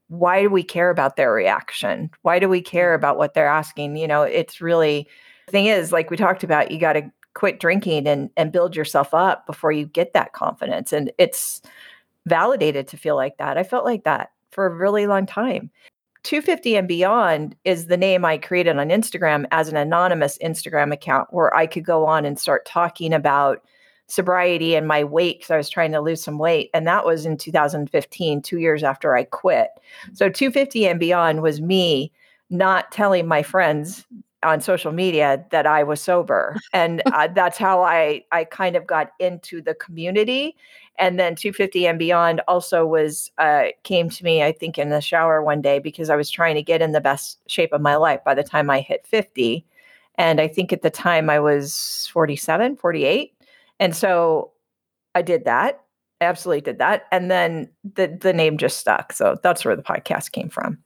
why 0.09 0.43
do 0.43 0.51
we 0.51 0.63
care 0.63 0.91
about 0.91 1.17
their 1.17 1.33
reaction? 1.33 2.11
Why 2.23 2.39
do 2.39 2.49
we 2.49 2.61
care 2.61 2.91
mm-hmm. 2.91 3.01
about 3.01 3.17
what 3.17 3.35
they're 3.35 3.47
asking? 3.47 3.97
You 3.97 4.09
know, 4.09 4.23
it's 4.23 4.61
really, 4.61 5.09
the 5.47 5.53
thing 5.53 5.67
is, 5.67 5.93
like 5.93 6.11
we 6.11 6.17
talked 6.17 6.43
about, 6.43 6.71
you 6.71 6.79
got 6.79 6.95
to 6.95 7.11
quit 7.35 7.61
drinking 7.61 8.07
and 8.07 8.29
and 8.37 8.53
build 8.53 8.77
yourself 8.77 9.15
up 9.15 9.47
before 9.47 9.73
you 9.73 9.87
get 9.87 10.13
that 10.13 10.35
confidence 10.35 10.93
and 10.93 11.11
it's 11.17 11.63
validated 12.27 12.89
to 12.89 12.97
feel 12.97 13.17
like 13.17 13.37
that. 13.39 13.59
I 13.59 13.63
felt 13.63 13.85
like 13.85 14.05
that 14.05 14.31
for 14.51 14.67
a 14.67 14.75
really 14.75 15.07
long 15.07 15.27
time. 15.27 15.71
250 16.23 16.77
and 16.77 16.87
Beyond 16.87 17.57
is 17.65 17.87
the 17.87 17.97
name 17.97 18.25
I 18.25 18.39
created 18.39 18.79
on 18.79 18.91
Instagram 18.91 19.45
as 19.51 19.69
an 19.69 19.77
anonymous 19.77 20.39
Instagram 20.39 20.93
account 20.93 21.33
where 21.33 21.55
I 21.57 21.67
could 21.67 21.85
go 21.85 22.07
on 22.07 22.25
and 22.25 22.39
start 22.39 22.65
talking 22.65 23.13
about 23.13 23.65
sobriety 24.07 24.77
and 24.77 24.87
my 24.87 25.03
weight 25.03 25.39
because 25.39 25.51
I 25.51 25.57
was 25.57 25.71
trying 25.71 25.91
to 25.93 26.01
lose 26.01 26.23
some 26.23 26.39
weight. 26.39 26.71
And 26.75 26.87
that 26.87 27.05
was 27.05 27.27
in 27.27 27.37
2015, 27.37 28.43
two 28.43 28.59
years 28.59 28.85
after 28.85 29.17
I 29.17 29.25
quit. 29.25 29.71
So 30.13 30.29
250 30.29 30.87
and 30.87 31.01
Beyond 31.01 31.43
was 31.43 31.61
me 31.61 32.13
not 32.51 32.93
telling 32.93 33.27
my 33.27 33.43
friends 33.43 34.07
on 34.43 34.61
social 34.61 34.93
media 34.93 35.45
that 35.51 35.67
I 35.67 35.83
was 35.83 36.01
sober, 36.01 36.57
and 36.73 37.03
uh, 37.13 37.29
that's 37.29 37.59
how 37.59 37.83
I 37.83 38.25
I 38.33 38.45
kind 38.45 38.77
of 38.77 38.87
got 38.87 39.13
into 39.19 39.61
the 39.61 39.75
community. 39.75 40.57
And 40.99 41.19
then 41.19 41.35
250 41.35 41.87
and 41.87 41.99
beyond 41.99 42.43
also 42.47 42.85
was 42.85 43.31
uh, 43.39 43.69
came 43.83 44.11
to 44.11 44.25
me, 44.25 44.43
I 44.43 44.53
think, 44.53 44.77
in 44.79 44.91
the 44.91 45.01
shower 45.01 45.43
one 45.43 45.63
day 45.63 45.79
because 45.79 46.11
I 46.11 46.17
was 46.17 46.31
trying 46.31 46.55
to 46.55 46.63
get 46.63 46.83
in 46.83 46.93
the 46.93 47.01
best 47.01 47.39
shape 47.49 47.73
of 47.73 47.81
my 47.81 47.97
life 47.97 48.21
by 48.25 48.35
the 48.35 48.43
time 48.43 48.69
I 48.69 48.81
hit 48.81 49.07
50. 49.07 49.65
And 50.17 50.39
I 50.41 50.49
think 50.49 50.73
at 50.73 50.83
the 50.83 50.91
time 50.91 51.31
I 51.31 51.41
was 51.41 52.11
47, 52.13 52.77
48. 52.77 53.35
And 53.81 53.97
so 53.97 54.53
I 55.15 55.23
did 55.23 55.45
that. 55.47 55.83
I 56.21 56.27
absolutely 56.27 56.61
did 56.61 56.79
that. 56.79 57.07
And 57.11 57.31
then 57.31 57.69
the 57.83 58.17
the 58.21 58.33
name 58.33 58.59
just 58.59 58.79
stuck. 58.79 59.13
So 59.13 59.39
that's 59.43 59.65
where 59.65 59.75
the 59.75 59.83
podcast 59.83 60.33
came 60.33 60.49
from. 60.49 60.79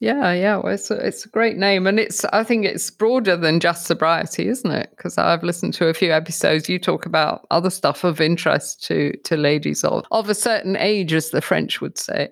Yeah, 0.00 0.32
yeah, 0.32 0.56
well, 0.56 0.74
it's 0.74 0.90
a, 0.90 1.06
it's 1.06 1.24
a 1.24 1.28
great 1.28 1.56
name, 1.56 1.86
and 1.86 1.98
it's 2.00 2.24
I 2.26 2.42
think 2.42 2.66
it's 2.66 2.90
broader 2.90 3.36
than 3.36 3.60
just 3.60 3.86
sobriety, 3.86 4.48
isn't 4.48 4.70
it? 4.70 4.90
Because 4.90 5.16
I've 5.16 5.42
listened 5.42 5.72
to 5.74 5.86
a 5.86 5.94
few 5.94 6.12
episodes. 6.12 6.68
You 6.68 6.78
talk 6.78 7.06
about 7.06 7.46
other 7.50 7.70
stuff 7.70 8.04
of 8.04 8.20
interest 8.20 8.82
to 8.84 9.16
to 9.24 9.36
ladies 9.36 9.84
of 9.84 10.04
of 10.10 10.28
a 10.28 10.34
certain 10.34 10.76
age, 10.76 11.12
as 11.12 11.30
the 11.30 11.40
French 11.40 11.80
would 11.80 11.96
say. 11.96 12.28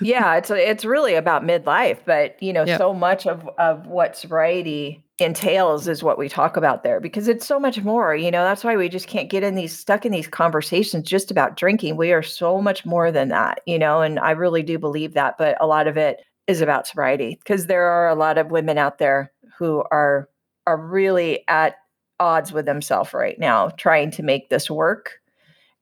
yeah, 0.00 0.34
it's 0.36 0.50
it's 0.50 0.84
really 0.84 1.14
about 1.14 1.44
midlife, 1.44 2.00
but 2.04 2.40
you 2.42 2.52
know, 2.52 2.66
so 2.66 2.92
much 2.92 3.26
of 3.26 3.48
of 3.58 3.86
what 3.86 4.16
sobriety 4.16 5.02
entails 5.20 5.86
is 5.86 6.02
what 6.02 6.18
we 6.18 6.28
talk 6.28 6.56
about 6.56 6.82
there 6.82 6.98
because 6.98 7.28
it's 7.28 7.46
so 7.46 7.60
much 7.60 7.80
more. 7.82 8.14
You 8.14 8.30
know, 8.30 8.42
that's 8.42 8.64
why 8.64 8.76
we 8.76 8.88
just 8.88 9.06
can't 9.06 9.30
get 9.30 9.42
in 9.42 9.54
these 9.54 9.78
stuck 9.78 10.04
in 10.04 10.12
these 10.12 10.28
conversations 10.28 11.08
just 11.08 11.30
about 11.30 11.56
drinking. 11.56 11.96
We 11.96 12.12
are 12.12 12.22
so 12.22 12.60
much 12.60 12.84
more 12.84 13.12
than 13.12 13.28
that, 13.28 13.60
you 13.66 13.78
know, 13.78 14.02
and 14.02 14.18
I 14.18 14.32
really 14.32 14.62
do 14.62 14.78
believe 14.78 15.14
that. 15.14 15.38
But 15.38 15.56
a 15.60 15.66
lot 15.66 15.86
of 15.86 15.96
it 15.96 16.20
is 16.50 16.60
about 16.60 16.86
sobriety 16.86 17.38
because 17.38 17.66
there 17.66 17.84
are 17.84 18.08
a 18.08 18.14
lot 18.16 18.36
of 18.36 18.50
women 18.50 18.76
out 18.76 18.98
there 18.98 19.32
who 19.56 19.84
are 19.92 20.28
are 20.66 20.76
really 20.76 21.44
at 21.46 21.76
odds 22.18 22.52
with 22.52 22.66
themselves 22.66 23.14
right 23.14 23.38
now 23.38 23.68
trying 23.70 24.10
to 24.10 24.22
make 24.22 24.50
this 24.50 24.68
work 24.68 25.20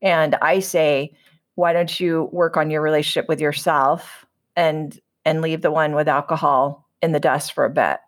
and 0.03 0.37
i 0.43 0.61
say 0.61 1.11
why 1.55 1.73
don't 1.73 1.99
you 1.99 2.29
work 2.33 2.57
on 2.57 2.71
your 2.71 2.83
relationship 2.83 3.27
with 3.29 3.41
yourself 3.41 4.27
and 4.57 5.01
and 5.25 5.41
leave 5.41 5.63
the 5.63 5.73
one 5.73 5.95
with 5.95 6.07
alcohol 6.07 6.87
in 7.01 7.13
the 7.13 7.21
dust 7.21 7.53
for 7.55 7.65
a 7.65 7.71
bit 7.71 7.99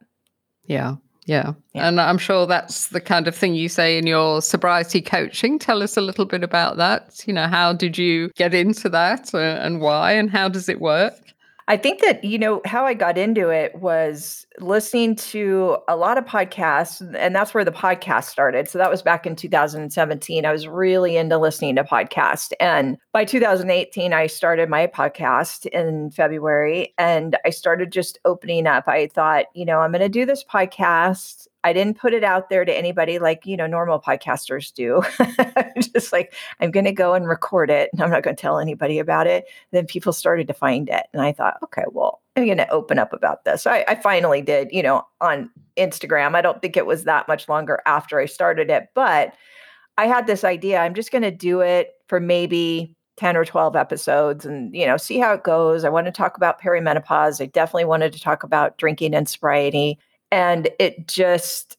yeah 0.66 0.96
yeah. 1.26 1.52
yeah. 1.74 1.86
And 1.86 2.00
I'm 2.00 2.18
sure 2.18 2.44
that's 2.46 2.88
the 2.88 3.00
kind 3.00 3.28
of 3.28 3.36
thing 3.36 3.54
you 3.54 3.68
say 3.68 3.96
in 3.96 4.06
your 4.06 4.42
sobriety 4.42 5.00
coaching. 5.00 5.60
Tell 5.60 5.80
us 5.80 5.96
a 5.96 6.00
little 6.00 6.24
bit 6.24 6.42
about 6.42 6.76
that. 6.78 7.22
You 7.24 7.34
know, 7.34 7.46
how 7.46 7.72
did 7.72 7.96
you 7.96 8.30
get 8.34 8.52
into 8.52 8.88
that 8.88 9.32
uh, 9.32 9.38
and 9.38 9.80
why 9.80 10.12
and 10.12 10.28
how 10.28 10.48
does 10.48 10.68
it 10.68 10.80
work? 10.80 11.14
I 11.70 11.76
think 11.76 12.00
that, 12.00 12.24
you 12.24 12.36
know, 12.36 12.60
how 12.64 12.84
I 12.84 12.94
got 12.94 13.16
into 13.16 13.48
it 13.48 13.76
was 13.76 14.44
listening 14.58 15.14
to 15.14 15.78
a 15.86 15.94
lot 15.94 16.18
of 16.18 16.24
podcasts, 16.24 17.00
and 17.16 17.32
that's 17.32 17.54
where 17.54 17.64
the 17.64 17.70
podcast 17.70 18.24
started. 18.24 18.68
So 18.68 18.76
that 18.78 18.90
was 18.90 19.02
back 19.02 19.24
in 19.24 19.36
2017. 19.36 20.44
I 20.44 20.50
was 20.50 20.66
really 20.66 21.16
into 21.16 21.38
listening 21.38 21.76
to 21.76 21.84
podcasts. 21.84 22.50
And 22.58 22.98
by 23.12 23.24
2018, 23.24 24.12
I 24.12 24.26
started 24.26 24.68
my 24.68 24.88
podcast 24.88 25.66
in 25.66 26.10
February 26.10 26.92
and 26.98 27.38
I 27.44 27.50
started 27.50 27.92
just 27.92 28.18
opening 28.24 28.66
up. 28.66 28.88
I 28.88 29.06
thought, 29.06 29.44
you 29.54 29.64
know, 29.64 29.78
I'm 29.78 29.92
going 29.92 30.00
to 30.00 30.08
do 30.08 30.26
this 30.26 30.42
podcast 30.42 31.46
I 31.62 31.72
didn't 31.72 31.98
put 31.98 32.14
it 32.14 32.24
out 32.24 32.48
there 32.48 32.64
to 32.64 32.76
anybody 32.76 33.18
like, 33.18 33.44
you 33.44 33.56
know, 33.56 33.66
normal 33.66 34.00
podcasters 34.00 34.72
do. 34.72 35.02
Just 35.94 36.12
like, 36.12 36.34
I'm 36.58 36.70
going 36.70 36.86
to 36.86 36.92
go 36.92 37.14
and 37.14 37.28
record 37.28 37.70
it 37.70 37.90
and 37.92 38.02
I'm 38.02 38.10
not 38.10 38.22
going 38.22 38.34
to 38.34 38.40
tell 38.40 38.58
anybody 38.58 38.98
about 38.98 39.26
it. 39.26 39.44
Then 39.70 39.86
people 39.86 40.12
started 40.12 40.46
to 40.48 40.54
find 40.54 40.88
it. 40.88 41.06
And 41.12 41.22
I 41.22 41.32
thought, 41.32 41.58
okay, 41.62 41.84
well, 41.92 42.22
I'm 42.36 42.46
going 42.46 42.58
to 42.58 42.70
open 42.70 42.98
up 42.98 43.12
about 43.12 43.44
this. 43.44 43.62
So 43.62 43.70
I, 43.70 43.84
I 43.88 43.94
finally 43.96 44.40
did, 44.40 44.68
you 44.72 44.82
know, 44.82 45.06
on 45.20 45.50
Instagram. 45.76 46.34
I 46.34 46.40
don't 46.40 46.62
think 46.62 46.76
it 46.76 46.86
was 46.86 47.04
that 47.04 47.28
much 47.28 47.48
longer 47.48 47.80
after 47.84 48.18
I 48.18 48.26
started 48.26 48.70
it, 48.70 48.88
but 48.94 49.34
I 49.98 50.06
had 50.06 50.26
this 50.26 50.44
idea. 50.44 50.78
I'm 50.78 50.94
just 50.94 51.12
going 51.12 51.22
to 51.22 51.30
do 51.30 51.60
it 51.60 51.92
for 52.06 52.20
maybe 52.20 52.96
10 53.18 53.36
or 53.36 53.44
12 53.44 53.76
episodes 53.76 54.46
and 54.46 54.74
you 54.74 54.86
know 54.86 54.96
see 54.96 55.18
how 55.18 55.34
it 55.34 55.44
goes 55.44 55.84
i 55.84 55.90
want 55.90 56.06
to 56.06 56.10
talk 56.10 56.38
about 56.38 56.58
perimenopause 56.58 57.38
i 57.42 57.44
definitely 57.44 57.84
wanted 57.84 58.14
to 58.14 58.20
talk 58.20 58.42
about 58.42 58.78
drinking 58.78 59.14
and 59.14 59.28
sobriety 59.28 59.98
and 60.30 60.68
it 60.78 61.06
just 61.06 61.76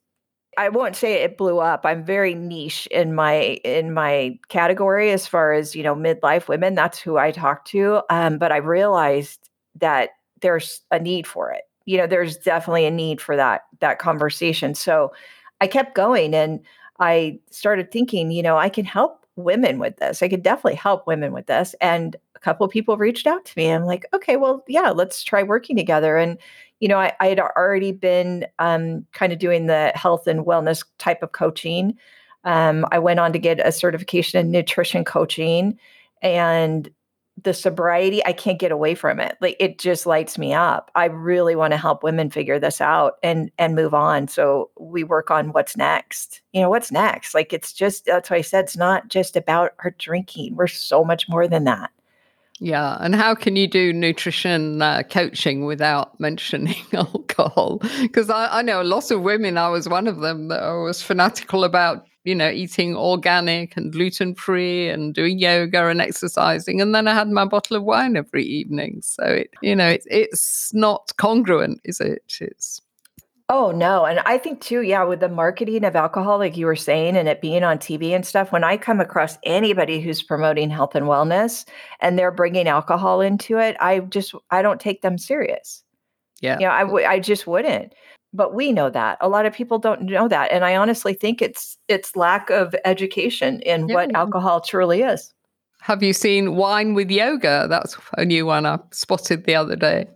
I 0.58 0.70
won't 0.70 0.98
say 0.98 1.14
it 1.14 1.38
blew 1.38 1.60
up. 1.60 1.86
I'm 1.86 2.04
very 2.04 2.36
niche 2.36 2.88
in 2.92 3.16
my 3.16 3.60
in 3.64 3.94
my 3.94 4.38
category 4.50 5.12
as 5.12 5.26
far 5.26 5.54
as 5.54 5.76
you 5.76 5.84
know 5.84 5.96
midlife 5.96 6.48
women. 6.48 6.76
That's 6.76 7.00
who 7.00 7.18
I 7.18 7.32
talk 7.32 7.66
to. 7.66 8.02
Um, 8.10 8.38
but 8.38 8.52
I 8.52 8.58
realized 8.58 9.50
that 9.80 10.10
there's 10.42 10.82
a 10.92 11.00
need 11.00 11.26
for 11.26 11.52
it. 11.52 11.64
You 11.86 11.98
know, 11.98 12.08
there's 12.08 12.38
definitely 12.38 12.86
a 12.86 12.92
need 12.92 13.22
for 13.22 13.36
that 13.36 13.62
that 13.80 14.00
conversation. 14.00 14.76
So 14.76 15.14
I 15.62 15.68
kept 15.68 15.96
going, 15.96 16.34
and 16.36 16.60
I 17.00 17.40
started 17.50 17.92
thinking, 17.92 18.32
you 18.32 18.44
know, 18.44 18.58
I 18.58 18.70
can 18.70 18.86
help 18.86 19.26
women 19.38 19.80
with 19.80 19.98
this. 19.98 20.22
I 20.22 20.28
could 20.28 20.44
definitely 20.44 20.76
help 20.76 21.08
women 21.08 21.32
with 21.32 21.48
this. 21.48 21.74
And 21.82 22.16
a 22.36 22.40
couple 22.40 22.68
people 22.68 22.98
reached 22.98 23.28
out 23.28 23.46
to 23.46 23.54
me. 23.56 23.72
I'm 23.72 23.86
like, 23.86 24.06
okay, 24.14 24.36
well, 24.36 24.64
yeah, 24.68 24.90
let's 24.90 25.24
try 25.24 25.44
working 25.44 25.78
together. 25.78 26.18
And 26.18 26.38
you 26.82 26.88
know, 26.88 26.98
I, 26.98 27.14
I 27.22 27.28
had 27.28 27.40
already 27.40 27.94
been 27.94 28.46
um, 28.60 29.06
kind 29.14 29.32
of 29.32 29.40
doing 29.40 29.68
the 29.68 29.92
health 29.96 30.28
and 30.28 30.46
wellness 30.46 30.84
type 30.98 31.24
of 31.24 31.32
coaching. 31.32 31.96
Um, 32.44 32.86
I 32.92 33.00
went 33.00 33.20
on 33.20 33.32
to 33.34 33.40
get 33.40 33.66
a 33.66 33.72
certification 33.72 34.40
in 34.40 34.52
nutrition 34.52 35.06
coaching, 35.06 35.80
and 36.24 36.90
the 37.42 37.54
sobriety, 37.54 38.24
I 38.26 38.34
can't 38.34 38.60
get 38.60 38.72
away 38.72 38.96
from 38.96 39.20
it. 39.20 39.38
Like 39.42 39.56
it 39.60 39.80
just 39.80 40.06
lights 40.06 40.38
me 40.38 40.54
up. 40.54 40.92
I 40.96 41.06
really 41.06 41.56
want 41.56 41.72
to 41.72 41.78
help 41.78 42.04
women 42.04 42.30
figure 42.30 42.60
this 42.60 42.82
out 42.82 43.14
and 43.24 43.52
and 43.58 43.76
move 43.76 43.94
on. 43.94 44.28
So 44.28 44.72
we 44.80 45.04
work 45.04 45.32
on 45.32 45.52
what's 45.52 45.78
next. 45.78 46.42
You 46.52 46.62
know, 46.62 46.70
what's 46.70 46.92
next? 46.92 47.34
Like 47.34 47.54
it's 47.54 47.74
just 47.74 48.06
that's 48.06 48.30
why 48.30 48.38
I 48.38 48.42
said 48.42 48.66
it's 48.66 48.78
not 48.78 49.08
just 49.08 49.36
about 49.36 49.74
our 49.84 49.92
drinking. 49.98 50.56
We're 50.56 50.68
so 50.68 51.04
much 51.04 51.30
more 51.30 51.48
than 51.48 51.64
that. 51.66 51.92
Yeah, 52.64 52.96
and 53.00 53.16
how 53.16 53.34
can 53.34 53.56
you 53.56 53.68
do 53.68 53.92
nutrition 53.92 54.84
uh, 54.84 55.02
coaching 55.02 55.66
without 55.66 56.20
mentioning 56.20 56.76
alcohol? 56.94 57.82
Because 58.02 58.30
I, 58.30 58.60
I 58.60 58.62
know 58.62 58.82
a 58.82 58.84
lot 58.84 59.10
of 59.10 59.22
women. 59.22 59.58
I 59.58 59.70
was 59.70 59.90
one 59.90 60.08
of 60.08 60.20
them 60.20 60.48
that 60.50 60.62
I 60.62 60.74
was 60.74 61.02
fanatical 61.02 61.64
about 61.64 62.06
you 62.24 62.36
know, 62.36 62.52
eating 62.52 62.96
organic 62.96 63.76
and 63.76 63.92
gluten 63.92 64.36
free 64.36 64.88
and 64.90 65.16
doing 65.16 65.40
yoga 65.40 65.88
and 65.88 66.00
exercising. 66.00 66.80
And 66.80 66.94
then 66.94 67.08
I 67.08 67.16
had 67.16 67.30
my 67.30 67.46
bottle 67.46 67.78
of 67.78 67.84
wine 67.84 68.16
every 68.16 68.46
evening. 68.46 69.02
So, 69.02 69.24
it, 69.24 69.50
you 69.64 69.76
know, 69.76 69.88
it, 69.88 70.04
it's 70.06 70.72
not 70.72 71.12
congruent, 71.18 71.82
is 71.84 72.00
it? 72.00 72.22
It's. 72.40 72.82
Oh, 73.54 73.72
no. 73.72 74.06
And 74.06 74.22
I 74.22 74.38
think 74.38 74.62
too, 74.62 74.82
yeah, 74.82 75.04
with 75.04 75.20
the 75.20 75.28
marketing 75.28 75.84
of 75.84 75.94
alcohol, 75.94 76.38
like 76.38 76.56
you 76.56 76.66
were 76.66 76.76
saying, 76.76 77.18
and 77.18 77.28
it 77.28 77.42
being 77.42 77.66
on 77.66 77.80
TV 77.80 78.16
and 78.16 78.26
stuff, 78.26 78.54
when 78.54 78.64
I 78.64 78.78
come 78.78 79.02
across 79.02 79.38
anybody 79.44 80.00
who's 80.00 80.24
promoting 80.24 80.70
health 80.70 80.96
and 80.96 81.06
wellness 81.06 81.68
and 82.00 82.18
they're 82.18 82.32
bringing 82.32 82.70
alcohol 82.70 83.20
into 83.20 83.58
it, 83.58 83.76
I 83.82 84.00
just, 84.00 84.34
I 84.52 84.62
don't 84.62 84.80
take 84.80 85.02
them 85.02 85.18
serious. 85.18 85.84
Yeah. 86.40 86.60
You 86.60 86.66
know, 86.66 86.72
I, 86.72 86.82
w- 86.84 87.06
I 87.06 87.20
just 87.20 87.46
wouldn't 87.46 87.94
but 88.34 88.54
we 88.54 88.72
know 88.72 88.90
that 88.90 89.18
a 89.20 89.28
lot 89.28 89.46
of 89.46 89.54
people 89.54 89.78
don't 89.78 90.04
know 90.04 90.28
that 90.28 90.52
and 90.54 90.64
i 90.64 90.76
honestly 90.76 91.14
think 91.14 91.42
it's 91.42 91.78
it's 91.90 92.16
lack 92.16 92.50
of 92.50 92.74
education 92.86 93.60
in 93.62 93.90
yeah. 93.90 93.96
what 93.96 94.16
alcohol 94.16 94.62
truly 94.62 95.02
is 95.02 95.34
have 95.82 96.02
you 96.02 96.14
seen 96.14 96.56
wine 96.56 96.94
with 96.94 97.12
yoga 97.12 97.68
that's 97.70 97.98
a 98.18 98.24
new 98.24 98.46
one 98.46 98.66
i 98.66 98.80
spotted 98.92 99.44
the 99.44 99.54
other 99.54 99.76
day 99.76 100.08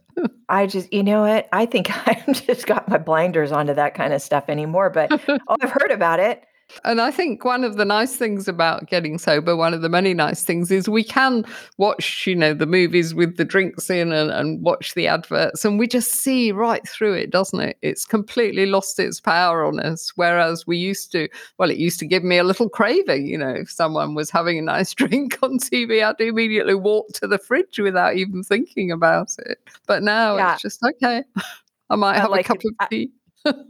i 0.49 0.65
just 0.65 0.91
you 0.93 1.03
know 1.03 1.21
what? 1.21 1.47
I 1.51 1.65
think 1.65 1.89
i've 2.07 2.45
just 2.45 2.67
got 2.67 2.87
my 2.89 2.97
blinders 2.97 3.51
onto 3.51 3.73
that 3.73 3.95
kind 3.95 4.13
of 4.13 4.21
stuff 4.21 4.45
anymore 4.49 4.89
but 4.89 5.11
oh 5.47 5.57
i've 5.61 5.71
heard 5.71 5.91
about 5.91 6.19
it 6.19 6.43
and 6.83 6.99
I 6.99 7.11
think 7.11 7.45
one 7.45 7.63
of 7.63 7.77
the 7.77 7.85
nice 7.85 8.15
things 8.15 8.47
about 8.47 8.87
getting 8.87 9.17
sober, 9.17 9.55
one 9.55 9.73
of 9.73 9.81
the 9.81 9.89
many 9.89 10.13
nice 10.13 10.43
things, 10.43 10.71
is 10.71 10.89
we 10.89 11.03
can 11.03 11.45
watch, 11.77 12.25
you 12.25 12.35
know, 12.35 12.53
the 12.53 12.65
movies 12.65 13.13
with 13.13 13.37
the 13.37 13.45
drinks 13.45 13.89
in 13.89 14.11
and, 14.11 14.31
and 14.31 14.61
watch 14.61 14.93
the 14.93 15.07
adverts, 15.07 15.63
and 15.63 15.79
we 15.79 15.87
just 15.87 16.11
see 16.11 16.51
right 16.51 16.87
through 16.87 17.13
it, 17.13 17.29
doesn't 17.29 17.59
it? 17.59 17.77
It's 17.81 18.05
completely 18.05 18.65
lost 18.65 18.99
its 18.99 19.21
power 19.21 19.63
on 19.65 19.79
us. 19.79 20.11
Whereas 20.15 20.65
we 20.65 20.77
used 20.77 21.11
to, 21.13 21.29
well, 21.57 21.69
it 21.69 21.77
used 21.77 21.99
to 21.99 22.05
give 22.05 22.23
me 22.23 22.37
a 22.37 22.43
little 22.43 22.69
craving, 22.69 23.27
you 23.27 23.37
know, 23.37 23.49
if 23.49 23.69
someone 23.69 24.15
was 24.15 24.29
having 24.29 24.57
a 24.57 24.63
nice 24.63 24.93
drink 24.95 25.37
on 25.41 25.59
TV, 25.59 26.03
I'd 26.03 26.19
immediately 26.19 26.75
walk 26.75 27.09
to 27.13 27.27
the 27.27 27.37
fridge 27.37 27.79
without 27.79 28.15
even 28.15 28.43
thinking 28.43 28.91
about 28.91 29.35
it. 29.39 29.59
But 29.87 30.03
now 30.03 30.37
yeah. 30.37 30.53
it's 30.53 30.61
just 30.61 30.81
okay. 30.83 31.23
I 31.89 31.95
might 31.95 32.17
have 32.17 32.31
like 32.31 32.45
a 32.45 32.47
cup 32.47 32.57
it. 32.63 32.73
of 32.79 32.89
tea 32.89 33.11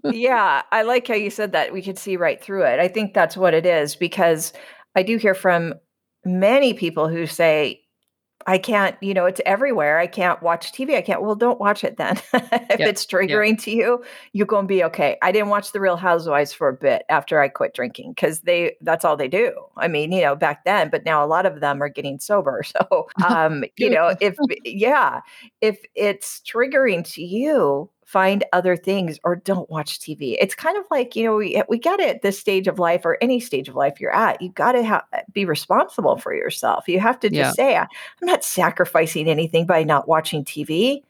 yeah, 0.06 0.62
I 0.72 0.82
like 0.84 1.08
how 1.08 1.16
you 1.16 1.30
said 1.30 1.52
that. 1.54 1.74
We 1.74 1.82
could 1.82 1.98
see 1.98 2.18
right 2.18 2.42
through 2.42 2.64
it. 2.64 2.80
I 2.80 2.88
think 2.88 3.14
that's 3.14 3.38
what 3.38 3.54
it 3.54 3.66
is 3.66 3.96
because 3.96 4.54
I 4.96 5.04
do 5.04 5.18
hear 5.18 5.36
from 5.36 5.74
many 6.24 6.74
people 6.74 7.08
who 7.08 7.28
say, 7.28 7.86
I 8.48 8.60
can't, 8.60 8.96
you 9.02 9.14
know, 9.16 9.26
it's 9.26 9.42
everywhere. 9.44 9.98
I 9.98 10.06
can't 10.06 10.42
watch 10.44 10.72
TV. 10.72 10.96
I 10.96 11.02
can't. 11.02 11.24
Well, 11.24 11.36
don't 11.36 11.60
watch 11.60 11.84
it 11.84 11.98
then. 11.98 12.18
if 12.34 12.80
it's 12.80 13.06
triggering 13.06 13.60
to 13.64 13.72
you, 13.72 14.04
you're 14.34 14.46
going 14.46 14.66
to 14.66 14.68
be 14.68 14.84
okay. 14.84 15.18
I 15.24 15.32
didn't 15.32 15.50
watch 15.50 15.72
The 15.72 15.80
Real 15.80 15.98
Housewives 15.98 16.54
for 16.54 16.70
a 16.70 16.74
bit 16.74 17.04
after 17.10 17.40
I 17.40 17.48
quit 17.48 17.74
drinking 17.74 18.12
because 18.12 18.42
they 18.42 18.76
that's 18.82 19.04
all 19.04 19.18
they 19.18 19.28
do. 19.28 19.52
I 19.78 19.88
mean, 19.88 20.12
you 20.12 20.22
know, 20.22 20.36
back 20.36 20.64
then, 20.64 20.90
but 20.90 21.06
now 21.06 21.26
a 21.26 21.28
lot 21.28 21.48
of 21.48 21.60
them 21.60 21.82
are 21.82 21.90
getting 21.90 22.20
sober. 22.20 22.62
So, 22.76 23.08
um, 23.26 23.64
you 23.78 23.90
know, 23.90 24.16
if 24.20 24.36
yeah, 24.64 25.22
if 25.62 25.80
it's 25.96 26.42
triggering 26.42 27.10
to 27.14 27.24
you, 27.24 27.90
find 28.16 28.46
other 28.54 28.78
things 28.78 29.20
or 29.26 29.36
don't 29.36 29.70
watch 29.70 30.00
TV. 30.00 30.38
It's 30.40 30.56
kind 30.56 30.78
of 30.78 30.86
like, 30.90 31.18
you 31.18 31.26
know, 31.26 31.36
we, 31.36 31.62
we 31.68 31.78
got 31.78 32.00
it 32.00 32.16
at 32.16 32.22
this 32.22 32.40
stage 32.40 32.66
of 32.66 32.80
life 32.80 33.02
or 33.04 33.18
any 33.20 33.42
stage 33.42 33.68
of 33.68 33.76
life 33.76 34.00
you're 34.00 34.16
at. 34.16 34.42
You 34.42 34.52
got 34.52 34.72
to 34.72 34.86
ha- 34.86 35.04
eh, 35.12 35.24
be 35.34 35.44
responsible 35.44 36.16
for 36.16 36.34
yourself. 36.34 36.88
You 36.88 37.02
have 37.02 37.20
to 37.20 37.30
just 37.30 37.60
yeah. 37.60 37.66
say, 37.66 37.76
I'm 37.76 37.88
not 38.22 38.46
sacrificing 38.46 39.28
anything 39.28 39.66
by 39.66 39.84
not 39.84 40.08
watching 40.08 40.46
TV. 40.46 41.04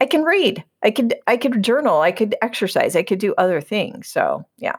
I 0.00 0.06
can 0.06 0.24
read. 0.24 0.64
I 0.82 0.90
could 0.90 1.14
I 1.28 1.36
could 1.36 1.62
journal. 1.62 2.00
I 2.00 2.10
could 2.10 2.34
exercise. 2.42 2.96
I 2.96 3.04
could 3.04 3.20
do 3.20 3.36
other 3.38 3.60
things. 3.60 4.08
So, 4.08 4.44
yeah 4.56 4.78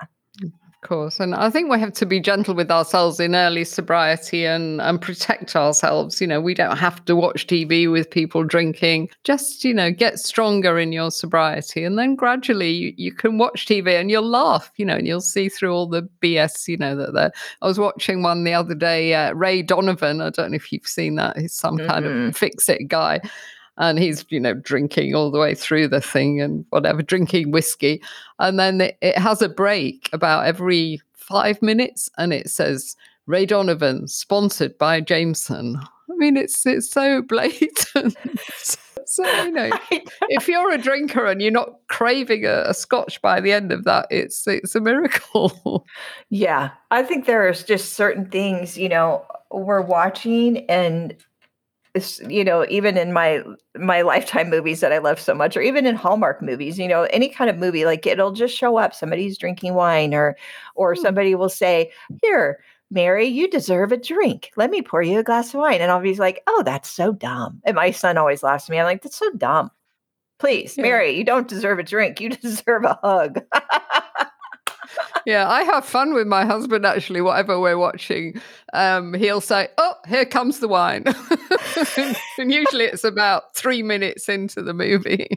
course. 0.81 1.19
And 1.19 1.35
I 1.35 1.49
think 1.49 1.69
we 1.69 1.79
have 1.79 1.93
to 1.93 2.05
be 2.05 2.19
gentle 2.19 2.53
with 2.53 2.71
ourselves 2.71 3.19
in 3.19 3.35
early 3.35 3.63
sobriety 3.63 4.45
and, 4.45 4.81
and 4.81 5.01
protect 5.01 5.55
ourselves. 5.55 6.19
You 6.21 6.27
know, 6.27 6.41
we 6.41 6.53
don't 6.53 6.77
have 6.77 7.03
to 7.05 7.15
watch 7.15 7.47
TV 7.47 7.91
with 7.91 8.09
people 8.09 8.43
drinking. 8.43 9.09
Just, 9.23 9.63
you 9.63 9.73
know, 9.73 9.91
get 9.91 10.19
stronger 10.19 10.79
in 10.79 10.91
your 10.91 11.11
sobriety. 11.11 11.83
And 11.83 11.97
then 11.97 12.15
gradually 12.15 12.71
you, 12.71 12.93
you 12.97 13.11
can 13.11 13.37
watch 13.37 13.65
TV 13.65 13.99
and 13.99 14.09
you'll 14.09 14.29
laugh, 14.29 14.71
you 14.77 14.85
know, 14.85 14.95
and 14.95 15.07
you'll 15.07 15.21
see 15.21 15.49
through 15.49 15.73
all 15.73 15.87
the 15.87 16.07
BS, 16.21 16.67
you 16.67 16.77
know, 16.77 16.95
that 16.95 17.13
there. 17.13 17.31
I 17.61 17.67
was 17.67 17.79
watching 17.79 18.23
one 18.23 18.43
the 18.43 18.53
other 18.53 18.75
day, 18.75 19.13
uh, 19.13 19.33
Ray 19.33 19.61
Donovan. 19.61 20.21
I 20.21 20.29
don't 20.29 20.51
know 20.51 20.55
if 20.55 20.71
you've 20.71 20.87
seen 20.87 21.15
that. 21.15 21.37
He's 21.37 21.53
some 21.53 21.77
mm-hmm. 21.77 21.87
kind 21.87 22.05
of 22.05 22.11
mm-hmm. 22.11 22.31
fix 22.31 22.69
it 22.69 22.87
guy 22.87 23.21
and 23.79 23.97
he's 23.97 24.25
you 24.29 24.39
know 24.39 24.53
drinking 24.53 25.15
all 25.15 25.31
the 25.31 25.39
way 25.39 25.55
through 25.55 25.87
the 25.87 26.01
thing 26.01 26.39
and 26.39 26.65
whatever 26.69 27.01
drinking 27.01 27.51
whiskey. 27.51 28.01
And 28.37 28.59
then 28.59 28.81
it, 28.81 28.97
it 29.01 29.17
has 29.17 29.41
a 29.41 29.49
break 29.49 30.09
about 30.13 30.45
every 30.45 31.01
five 31.13 31.61
minutes 31.61 32.09
and 32.17 32.33
it 32.33 32.49
says 32.49 32.95
ray 33.25 33.45
donovan 33.45 34.07
sponsored 34.07 34.77
by 34.77 35.01
jameson. 35.01 35.77
I 35.79 36.15
mean 36.15 36.37
it's 36.37 36.65
it's 36.65 36.91
so 36.91 37.21
blatant. 37.21 38.15
So 39.09 39.25
you 39.43 39.51
know 39.53 39.71
if 40.29 40.47
you're 40.47 40.71
a 40.71 40.77
drinker 40.77 41.25
and 41.25 41.41
you're 41.41 41.51
not 41.51 41.79
craving 41.87 42.45
a, 42.45 42.65
a, 42.67 42.73
scotch 42.75 43.19
by 43.23 43.41
the 43.41 43.51
end 43.51 43.71
of 43.71 43.83
that 43.85 44.05
it's 44.11 44.47
it's 44.47 44.75
a 44.75 44.79
miracle. 44.79 45.85
Yeah 46.29 46.69
i 46.91 47.01
think 47.01 47.25
there's 47.25 47.63
just 47.63 47.93
certain 47.93 48.29
things 48.29 48.77
you 48.77 48.87
know 48.87 49.25
we're 49.51 49.81
watching 49.81 50.69
and 50.69 51.15
you 52.27 52.43
know 52.43 52.65
even 52.69 52.97
in 52.97 53.11
my 53.11 53.41
my 53.75 54.01
lifetime 54.01 54.49
movies 54.49 54.79
that 54.79 54.91
i 54.91 54.99
love 54.99 55.19
so 55.19 55.33
much 55.33 55.57
or 55.57 55.61
even 55.61 55.87
in 55.87 55.95
hallmark 55.95 56.41
movies 56.41 56.77
you 56.77 56.87
know 56.87 57.03
any 57.03 57.27
kind 57.27 57.49
of 57.49 57.57
movie 57.57 57.83
like 57.83 58.05
it'll 58.05 58.31
just 58.31 58.55
show 58.55 58.77
up. 58.77 58.93
Somebody's 58.93 59.37
drinking 59.37 59.73
wine 59.73 60.13
or 60.13 60.37
or 60.75 60.93
hmm. 60.93 61.01
somebody 61.01 61.35
will 61.35 61.49
say 61.49 61.91
here 62.21 62.59
mary 62.91 63.25
you 63.25 63.49
deserve 63.49 63.91
a 63.91 63.97
drink. 63.97 64.51
Let 64.55 64.69
me 64.71 64.81
pour 64.81 65.01
you 65.01 65.19
a 65.19 65.23
glass 65.23 65.53
of 65.53 65.59
wine. 65.59 65.81
And 65.81 65.91
i'll 65.91 66.01
be 66.01 66.15
like 66.15 66.41
oh 66.47 66.63
that's 66.63 66.89
so 66.89 67.11
dumb. 67.11 67.61
And 67.65 67.75
my 67.75 67.91
son 67.91 68.17
always 68.17 68.43
laughs 68.43 68.69
at 68.69 68.71
me. 68.71 68.79
I'm 68.79 68.85
like 68.85 69.01
that's 69.01 69.17
so 69.17 69.31
dumb. 69.31 69.71
Please 70.37 70.77
yeah. 70.77 70.83
mary 70.83 71.17
you 71.17 71.23
don't 71.23 71.47
deserve 71.47 71.79
a 71.79 71.83
drink. 71.83 72.21
You 72.21 72.29
deserve 72.29 72.83
a 72.85 72.99
hug 73.01 73.41
yeah, 75.25 75.49
I 75.49 75.63
have 75.63 75.85
fun 75.85 76.13
with 76.13 76.27
my 76.27 76.45
husband 76.45 76.85
actually, 76.85 77.21
whatever 77.21 77.59
we're 77.59 77.77
watching. 77.77 78.41
Um, 78.73 79.13
he'll 79.13 79.41
say, 79.41 79.67
Oh, 79.77 79.93
here 80.07 80.25
comes 80.25 80.59
the 80.59 80.67
wine. 80.67 81.03
and 82.37 82.51
usually 82.51 82.85
it's 82.85 83.03
about 83.03 83.55
three 83.55 83.83
minutes 83.83 84.29
into 84.29 84.61
the 84.61 84.73
movie. 84.73 85.27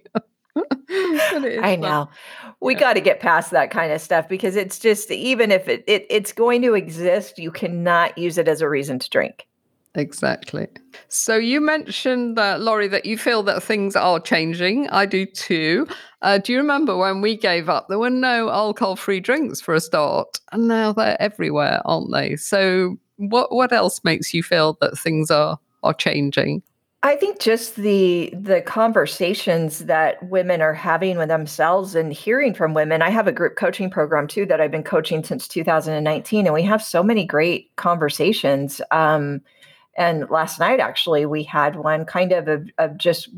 I 0.91 1.77
know. 1.81 2.09
Fun. 2.43 2.55
We 2.61 2.75
yeah. 2.75 2.81
got 2.81 2.93
to 2.95 3.01
get 3.01 3.21
past 3.21 3.51
that 3.53 3.71
kind 3.71 3.93
of 3.93 4.01
stuff 4.01 4.29
because 4.29 4.57
it's 4.57 4.79
just 4.79 5.11
even 5.11 5.51
if 5.51 5.69
it, 5.69 5.85
it 5.87 6.07
it's 6.11 6.33
going 6.33 6.63
to 6.63 6.75
exist, 6.75 7.39
you 7.39 7.51
cannot 7.51 8.17
use 8.19 8.39
it 8.39 8.49
as 8.49 8.61
a 8.61 8.69
reason 8.69 8.99
to 8.99 9.11
drink. 9.11 9.47
Exactly. 9.95 10.69
So 11.09 11.37
you 11.37 11.61
mentioned 11.61 12.37
that, 12.39 12.61
Laurie, 12.61 12.89
that 12.89 13.05
you 13.05 13.19
feel 13.19 13.43
that 13.45 13.63
things 13.63 13.95
are 13.95 14.21
changing. 14.21 14.89
I 14.89 15.05
do 15.07 15.27
too. 15.27 15.87
Uh, 16.23 16.39
do 16.39 16.53
you 16.53 16.59
remember 16.59 16.97
when 16.97 17.21
we 17.21 17.37
gave 17.37 17.69
up? 17.69 17.89
There 17.89 17.99
were 17.99 18.11
no 18.11 18.49
alcohol-free 18.49 19.21
drinks 19.21 19.61
for 19.61 19.75
a 19.75 19.81
start, 19.81 20.41
and 20.53 20.69
now 20.69 20.93
they're 20.93 21.21
everywhere, 21.21 21.83
aren't 21.85 22.13
they? 22.13 22.37
So 22.37 22.97
what 23.17 23.53
what 23.53 23.73
else 23.73 24.03
makes 24.05 24.33
you 24.33 24.43
feel 24.43 24.79
that 24.81 24.99
things 24.99 25.31
are 25.31 25.59
are 25.83 25.95
changing? 25.95 26.63
I 27.05 27.17
think 27.17 27.41
just 27.41 27.75
the 27.75 28.33
the 28.33 28.63
conversations 28.63 29.81
that 29.81 30.23
women 30.23 30.63
are 30.63 30.75
having 30.75 31.19
with 31.19 31.29
themselves 31.29 31.97
and 31.97 32.13
hearing 32.13 32.55
from 32.55 32.75
women. 32.75 33.03
I 33.03 33.11
have 33.11 33.27
a 33.27 33.33
group 33.33 33.57
coaching 33.57 33.91
program 33.91 34.29
too 34.29 34.47
that 34.47 34.61
I've 34.61 34.71
been 34.71 34.85
coaching 34.85 35.25
since 35.25 35.49
2019, 35.49 36.47
and 36.47 36.55
we 36.55 36.63
have 36.63 36.83
so 36.83 37.03
many 37.03 37.25
great 37.25 37.75
conversations. 37.75 38.81
Um, 38.93 39.41
and 39.97 40.31
last 40.31 40.61
night, 40.61 40.79
actually, 40.79 41.27
we 41.27 41.43
had 41.43 41.77
one 41.77 42.07
kind 42.07 42.33
of, 42.33 42.49
of, 42.49 42.71
of 42.79 42.97
just 42.97 43.29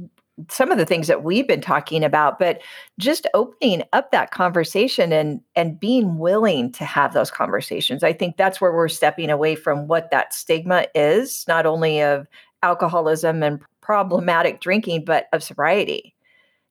some 0.49 0.73
of 0.73 0.79
the 0.79 0.87
things 0.87 1.07
that 1.07 1.23
we've 1.23 1.47
been 1.47 1.61
talking 1.61 2.03
about 2.03 2.39
but 2.39 2.61
just 2.99 3.27
opening 3.35 3.83
up 3.93 4.11
that 4.11 4.33
conversation 4.33 5.13
and 5.13 5.41
and 5.55 5.79
being 5.79 6.19
willing 6.19 6.73
to 6.73 6.85
have 6.85 7.15
those 7.15 7.31
conversations 7.31 8.03
i 8.03 8.13
think 8.13 8.37
that's 8.37 8.61
where 8.61 8.73
we're 8.73 8.89
stepping 8.89 9.31
away 9.31 9.55
from 9.55 9.87
what 9.87 10.11
that 10.11 10.35
stigma 10.35 10.87
is 10.95 11.45
not 11.47 11.67
only 11.67 12.03
of 12.03 12.27
alcoholism 12.65 13.43
and 13.43 13.61
problematic 13.85 14.61
drinking, 14.61 15.05
but 15.05 15.27
of 15.33 15.43
sobriety. 15.43 16.15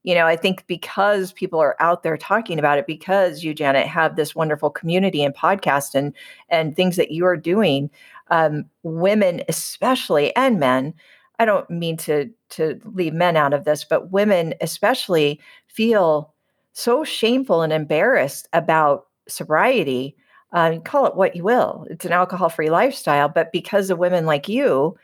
You 0.01 0.15
know, 0.15 0.25
I 0.25 0.35
think 0.35 0.65
because 0.67 1.31
people 1.31 1.59
are 1.59 1.77
out 1.79 2.03
there 2.03 2.17
talking 2.17 2.59
about 2.59 2.77
it, 2.77 2.87
because 2.87 3.43
you, 3.43 3.53
Janet, 3.53 3.87
have 3.87 4.17
this 4.17 4.35
wonderful 4.35 4.69
community 4.69 5.23
and 5.23 5.33
podcast 5.33 5.95
and 5.95 6.13
and 6.49 6.75
things 6.75 6.97
that 6.97 7.11
you 7.11 7.25
are 7.25 7.37
doing, 7.37 7.89
um, 8.29 8.65
women 8.81 9.43
especially 9.47 10.35
and 10.35 10.59
men. 10.59 10.93
I 11.39 11.45
don't 11.45 11.69
mean 11.69 11.97
to 11.97 12.29
to 12.51 12.79
leave 12.85 13.13
men 13.13 13.35
out 13.35 13.53
of 13.53 13.65
this, 13.65 13.83
but 13.83 14.11
women 14.11 14.53
especially 14.61 15.39
feel 15.67 16.33
so 16.73 17.03
shameful 17.03 17.61
and 17.61 17.73
embarrassed 17.73 18.47
about 18.53 19.07
sobriety. 19.27 20.15
Uh, 20.51 20.77
call 20.79 21.07
it 21.07 21.15
what 21.15 21.35
you 21.35 21.43
will. 21.43 21.87
It's 21.89 22.05
an 22.05 22.11
alcohol 22.11 22.49
free 22.49 22.69
lifestyle, 22.69 23.27
but 23.27 23.51
because 23.51 23.89
of 23.89 23.97
women 23.97 24.25
like 24.25 24.47
you 24.47 24.95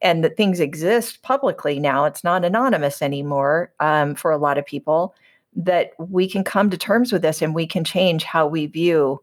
and 0.00 0.24
that 0.24 0.36
things 0.36 0.60
exist 0.60 1.22
publicly 1.22 1.78
now, 1.78 2.06
it's 2.06 2.24
not 2.24 2.44
anonymous 2.44 3.02
anymore 3.02 3.72
um, 3.80 4.14
for 4.14 4.30
a 4.30 4.38
lot 4.38 4.56
of 4.58 4.64
people, 4.64 5.14
that 5.56 5.92
we 5.98 6.28
can 6.28 6.42
come 6.42 6.70
to 6.70 6.78
terms 6.78 7.12
with 7.12 7.22
this 7.22 7.42
and 7.42 7.54
we 7.54 7.66
can 7.66 7.84
change 7.84 8.24
how 8.24 8.46
we 8.46 8.66
view 8.66 9.20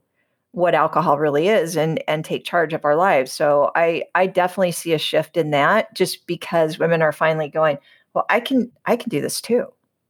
what 0.51 0.75
alcohol 0.75 1.17
really 1.17 1.47
is 1.47 1.77
and 1.77 2.03
and 2.07 2.25
take 2.25 2.43
charge 2.43 2.73
of 2.73 2.85
our 2.85 2.95
lives. 2.95 3.31
So 3.31 3.71
I 3.75 4.03
I 4.15 4.27
definitely 4.27 4.73
see 4.73 4.93
a 4.93 4.97
shift 4.97 5.37
in 5.37 5.51
that 5.51 5.93
just 5.93 6.27
because 6.27 6.79
women 6.79 7.01
are 7.01 7.13
finally 7.13 7.49
going, 7.49 7.77
well, 8.13 8.25
I 8.29 8.39
can 8.39 8.71
I 8.85 8.95
can 8.95 9.09
do 9.09 9.21
this 9.21 9.41
too. 9.41 9.67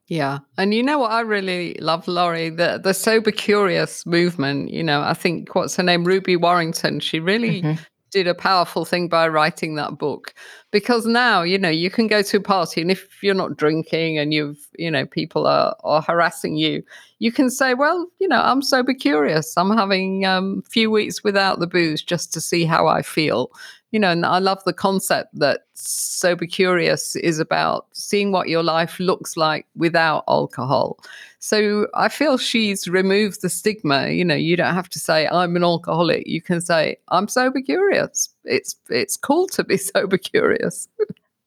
Yeah. 0.08 0.39
And 0.58 0.74
you 0.74 0.84
know 0.84 1.00
what 1.00 1.12
I 1.12 1.22
really 1.22 1.76
love, 1.76 2.08
Laurie? 2.08 2.50
The 2.50 2.82
the 2.84 2.94
sober 2.94 3.32
curious 3.32 4.06
movement. 4.06 4.72
You 4.72 4.84
know, 4.84 5.02
I 5.02 5.14
think 5.14 5.56
what's 5.56 5.76
her 5.78 5.84
name? 5.84 6.04
Ruby 6.04 6.36
Warrington. 6.36 7.00
She 7.00 7.20
really 7.20 7.62
mm-hmm. 7.62 7.82
Did 8.12 8.28
a 8.28 8.36
powerful 8.36 8.86
thing 8.86 9.07
by 9.07 9.28
writing 9.28 9.76
that 9.76 9.97
book. 9.97 10.34
Because 10.72 11.05
now, 11.05 11.41
you 11.41 11.57
know, 11.57 11.70
you 11.70 11.89
can 11.89 12.07
go 12.07 12.22
to 12.22 12.38
a 12.38 12.41
party 12.41 12.82
and 12.82 12.91
if 12.91 13.24
you're 13.24 13.34
not 13.34 13.57
drinking 13.57 14.18
and 14.18 14.34
you've, 14.34 14.68
you 14.78 14.91
know, 14.91 15.05
people 15.05 15.47
are, 15.47 15.76
are 15.84 16.01
harassing 16.01 16.55
you, 16.55 16.84
you 17.20 17.32
can 17.32 17.49
say, 17.49 17.74
Well, 17.74 18.07
you 18.20 18.28
know, 18.28 18.41
I'm 18.41 18.62
sober 18.62 18.93
curious. 18.93 19.55
I'm 19.57 19.76
having 19.76 20.26
a 20.26 20.30
um, 20.30 20.64
few 20.70 20.91
weeks 20.91 21.24
without 21.24 21.59
the 21.59 21.68
booze 21.68 22.01
just 22.01 22.34
to 22.34 22.41
see 22.41 22.66
how 22.66 22.88
I 22.88 23.01
feel 23.01 23.51
you 23.92 24.00
know, 24.00 24.12
and 24.12 24.26
I 24.26 24.39
love 24.39 24.64
the 24.64 24.74
concept 24.74 25.38
that 25.38 25.66
Sober 25.74 26.46
Curious 26.46 27.16
is 27.18 27.39
about 27.39 27.88
seeing 27.92 28.32
what 28.32 28.48
your 28.48 28.64
life 28.64 29.00
looks 29.00 29.36
like 29.36 29.66
without 29.76 30.24
alcohol. 30.30 30.98
So 31.39 31.88
I 31.94 32.08
feel 32.08 32.38
she's 32.38 32.88
removed 32.88 33.42
the 33.42 33.50
stigma. 33.50 34.10
You 34.10 34.24
know, 34.24 34.36
you 34.36 34.56
don't 34.56 34.74
have 34.74 34.89
to 34.89 35.00
say 35.00 35.28
I'm 35.28 35.56
an 35.56 35.64
alcoholic. 35.64 36.26
You 36.26 36.42
can 36.42 36.62
say 36.62 36.98
I'm 37.10 37.28
sober 37.28 37.62
curious. 37.62 38.30
It's 38.46 38.76
it's 38.89 39.18
cool 39.18 39.48
to 39.48 39.64
be 39.64 39.78
sober 39.96 40.18
curious. 40.18 40.88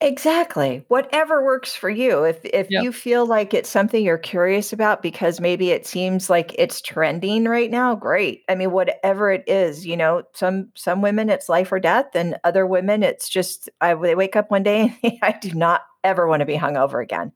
Exactly. 0.00 0.84
Whatever 0.88 1.42
works 1.44 1.74
for 1.74 1.88
you. 1.88 2.24
If 2.24 2.44
if 2.44 2.66
yep. 2.70 2.82
you 2.82 2.92
feel 2.92 3.26
like 3.26 3.54
it's 3.54 3.70
something 3.70 4.04
you're 4.04 4.18
curious 4.18 4.72
about 4.72 5.02
because 5.02 5.40
maybe 5.40 5.70
it 5.70 5.86
seems 5.86 6.28
like 6.28 6.54
it's 6.58 6.80
trending 6.80 7.44
right 7.44 7.70
now, 7.70 7.94
great. 7.94 8.42
I 8.48 8.54
mean, 8.54 8.72
whatever 8.72 9.30
it 9.30 9.44
is, 9.46 9.86
you 9.86 9.96
know, 9.96 10.24
some 10.34 10.70
some 10.74 11.00
women 11.00 11.30
it's 11.30 11.48
life 11.48 11.70
or 11.72 11.80
death, 11.80 12.14
and 12.14 12.36
other 12.44 12.66
women 12.66 13.02
it's 13.02 13.28
just 13.28 13.70
I 13.80 13.94
they 13.94 14.14
wake 14.14 14.36
up 14.36 14.50
one 14.50 14.62
day 14.64 14.94
and 15.02 15.12
I 15.22 15.38
do 15.40 15.54
not 15.54 15.82
ever 16.02 16.26
want 16.26 16.40
to 16.40 16.46
be 16.46 16.56
hungover 16.56 17.02
again. 17.02 17.32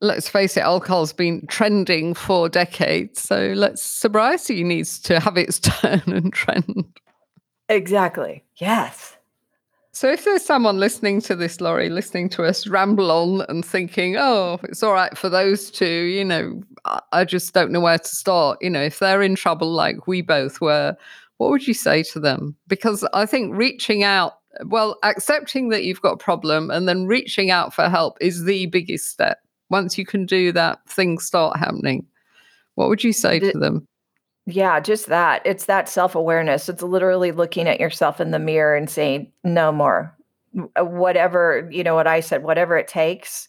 Let's 0.00 0.28
face 0.28 0.56
it, 0.56 0.60
alcohol's 0.60 1.12
been 1.12 1.46
trending 1.48 2.14
for 2.14 2.48
decades. 2.48 3.20
So 3.20 3.52
let's 3.56 3.82
sobriety 3.82 4.62
needs 4.62 5.00
to 5.00 5.20
have 5.20 5.36
its 5.36 5.58
turn 5.60 6.02
and 6.06 6.32
trend. 6.32 6.84
Exactly. 7.68 8.44
Yes. 8.56 9.15
So 9.96 10.10
if 10.10 10.26
there's 10.26 10.44
someone 10.44 10.78
listening 10.78 11.22
to 11.22 11.34
this, 11.34 11.58
Laurie, 11.58 11.88
listening 11.88 12.28
to 12.28 12.44
us 12.44 12.66
ramble 12.66 13.10
on 13.10 13.46
and 13.48 13.64
thinking, 13.64 14.18
oh, 14.18 14.60
it's 14.64 14.82
all 14.82 14.92
right 14.92 15.16
for 15.16 15.30
those 15.30 15.70
two, 15.70 15.86
you 15.86 16.22
know, 16.22 16.60
I 17.12 17.24
just 17.24 17.54
don't 17.54 17.70
know 17.70 17.80
where 17.80 17.98
to 17.98 18.06
start. 18.06 18.58
You 18.60 18.68
know, 18.68 18.82
if 18.82 18.98
they're 18.98 19.22
in 19.22 19.36
trouble 19.36 19.72
like 19.72 20.06
we 20.06 20.20
both 20.20 20.60
were, 20.60 20.94
what 21.38 21.48
would 21.48 21.66
you 21.66 21.72
say 21.72 22.02
to 22.12 22.20
them? 22.20 22.54
Because 22.68 23.08
I 23.14 23.24
think 23.24 23.56
reaching 23.56 24.04
out, 24.04 24.34
well, 24.66 24.98
accepting 25.02 25.70
that 25.70 25.84
you've 25.84 26.02
got 26.02 26.12
a 26.12 26.18
problem 26.18 26.70
and 26.70 26.86
then 26.86 27.06
reaching 27.06 27.50
out 27.50 27.72
for 27.72 27.88
help 27.88 28.18
is 28.20 28.44
the 28.44 28.66
biggest 28.66 29.08
step. 29.08 29.38
Once 29.70 29.96
you 29.96 30.04
can 30.04 30.26
do 30.26 30.52
that, 30.52 30.78
things 30.86 31.24
start 31.24 31.56
happening. 31.56 32.04
What 32.74 32.90
would 32.90 33.02
you 33.02 33.14
say 33.14 33.38
the, 33.38 33.52
to 33.52 33.58
them? 33.58 33.88
Yeah, 34.46 34.78
just 34.80 35.06
that. 35.08 35.42
It's 35.44 35.66
that 35.66 35.88
self 35.88 36.14
awareness. 36.14 36.68
It's 36.68 36.82
literally 36.82 37.32
looking 37.32 37.66
at 37.68 37.80
yourself 37.80 38.20
in 38.20 38.30
the 38.30 38.38
mirror 38.38 38.76
and 38.76 38.88
saying, 38.88 39.32
no 39.44 39.72
more. 39.72 40.16
Uh, 40.78 40.84
whatever, 40.84 41.68
you 41.72 41.82
know, 41.82 41.94
what 41.94 42.06
I 42.06 42.20
said, 42.20 42.42
whatever 42.44 42.76
it 42.78 42.88
takes, 42.88 43.48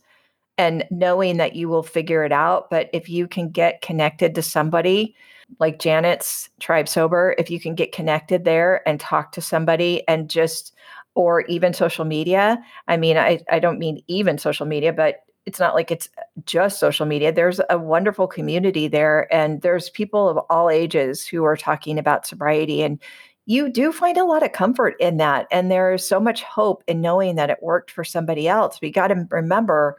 and 0.58 0.86
knowing 0.92 1.38
that 1.38 1.56
you 1.56 1.70
will 1.70 1.84
figure 1.84 2.24
it 2.26 2.32
out. 2.34 2.70
But 2.72 2.90
if 2.94 3.10
you 3.10 3.28
can 3.28 3.50
get 3.52 3.82
connected 3.82 4.36
to 4.36 4.44
somebody 4.44 5.16
like 5.60 5.80
Janet's 5.80 6.50
Tribe 6.60 6.90
Sober, 6.90 7.36
if 7.38 7.52
you 7.52 7.60
can 7.60 7.76
get 7.76 7.92
connected 7.94 8.46
there 8.46 8.88
and 8.88 9.00
talk 9.00 9.34
to 9.34 9.42
somebody 9.42 10.08
and 10.08 10.30
just, 10.30 10.74
or 11.16 11.42
even 11.44 11.74
social 11.74 12.06
media. 12.06 12.60
I 12.88 12.98
mean, 12.98 13.18
I, 13.18 13.42
I 13.52 13.60
don't 13.60 13.80
mean 13.80 14.04
even 14.08 14.38
social 14.38 14.66
media, 14.68 14.94
but 14.94 15.22
it's 15.48 15.62
not 15.62 15.76
like 15.76 15.92
it's 15.92 16.10
just 16.44 16.78
social 16.78 17.06
media. 17.06 17.32
There's 17.32 17.62
a 17.70 17.78
wonderful 17.78 18.28
community 18.28 18.90
there, 18.90 19.34
and 19.34 19.62
there's 19.62 19.90
people 19.90 20.28
of 20.28 20.38
all 20.50 20.70
ages 20.70 21.26
who 21.26 21.46
are 21.46 21.56
talking 21.56 21.98
about 21.98 22.28
sobriety. 22.28 22.84
And 22.84 23.02
you 23.46 23.70
do 23.70 23.94
find 23.94 24.18
a 24.18 24.26
lot 24.26 24.44
of 24.44 24.52
comfort 24.52 24.96
in 25.00 25.16
that. 25.18 25.48
And 25.50 25.72
there's 25.72 26.06
so 26.06 26.20
much 26.20 26.44
hope 26.44 26.84
in 26.86 27.00
knowing 27.00 27.36
that 27.36 27.50
it 27.50 27.64
worked 27.64 27.92
for 27.92 28.04
somebody 28.04 28.50
else. 28.50 28.82
We 28.82 28.92
got 28.92 29.08
to 29.08 29.26
remember 29.32 29.98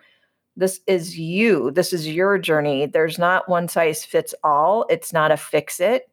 this 0.55 0.81
is 0.87 1.19
you, 1.19 1.71
this 1.71 1.95
is 1.95 2.07
your 2.07 2.37
journey. 2.37 2.85
There's 2.85 3.19
not 3.19 3.49
one 3.49 3.69
size 3.69 4.05
fits 4.05 4.35
all, 4.45 4.85
it's 4.91 5.15
not 5.15 5.33
a 5.33 5.39
fix 5.39 5.81
it 5.81 6.11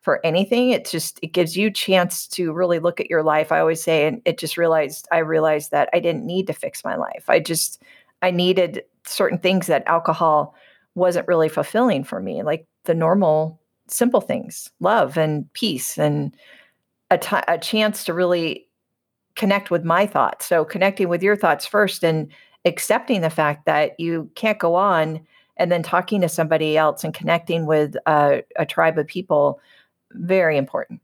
for 0.00 0.20
anything 0.26 0.70
it 0.70 0.84
just 0.84 1.20
it 1.22 1.32
gives 1.32 1.56
you 1.56 1.70
chance 1.70 2.26
to 2.26 2.52
really 2.52 2.80
look 2.80 2.98
at 2.98 3.08
your 3.08 3.22
life 3.22 3.52
i 3.52 3.60
always 3.60 3.80
say 3.80 4.06
and 4.08 4.20
it 4.24 4.36
just 4.36 4.58
realized 4.58 5.06
i 5.12 5.18
realized 5.18 5.70
that 5.70 5.88
i 5.92 6.00
didn't 6.00 6.26
need 6.26 6.44
to 6.44 6.52
fix 6.52 6.84
my 6.84 6.96
life 6.96 7.24
i 7.28 7.38
just 7.38 7.80
I 8.22 8.30
needed 8.30 8.82
certain 9.04 9.38
things 9.38 9.66
that 9.66 9.86
alcohol 9.86 10.54
wasn't 10.94 11.28
really 11.28 11.48
fulfilling 11.48 12.04
for 12.04 12.20
me, 12.20 12.42
like 12.42 12.66
the 12.84 12.94
normal, 12.94 13.60
simple 13.88 14.20
things, 14.20 14.70
love 14.80 15.16
and 15.16 15.50
peace, 15.52 15.98
and 15.98 16.34
a, 17.10 17.18
t- 17.18 17.36
a 17.48 17.58
chance 17.58 18.04
to 18.04 18.14
really 18.14 18.66
connect 19.34 19.70
with 19.70 19.84
my 19.84 20.06
thoughts. 20.06 20.46
So, 20.46 20.64
connecting 20.64 21.08
with 21.08 21.22
your 21.22 21.36
thoughts 21.36 21.66
first 21.66 22.04
and 22.04 22.30
accepting 22.64 23.20
the 23.22 23.30
fact 23.30 23.66
that 23.66 23.98
you 23.98 24.30
can't 24.34 24.58
go 24.58 24.74
on 24.74 25.20
and 25.56 25.70
then 25.70 25.82
talking 25.82 26.20
to 26.20 26.28
somebody 26.28 26.76
else 26.76 27.04
and 27.04 27.12
connecting 27.12 27.66
with 27.66 27.96
a, 28.06 28.42
a 28.56 28.64
tribe 28.64 28.98
of 28.98 29.06
people, 29.06 29.60
very 30.12 30.56
important. 30.56 31.00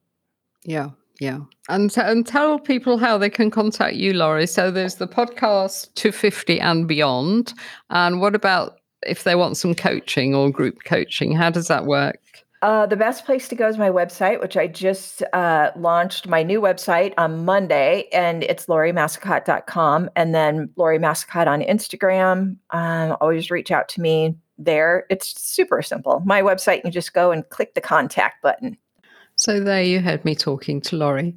Yeah. 0.65 0.91
Yeah. 1.21 1.41
And, 1.69 1.97
and 1.99 2.27
tell 2.27 2.59
people 2.59 2.97
how 2.97 3.19
they 3.19 3.31
can 3.31 3.51
contact 3.51 3.97
you, 3.97 4.13
Laurie. 4.13 4.47
So 4.47 4.71
there's 4.71 4.97
the 4.97 5.09
podcast 5.09 5.93
250 5.95 6.61
and 6.61 6.87
beyond. 6.87 7.55
And 7.91 8.21
what 8.21 8.35
about 8.35 8.79
if 9.07 9.25
they 9.25 9.35
want 9.35 9.57
some 9.57 9.75
coaching 9.75 10.35
or 10.35 10.51
group 10.51 10.85
coaching? 10.85 11.33
How 11.33 11.51
does 11.51 11.69
that 11.69 11.87
work? 11.87 12.21
Uh, 12.61 12.87
the 12.87 12.97
best 12.97 13.25
place 13.25 13.47
to 13.49 13.55
go 13.55 13.69
is 13.69 13.79
my 13.79 13.89
website, 13.89 14.41
which 14.41 14.57
I 14.57 14.67
just 14.67 15.23
uh, 15.33 15.71
launched 15.77 16.27
my 16.27 16.43
new 16.43 16.61
website 16.61 17.15
on 17.17 17.45
Monday, 17.45 18.09
and 18.13 18.43
it's 18.43 18.67
lauriemassicott.com. 18.67 20.11
And 20.17 20.35
then 20.35 20.69
Laurie 20.75 20.99
Massicott 20.99 21.47
on 21.47 21.63
Instagram. 21.63 22.57
Um, 22.71 23.17
always 23.21 23.51
reach 23.51 23.71
out 23.71 23.89
to 23.91 24.01
me 24.01 24.37
there. 24.59 25.07
It's 25.09 25.41
super 25.41 25.83
simple. 25.83 26.21
My 26.27 26.43
website, 26.43 26.85
you 26.85 26.91
just 26.91 27.15
go 27.15 27.31
and 27.31 27.49
click 27.49 27.75
the 27.75 27.81
contact 27.81 28.43
button. 28.43 28.77
So 29.39 29.61
there 29.61 29.85
you 29.85 30.01
heard 30.01 30.25
me 30.25 30.35
talking 30.35 30.81
to 30.81 30.97
Laurie. 30.97 31.33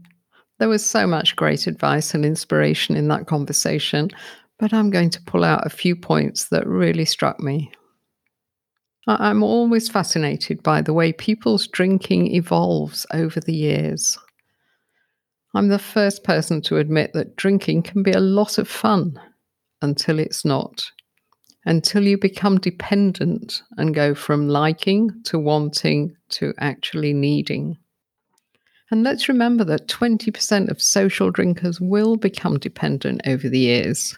There 0.57 0.67
was 0.67 0.83
so 0.83 1.05
much 1.05 1.35
great 1.35 1.67
advice 1.67 2.15
and 2.15 2.25
inspiration 2.25 2.95
in 2.95 3.07
that 3.09 3.27
conversation, 3.27 4.09
but 4.57 4.73
I'm 4.73 4.89
going 4.89 5.11
to 5.11 5.21
pull 5.21 5.43
out 5.43 5.67
a 5.67 5.69
few 5.69 5.95
points 5.95 6.45
that 6.49 6.65
really 6.65 7.05
struck 7.05 7.39
me. 7.39 7.71
I'm 9.05 9.43
always 9.43 9.87
fascinated 9.87 10.63
by 10.63 10.81
the 10.81 10.93
way 10.93 11.13
people's 11.13 11.67
drinking 11.67 12.33
evolves 12.33 13.05
over 13.13 13.39
the 13.39 13.53
years. 13.53 14.17
I'm 15.53 15.67
the 15.67 15.77
first 15.77 16.23
person 16.23 16.59
to 16.63 16.77
admit 16.77 17.11
that 17.13 17.35
drinking 17.35 17.83
can 17.83 18.01
be 18.01 18.13
a 18.13 18.19
lot 18.19 18.57
of 18.57 18.67
fun 18.67 19.21
until 19.83 20.17
it's 20.17 20.43
not. 20.43 20.83
Until 21.65 22.01
you 22.01 22.17
become 22.17 22.57
dependent 22.57 23.61
and 23.77 23.93
go 23.93 24.15
from 24.15 24.49
liking 24.49 25.11
to 25.25 25.37
wanting 25.37 26.15
to 26.29 26.55
actually 26.57 27.13
needing. 27.13 27.77
And 28.91 29.03
let's 29.03 29.29
remember 29.29 29.63
that 29.63 29.87
20% 29.87 30.69
of 30.69 30.81
social 30.81 31.31
drinkers 31.31 31.79
will 31.79 32.17
become 32.17 32.59
dependent 32.59 33.21
over 33.25 33.47
the 33.47 33.59
years. 33.59 34.13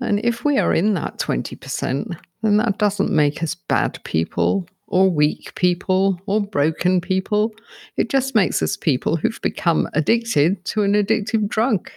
And 0.00 0.18
if 0.24 0.44
we 0.44 0.58
are 0.58 0.72
in 0.72 0.94
that 0.94 1.18
20%, 1.18 2.16
then 2.42 2.56
that 2.56 2.78
doesn't 2.78 3.10
make 3.10 3.42
us 3.42 3.54
bad 3.54 4.02
people 4.04 4.66
or 4.86 5.10
weak 5.10 5.54
people 5.56 6.18
or 6.26 6.40
broken 6.40 7.00
people. 7.00 7.52
It 7.96 8.08
just 8.08 8.34
makes 8.34 8.62
us 8.62 8.76
people 8.76 9.16
who've 9.16 9.40
become 9.42 9.88
addicted 9.92 10.64
to 10.66 10.82
an 10.82 10.94
addictive 10.94 11.48
drug. 11.48 11.90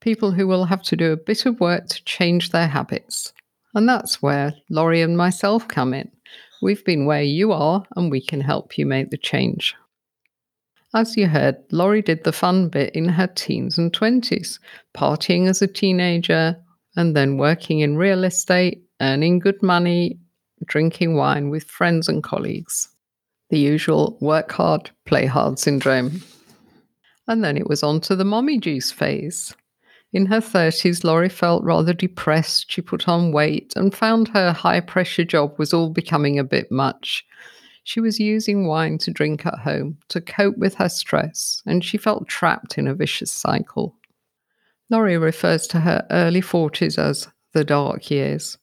People 0.00 0.32
who 0.32 0.46
will 0.46 0.64
have 0.64 0.82
to 0.84 0.96
do 0.96 1.12
a 1.12 1.16
bit 1.16 1.46
of 1.46 1.60
work 1.60 1.88
to 1.88 2.04
change 2.04 2.50
their 2.50 2.68
habits. 2.68 3.32
And 3.74 3.88
that's 3.88 4.22
where 4.22 4.54
Laurie 4.70 5.02
and 5.02 5.16
myself 5.16 5.66
come 5.66 5.94
in. 5.94 6.10
We've 6.60 6.84
been 6.84 7.06
where 7.06 7.22
you 7.22 7.52
are, 7.52 7.84
and 7.96 8.10
we 8.10 8.20
can 8.20 8.40
help 8.40 8.76
you 8.76 8.84
make 8.84 9.10
the 9.10 9.16
change. 9.16 9.74
As 10.94 11.16
you 11.16 11.26
heard, 11.28 11.56
Laurie 11.70 12.00
did 12.00 12.24
the 12.24 12.32
fun 12.32 12.68
bit 12.68 12.94
in 12.94 13.08
her 13.08 13.26
teens 13.26 13.76
and 13.76 13.92
20s, 13.92 14.58
partying 14.96 15.46
as 15.46 15.60
a 15.60 15.66
teenager, 15.66 16.56
and 16.96 17.14
then 17.14 17.36
working 17.36 17.80
in 17.80 17.98
real 17.98 18.24
estate, 18.24 18.82
earning 19.00 19.38
good 19.38 19.62
money, 19.62 20.18
drinking 20.64 21.14
wine 21.14 21.50
with 21.50 21.64
friends 21.64 22.08
and 22.08 22.22
colleagues. 22.22 22.88
The 23.50 23.58
usual 23.58 24.16
work 24.20 24.50
hard, 24.52 24.90
play 25.04 25.26
hard 25.26 25.58
syndrome. 25.58 26.22
And 27.26 27.44
then 27.44 27.58
it 27.58 27.68
was 27.68 27.82
on 27.82 28.00
to 28.02 28.16
the 28.16 28.24
mommy 28.24 28.58
juice 28.58 28.90
phase. 28.90 29.54
In 30.14 30.24
her 30.26 30.40
30s, 30.40 31.04
Laurie 31.04 31.28
felt 31.28 31.62
rather 31.64 31.92
depressed. 31.92 32.72
She 32.72 32.80
put 32.80 33.08
on 33.08 33.30
weight 33.30 33.74
and 33.76 33.94
found 33.94 34.28
her 34.28 34.52
high 34.52 34.80
pressure 34.80 35.24
job 35.24 35.58
was 35.58 35.74
all 35.74 35.90
becoming 35.90 36.38
a 36.38 36.44
bit 36.44 36.72
much. 36.72 37.26
She 37.88 38.00
was 38.00 38.20
using 38.20 38.66
wine 38.66 38.98
to 38.98 39.10
drink 39.10 39.46
at 39.46 39.60
home 39.60 39.96
to 40.10 40.20
cope 40.20 40.58
with 40.58 40.74
her 40.74 40.90
stress, 40.90 41.62
and 41.64 41.82
she 41.82 41.96
felt 41.96 42.28
trapped 42.28 42.76
in 42.76 42.86
a 42.86 42.94
vicious 42.94 43.32
cycle. 43.32 43.96
Laurie 44.90 45.16
refers 45.16 45.66
to 45.68 45.80
her 45.80 46.06
early 46.10 46.42
40s 46.42 46.98
as 46.98 47.28
the 47.54 47.64
dark 47.64 48.10
years. 48.10 48.58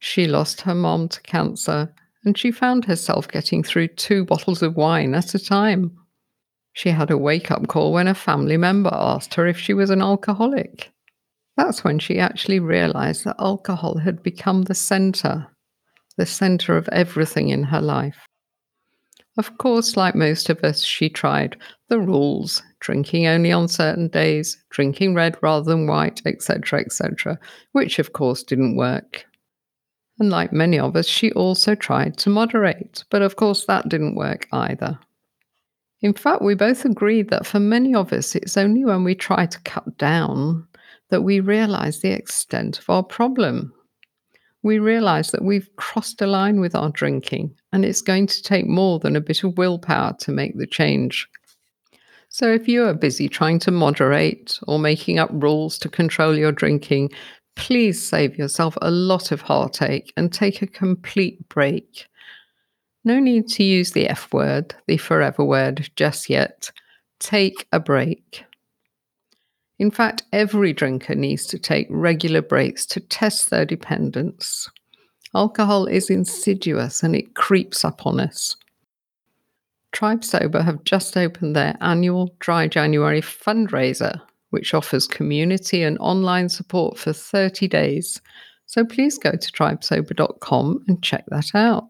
She 0.00 0.26
lost 0.26 0.62
her 0.62 0.74
mom 0.74 1.08
to 1.10 1.20
cancer, 1.22 1.94
and 2.24 2.36
she 2.36 2.50
found 2.50 2.86
herself 2.86 3.28
getting 3.28 3.62
through 3.62 3.86
two 3.86 4.24
bottles 4.24 4.64
of 4.64 4.74
wine 4.74 5.14
at 5.14 5.36
a 5.36 5.38
time. 5.38 5.96
She 6.72 6.90
had 6.90 7.12
a 7.12 7.16
wake 7.16 7.52
up 7.52 7.68
call 7.68 7.92
when 7.92 8.08
a 8.08 8.14
family 8.16 8.56
member 8.56 8.90
asked 8.92 9.34
her 9.34 9.46
if 9.46 9.60
she 9.60 9.74
was 9.74 9.90
an 9.90 10.02
alcoholic. 10.02 10.90
That's 11.56 11.84
when 11.84 12.00
she 12.00 12.18
actually 12.18 12.58
realized 12.58 13.22
that 13.26 13.36
alcohol 13.38 13.98
had 13.98 14.24
become 14.24 14.62
the 14.62 14.74
center, 14.74 15.46
the 16.18 16.26
center 16.26 16.76
of 16.76 16.88
everything 16.92 17.48
in 17.48 17.62
her 17.62 17.80
life. 17.80 18.18
Of 19.38 19.56
course, 19.58 19.96
like 19.96 20.16
most 20.16 20.50
of 20.50 20.62
us, 20.64 20.82
she 20.82 21.08
tried 21.08 21.56
the 21.88 22.00
rules 22.00 22.62
drinking 22.80 23.26
only 23.26 23.52
on 23.52 23.68
certain 23.68 24.08
days, 24.08 24.62
drinking 24.70 25.14
red 25.14 25.36
rather 25.42 25.64
than 25.64 25.86
white, 25.86 26.20
etc., 26.26 26.80
etc., 26.80 27.38
which 27.72 27.98
of 27.98 28.12
course 28.12 28.42
didn't 28.42 28.76
work. 28.76 29.24
And 30.18 30.30
like 30.30 30.52
many 30.52 30.78
of 30.78 30.96
us, 30.96 31.06
she 31.06 31.30
also 31.32 31.76
tried 31.76 32.16
to 32.18 32.30
moderate, 32.30 33.04
but 33.10 33.22
of 33.22 33.36
course 33.36 33.64
that 33.66 33.88
didn't 33.88 34.16
work 34.16 34.48
either. 34.52 34.98
In 36.00 36.12
fact, 36.12 36.42
we 36.42 36.54
both 36.54 36.84
agreed 36.84 37.30
that 37.30 37.46
for 37.46 37.60
many 37.60 37.94
of 37.94 38.12
us, 38.12 38.34
it's 38.34 38.56
only 38.56 38.84
when 38.84 39.04
we 39.04 39.14
try 39.14 39.46
to 39.46 39.60
cut 39.60 39.96
down 39.98 40.66
that 41.10 41.22
we 41.22 41.40
realize 41.40 42.00
the 42.00 42.10
extent 42.10 42.78
of 42.78 42.90
our 42.90 43.02
problem. 43.02 43.72
We 44.62 44.78
realize 44.78 45.30
that 45.30 45.44
we've 45.44 45.68
crossed 45.76 46.20
a 46.20 46.26
line 46.26 46.60
with 46.60 46.74
our 46.74 46.90
drinking, 46.90 47.54
and 47.72 47.84
it's 47.84 48.02
going 48.02 48.26
to 48.26 48.42
take 48.42 48.66
more 48.66 48.98
than 48.98 49.14
a 49.14 49.20
bit 49.20 49.44
of 49.44 49.56
willpower 49.56 50.16
to 50.20 50.32
make 50.32 50.58
the 50.58 50.66
change. 50.66 51.28
So, 52.28 52.52
if 52.52 52.68
you 52.68 52.84
are 52.84 52.94
busy 52.94 53.28
trying 53.28 53.58
to 53.60 53.70
moderate 53.70 54.58
or 54.66 54.78
making 54.78 55.18
up 55.18 55.30
rules 55.32 55.78
to 55.78 55.88
control 55.88 56.36
your 56.36 56.52
drinking, 56.52 57.10
please 57.56 58.06
save 58.06 58.36
yourself 58.36 58.76
a 58.82 58.90
lot 58.90 59.32
of 59.32 59.40
heartache 59.40 60.12
and 60.16 60.32
take 60.32 60.60
a 60.62 60.66
complete 60.66 61.48
break. 61.48 62.06
No 63.04 63.18
need 63.18 63.48
to 63.48 63.64
use 63.64 63.92
the 63.92 64.08
F 64.08 64.32
word, 64.32 64.74
the 64.86 64.96
forever 64.96 65.44
word, 65.44 65.88
just 65.96 66.28
yet. 66.28 66.70
Take 67.20 67.66
a 67.72 67.80
break. 67.80 68.44
In 69.78 69.90
fact, 69.90 70.24
every 70.32 70.72
drinker 70.72 71.14
needs 71.14 71.46
to 71.46 71.58
take 71.58 71.86
regular 71.88 72.42
breaks 72.42 72.84
to 72.86 73.00
test 73.00 73.50
their 73.50 73.64
dependence. 73.64 74.68
Alcohol 75.34 75.86
is 75.86 76.10
insidious 76.10 77.02
and 77.02 77.14
it 77.14 77.34
creeps 77.34 77.84
up 77.84 78.06
on 78.06 78.18
us. 78.18 78.56
Tribe 79.92 80.24
Sober 80.24 80.62
have 80.62 80.84
just 80.84 81.16
opened 81.16 81.54
their 81.54 81.76
annual 81.80 82.34
Dry 82.40 82.66
January 82.66 83.22
fundraiser, 83.22 84.20
which 84.50 84.74
offers 84.74 85.06
community 85.06 85.82
and 85.82 85.98
online 85.98 86.48
support 86.48 86.98
for 86.98 87.12
30 87.12 87.68
days. 87.68 88.20
So 88.66 88.84
please 88.84 89.16
go 89.16 89.32
to 89.32 89.52
tribesober.com 89.52 90.84
and 90.88 91.02
check 91.02 91.24
that 91.28 91.54
out. 91.54 91.88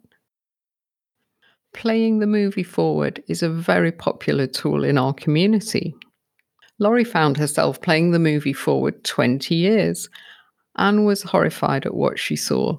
Playing 1.75 2.19
the 2.19 2.27
movie 2.27 2.63
forward 2.63 3.23
is 3.29 3.43
a 3.43 3.51
very 3.51 3.93
popular 3.93 4.47
tool 4.47 4.85
in 4.85 4.97
our 4.99 5.13
community. 5.13 5.95
Laurie 6.79 7.05
found 7.05 7.37
herself 7.37 7.81
playing 7.81 8.11
the 8.11 8.19
movie 8.19 8.53
forward 8.53 9.03
20 9.05 9.55
years 9.55 10.09
and 10.77 11.05
was 11.05 11.23
horrified 11.23 11.85
at 11.85 11.95
what 11.95 12.19
she 12.19 12.37
saw. 12.37 12.79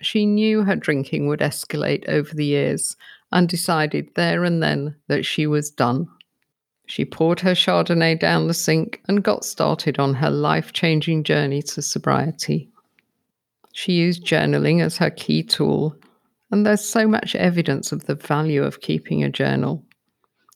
She 0.00 0.26
knew 0.26 0.62
her 0.62 0.76
drinking 0.76 1.26
would 1.28 1.40
escalate 1.40 2.08
over 2.08 2.34
the 2.34 2.44
years 2.44 2.96
and 3.32 3.48
decided 3.48 4.08
there 4.14 4.44
and 4.44 4.62
then 4.62 4.94
that 5.08 5.24
she 5.24 5.46
was 5.46 5.70
done. 5.70 6.08
She 6.86 7.04
poured 7.04 7.40
her 7.40 7.54
Chardonnay 7.54 8.18
down 8.18 8.48
the 8.48 8.54
sink 8.54 9.00
and 9.08 9.24
got 9.24 9.44
started 9.44 9.98
on 9.98 10.14
her 10.14 10.30
life 10.30 10.72
changing 10.72 11.24
journey 11.24 11.62
to 11.62 11.82
sobriety. 11.82 12.68
She 13.72 13.92
used 13.92 14.24
journaling 14.24 14.82
as 14.82 14.98
her 14.98 15.10
key 15.10 15.42
tool 15.42 15.96
and 16.52 16.66
there's 16.66 16.84
so 16.84 17.08
much 17.08 17.34
evidence 17.34 17.90
of 17.92 18.04
the 18.04 18.14
value 18.14 18.62
of 18.62 18.82
keeping 18.82 19.24
a 19.24 19.30
journal. 19.30 19.82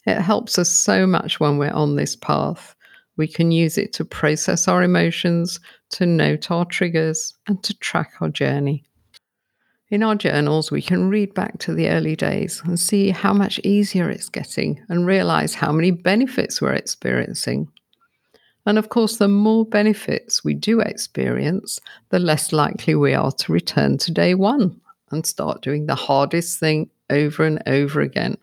It 0.07 0.21
helps 0.21 0.59
us 0.59 0.71
so 0.71 1.07
much 1.07 1.41
when 1.41 1.59
we're 1.59 1.73
on 1.73 1.97
this 1.97 2.15
path. 2.15 2.76
We 3.17 3.27
can 3.27 3.51
use 3.51 3.79
it 3.79 3.93
to 3.95 4.05
process 4.05 4.69
our 4.69 4.83
emotions, 4.83 5.61
to 5.91 6.07
note 6.07 6.51
our 6.51 6.65
triggers, 6.65 7.35
and 7.47 7.63
to 7.63 7.75
track 7.79 8.13
our 8.21 8.29
journey. 8.29 8.85
In 9.89 10.03
our 10.03 10.17
journals, 10.17 10.73
we 10.73 10.83
can 10.83 11.09
read 11.09 11.33
back 11.33 11.59
to 11.61 11.73
the 11.73 11.89
early 11.89 12.17
days 12.17 12.61
and 12.65 12.79
see 12.79 13.11
how 13.11 13.33
much 13.33 13.61
easier 13.61 14.11
it's 14.11 14.29
getting 14.29 14.83
and 14.89 15.07
realize 15.07 15.55
how 15.55 15.71
many 15.71 15.93
benefits 15.93 16.61
we're 16.61 16.73
experiencing. 16.73 17.69
And 18.67 18.79
of 18.79 18.89
course, 18.89 19.19
the 19.19 19.29
more 19.29 19.65
benefits 19.65 20.43
we 20.43 20.55
do 20.55 20.81
experience, 20.81 21.79
the 22.09 22.19
less 22.19 22.53
likely 22.53 22.97
we 22.97 23.15
are 23.15 23.31
to 23.31 23.53
return 23.53 23.97
to 23.99 24.13
day 24.13 24.35
one 24.35 24.81
and 25.13 25.25
start 25.25 25.63
doing 25.63 25.87
the 25.87 25.95
hardest 25.95 26.59
thing 26.59 26.91
over 27.09 27.45
and 27.45 27.63
over 27.69 28.01
again. 28.01 28.37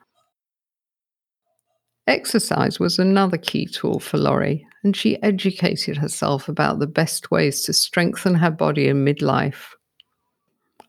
Exercise 2.07 2.79
was 2.79 2.99
another 2.99 3.37
key 3.37 3.65
tool 3.65 3.99
for 3.99 4.17
Laurie, 4.17 4.67
and 4.83 4.95
she 4.95 5.21
educated 5.23 5.95
herself 5.95 6.49
about 6.49 6.79
the 6.79 6.87
best 6.87 7.31
ways 7.31 7.61
to 7.63 7.71
strengthen 7.71 8.35
her 8.35 8.51
body 8.51 8.89
in 8.89 9.05
midlife. 9.05 9.69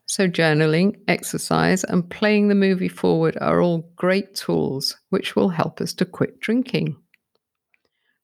So, 0.07 0.27
journaling, 0.27 0.97
exercise, 1.07 1.85
and 1.85 2.09
playing 2.09 2.49
the 2.49 2.55
movie 2.55 2.89
forward 2.89 3.37
are 3.39 3.61
all 3.61 3.89
great 3.95 4.35
tools 4.35 4.97
which 5.09 5.35
will 5.35 5.49
help 5.49 5.79
us 5.79 5.93
to 5.93 6.05
quit 6.05 6.41
drinking. 6.41 6.97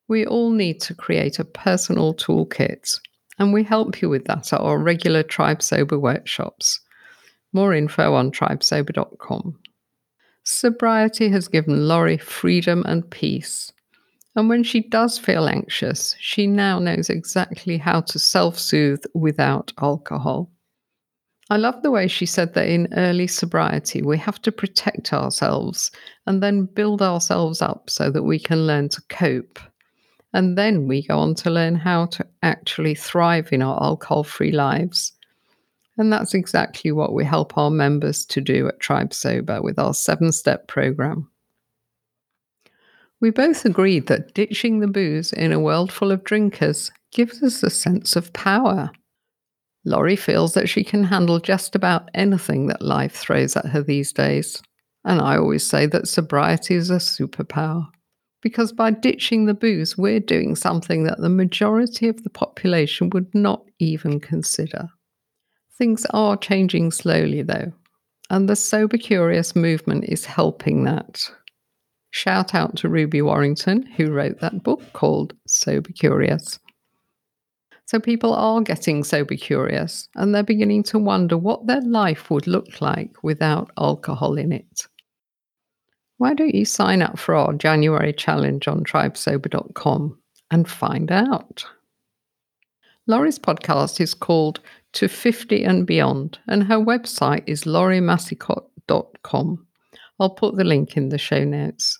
We 0.09 0.25
all 0.25 0.51
need 0.51 0.81
to 0.81 0.93
create 0.93 1.39
a 1.39 1.45
personal 1.45 2.13
toolkit, 2.13 2.99
and 3.39 3.53
we 3.53 3.63
help 3.63 4.01
you 4.01 4.09
with 4.09 4.25
that 4.25 4.51
at 4.51 4.59
our 4.59 4.77
regular 4.77 5.23
Tribe 5.23 5.61
Sober 5.61 5.97
workshops. 5.97 6.81
More 7.53 7.73
info 7.73 8.13
on 8.13 8.31
tribesober.com. 8.31 9.57
Sobriety 10.51 11.29
has 11.29 11.47
given 11.47 11.87
Laurie 11.87 12.17
freedom 12.17 12.83
and 12.85 13.09
peace. 13.09 13.71
And 14.35 14.49
when 14.49 14.63
she 14.63 14.81
does 14.81 15.17
feel 15.17 15.47
anxious, 15.47 16.15
she 16.19 16.45
now 16.45 16.77
knows 16.77 17.09
exactly 17.09 17.77
how 17.77 18.01
to 18.01 18.19
self 18.19 18.59
soothe 18.59 19.03
without 19.13 19.71
alcohol. 19.81 20.51
I 21.49 21.57
love 21.57 21.81
the 21.81 21.91
way 21.91 22.07
she 22.07 22.25
said 22.25 22.53
that 22.53 22.67
in 22.67 22.93
early 22.95 23.27
sobriety, 23.27 24.01
we 24.01 24.17
have 24.17 24.41
to 24.43 24.51
protect 24.51 25.13
ourselves 25.13 25.89
and 26.27 26.43
then 26.43 26.65
build 26.65 27.01
ourselves 27.01 27.61
up 27.61 27.89
so 27.89 28.11
that 28.11 28.23
we 28.23 28.37
can 28.37 28.67
learn 28.67 28.89
to 28.89 29.01
cope. 29.09 29.59
And 30.33 30.57
then 30.57 30.87
we 30.87 31.07
go 31.07 31.17
on 31.17 31.33
to 31.35 31.49
learn 31.49 31.75
how 31.75 32.05
to 32.07 32.27
actually 32.43 32.95
thrive 32.95 33.51
in 33.51 33.61
our 33.61 33.81
alcohol 33.81 34.23
free 34.23 34.51
lives. 34.51 35.13
And 36.01 36.11
that's 36.11 36.33
exactly 36.33 36.91
what 36.91 37.13
we 37.13 37.23
help 37.23 37.55
our 37.59 37.69
members 37.69 38.25
to 38.25 38.41
do 38.41 38.67
at 38.67 38.79
Tribe 38.79 39.13
Sober 39.13 39.61
with 39.61 39.77
our 39.77 39.93
seven 39.93 40.31
step 40.31 40.67
program. 40.67 41.29
We 43.19 43.29
both 43.29 43.65
agreed 43.65 44.07
that 44.07 44.33
ditching 44.33 44.79
the 44.79 44.87
booze 44.87 45.31
in 45.31 45.53
a 45.53 45.59
world 45.59 45.91
full 45.91 46.11
of 46.11 46.23
drinkers 46.23 46.91
gives 47.11 47.43
us 47.43 47.61
a 47.61 47.69
sense 47.69 48.15
of 48.15 48.33
power. 48.33 48.89
Laurie 49.85 50.15
feels 50.15 50.55
that 50.55 50.67
she 50.67 50.83
can 50.83 51.03
handle 51.03 51.39
just 51.39 51.75
about 51.75 52.09
anything 52.15 52.65
that 52.65 52.81
life 52.81 53.13
throws 53.13 53.55
at 53.55 53.67
her 53.67 53.83
these 53.83 54.11
days. 54.11 54.59
And 55.05 55.21
I 55.21 55.37
always 55.37 55.63
say 55.63 55.85
that 55.85 56.07
sobriety 56.07 56.73
is 56.73 56.89
a 56.89 56.95
superpower. 56.95 57.85
Because 58.41 58.71
by 58.71 58.89
ditching 58.89 59.45
the 59.45 59.53
booze, 59.53 59.99
we're 59.99 60.19
doing 60.19 60.55
something 60.55 61.03
that 61.03 61.19
the 61.19 61.29
majority 61.29 62.07
of 62.07 62.23
the 62.23 62.31
population 62.31 63.11
would 63.11 63.35
not 63.35 63.63
even 63.77 64.19
consider. 64.19 64.89
Things 65.77 66.05
are 66.11 66.37
changing 66.37 66.91
slowly, 66.91 67.41
though, 67.41 67.71
and 68.29 68.47
the 68.47 68.55
Sober 68.55 68.97
Curious 68.97 69.55
movement 69.55 70.05
is 70.05 70.25
helping 70.25 70.83
that. 70.83 71.21
Shout 72.11 72.53
out 72.53 72.75
to 72.77 72.89
Ruby 72.89 73.21
Warrington, 73.21 73.83
who 73.83 74.11
wrote 74.11 74.39
that 74.41 74.63
book 74.63 74.81
called 74.93 75.33
Sober 75.47 75.91
Curious. 75.93 76.59
So 77.91 77.99
people 77.99 78.33
are 78.33 78.61
getting 78.61 79.03
sober 79.03 79.35
curious 79.35 80.07
and 80.15 80.33
they're 80.33 80.43
beginning 80.43 80.83
to 80.83 80.97
wonder 80.97 81.37
what 81.37 81.67
their 81.67 81.81
life 81.81 82.31
would 82.31 82.47
look 82.47 82.79
like 82.79 83.21
without 83.21 83.69
alcohol 83.77 84.37
in 84.37 84.53
it. 84.53 84.87
Why 86.17 86.33
don't 86.33 86.55
you 86.55 86.63
sign 86.63 87.01
up 87.01 87.19
for 87.19 87.35
our 87.35 87.51
January 87.51 88.13
challenge 88.13 88.67
on 88.69 88.85
tribesober.com 88.85 90.17
and 90.51 90.69
find 90.69 91.11
out? 91.11 91.65
Laurie's 93.07 93.39
podcast 93.39 93.99
is 93.99 94.13
called 94.13 94.61
250 94.93 95.63
and 95.63 95.87
Beyond, 95.87 96.37
and 96.47 96.63
her 96.63 96.77
website 96.77 97.43
is 97.47 97.63
lauriemassicott.com. 97.63 99.67
I'll 100.19 100.29
put 100.29 100.55
the 100.55 100.63
link 100.63 100.97
in 100.97 101.09
the 101.09 101.17
show 101.17 101.43
notes. 101.43 101.97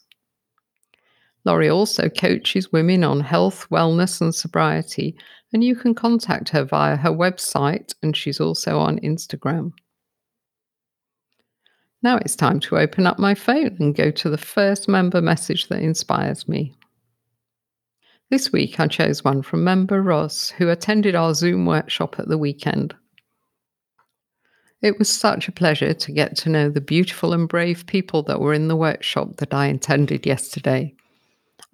Laurie 1.43 1.69
also 1.69 2.07
coaches 2.09 2.71
women 2.71 3.03
on 3.03 3.19
health, 3.19 3.67
wellness, 3.71 4.21
and 4.21 4.35
sobriety, 4.35 5.17
and 5.53 5.63
you 5.63 5.75
can 5.75 5.95
contact 5.95 6.49
her 6.49 6.63
via 6.63 6.95
her 6.95 7.09
website, 7.09 7.95
and 8.03 8.15
she's 8.15 8.39
also 8.39 8.77
on 8.77 8.99
Instagram. 8.99 9.71
Now 12.03 12.17
it's 12.17 12.35
time 12.35 12.59
to 12.61 12.77
open 12.77 13.07
up 13.07 13.19
my 13.19 13.35
phone 13.35 13.77
and 13.79 13.95
go 13.95 14.11
to 14.11 14.29
the 14.29 14.37
first 14.37 14.87
member 14.87 15.21
message 15.21 15.67
that 15.67 15.81
inspires 15.81 16.47
me. 16.47 16.75
This 18.32 18.49
week 18.49 18.79
I 18.79 18.88
chose 18.88 19.25
one 19.25 19.41
from 19.41 19.65
member 19.65 20.01
Ross, 20.01 20.51
who 20.51 20.69
attended 20.69 21.15
our 21.15 21.34
Zoom 21.34 21.65
workshop 21.65 22.17
at 22.17 22.29
the 22.29 22.38
weekend. 22.38 22.95
It 24.82 24.97
was 24.97 25.09
such 25.09 25.49
a 25.49 25.51
pleasure 25.51 25.93
to 25.93 26.11
get 26.13 26.38
to 26.38 26.49
know 26.49 26.69
the 26.69 26.79
beautiful 26.79 27.34
and 27.34 27.49
brave 27.49 27.86
people 27.88 28.23
that 28.23 28.39
were 28.39 28.53
in 28.53 28.69
the 28.69 28.77
workshop 28.77 29.36
that 29.39 29.53
I 29.53 29.65
attended 29.65 30.25
yesterday. 30.25 30.95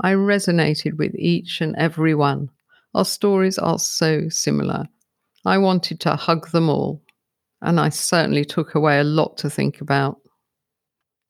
I 0.02 0.14
resonated 0.14 0.98
with 0.98 1.14
each 1.14 1.62
and 1.62 1.76
every 1.76 2.16
one. 2.16 2.50
Our 2.96 3.06
stories 3.06 3.60
are 3.60 3.78
so 3.78 4.28
similar. 4.28 4.88
I 5.46 5.60
wanted 5.60 6.00
to 6.02 6.16
hug 6.16 6.50
them 6.50 6.70
all, 6.70 7.04
and 7.62 7.80
I 7.80 7.90
certainly 7.90 8.46
took 8.46 8.74
away 8.74 9.00
a 9.00 9.04
lot 9.04 9.38
to 9.38 9.50
think 9.52 9.80
about. 9.80 10.18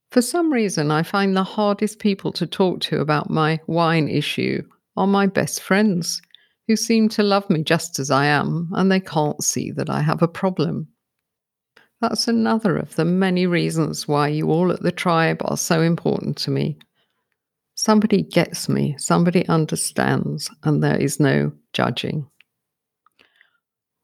For 0.09 0.21
some 0.21 0.53
reason, 0.53 0.89
I 0.89 1.03
find 1.03 1.35
the 1.35 1.43
hardest 1.43 1.99
people 1.99 2.31
to 2.31 2.47
talk 2.47 2.79
to 2.83 3.01
about 3.01 3.29
my 3.29 3.59
wine 3.67 4.07
issue 4.07 4.63
are 4.97 5.07
my 5.07 5.27
best 5.27 5.61
friends, 5.61 6.21
who 6.67 6.75
seem 6.75 7.07
to 7.09 7.23
love 7.23 7.49
me 7.49 7.63
just 7.63 7.99
as 7.99 8.11
I 8.11 8.25
am, 8.25 8.69
and 8.73 8.91
they 8.91 8.99
can't 8.99 9.41
see 9.43 9.71
that 9.71 9.89
I 9.89 10.01
have 10.01 10.21
a 10.21 10.27
problem. 10.27 10.87
That's 12.01 12.27
another 12.27 12.77
of 12.77 12.95
the 12.95 13.05
many 13.05 13.47
reasons 13.47 14.07
why 14.07 14.27
you 14.27 14.51
all 14.51 14.71
at 14.71 14.81
the 14.83 14.91
tribe 14.91 15.41
are 15.45 15.57
so 15.57 15.81
important 15.81 16.37
to 16.39 16.51
me. 16.51 16.77
Somebody 17.75 18.23
gets 18.23 18.67
me, 18.67 18.95
somebody 18.97 19.47
understands, 19.47 20.49
and 20.63 20.83
there 20.83 20.97
is 20.97 21.19
no 21.19 21.51
judging. 21.73 22.27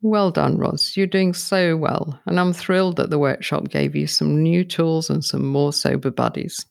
Well 0.01 0.31
done, 0.31 0.57
Ross. 0.57 0.97
You're 0.97 1.07
doing 1.07 1.33
so 1.33 1.77
well, 1.77 2.19
and 2.25 2.39
I'm 2.39 2.53
thrilled 2.53 2.97
that 2.97 3.09
the 3.09 3.19
workshop 3.19 3.69
gave 3.69 3.95
you 3.95 4.05
some 4.05 4.41
new 4.41 4.63
tools 4.63 5.09
and 5.09 5.23
some 5.23 5.45
more 5.45 5.71
sober 5.73 6.11
buddies. 6.11 6.65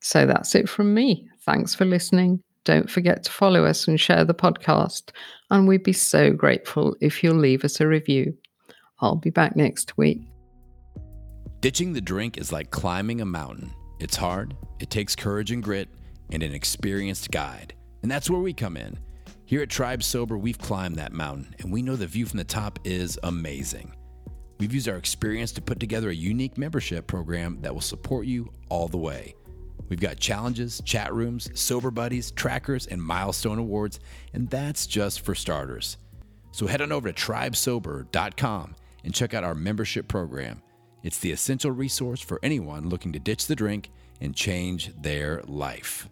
So 0.00 0.26
that's 0.26 0.54
it 0.54 0.68
from 0.68 0.94
me. 0.94 1.28
Thanks 1.44 1.74
for 1.74 1.84
listening. 1.84 2.42
Don't 2.64 2.90
forget 2.90 3.22
to 3.24 3.30
follow 3.30 3.66
us 3.66 3.86
and 3.86 4.00
share 4.00 4.24
the 4.24 4.34
podcast, 4.34 5.10
and 5.50 5.68
we'd 5.68 5.82
be 5.82 5.92
so 5.92 6.32
grateful 6.32 6.96
if 7.00 7.22
you'll 7.22 7.36
leave 7.36 7.64
us 7.64 7.80
a 7.80 7.86
review. 7.86 8.34
I'll 9.00 9.16
be 9.16 9.30
back 9.30 9.54
next 9.54 9.98
week. 9.98 10.22
Ditching 11.60 11.92
the 11.92 12.00
drink 12.00 12.38
is 12.38 12.52
like 12.52 12.70
climbing 12.70 13.20
a 13.20 13.26
mountain. 13.26 13.72
It's 14.00 14.16
hard, 14.16 14.56
it 14.80 14.90
takes 14.90 15.14
courage 15.14 15.50
and 15.50 15.62
grit, 15.62 15.88
and 16.30 16.42
an 16.42 16.54
experienced 16.54 17.30
guide. 17.30 17.74
And 18.02 18.10
that's 18.10 18.30
where 18.30 18.40
we 18.40 18.52
come 18.52 18.76
in. 18.76 18.98
Here 19.46 19.62
at 19.62 19.68
Tribe 19.68 20.02
Sober, 20.02 20.38
we've 20.38 20.58
climbed 20.58 20.96
that 20.96 21.12
mountain, 21.12 21.54
and 21.58 21.70
we 21.70 21.82
know 21.82 21.96
the 21.96 22.06
view 22.06 22.24
from 22.24 22.38
the 22.38 22.44
top 22.44 22.78
is 22.84 23.18
amazing. 23.22 23.94
We've 24.58 24.72
used 24.72 24.88
our 24.88 24.96
experience 24.96 25.52
to 25.52 25.62
put 25.62 25.80
together 25.80 26.08
a 26.08 26.14
unique 26.14 26.56
membership 26.56 27.06
program 27.06 27.60
that 27.60 27.74
will 27.74 27.82
support 27.82 28.26
you 28.26 28.50
all 28.70 28.88
the 28.88 28.96
way. 28.96 29.34
We've 29.88 30.00
got 30.00 30.18
challenges, 30.18 30.80
chat 30.84 31.12
rooms, 31.12 31.50
sober 31.58 31.90
buddies, 31.90 32.30
trackers, 32.30 32.86
and 32.86 33.02
milestone 33.02 33.58
awards, 33.58 34.00
and 34.32 34.48
that's 34.48 34.86
just 34.86 35.20
for 35.20 35.34
starters. 35.34 35.98
So 36.52 36.66
head 36.66 36.80
on 36.80 36.92
over 36.92 37.10
to 37.10 37.22
tribesober.com 37.22 38.76
and 39.04 39.14
check 39.14 39.34
out 39.34 39.44
our 39.44 39.54
membership 39.54 40.08
program. 40.08 40.62
It's 41.02 41.18
the 41.18 41.32
essential 41.32 41.70
resource 41.70 42.20
for 42.20 42.40
anyone 42.42 42.88
looking 42.88 43.12
to 43.12 43.18
ditch 43.18 43.46
the 43.46 43.56
drink 43.56 43.90
and 44.20 44.34
change 44.34 44.90
their 44.96 45.42
life. 45.46 46.08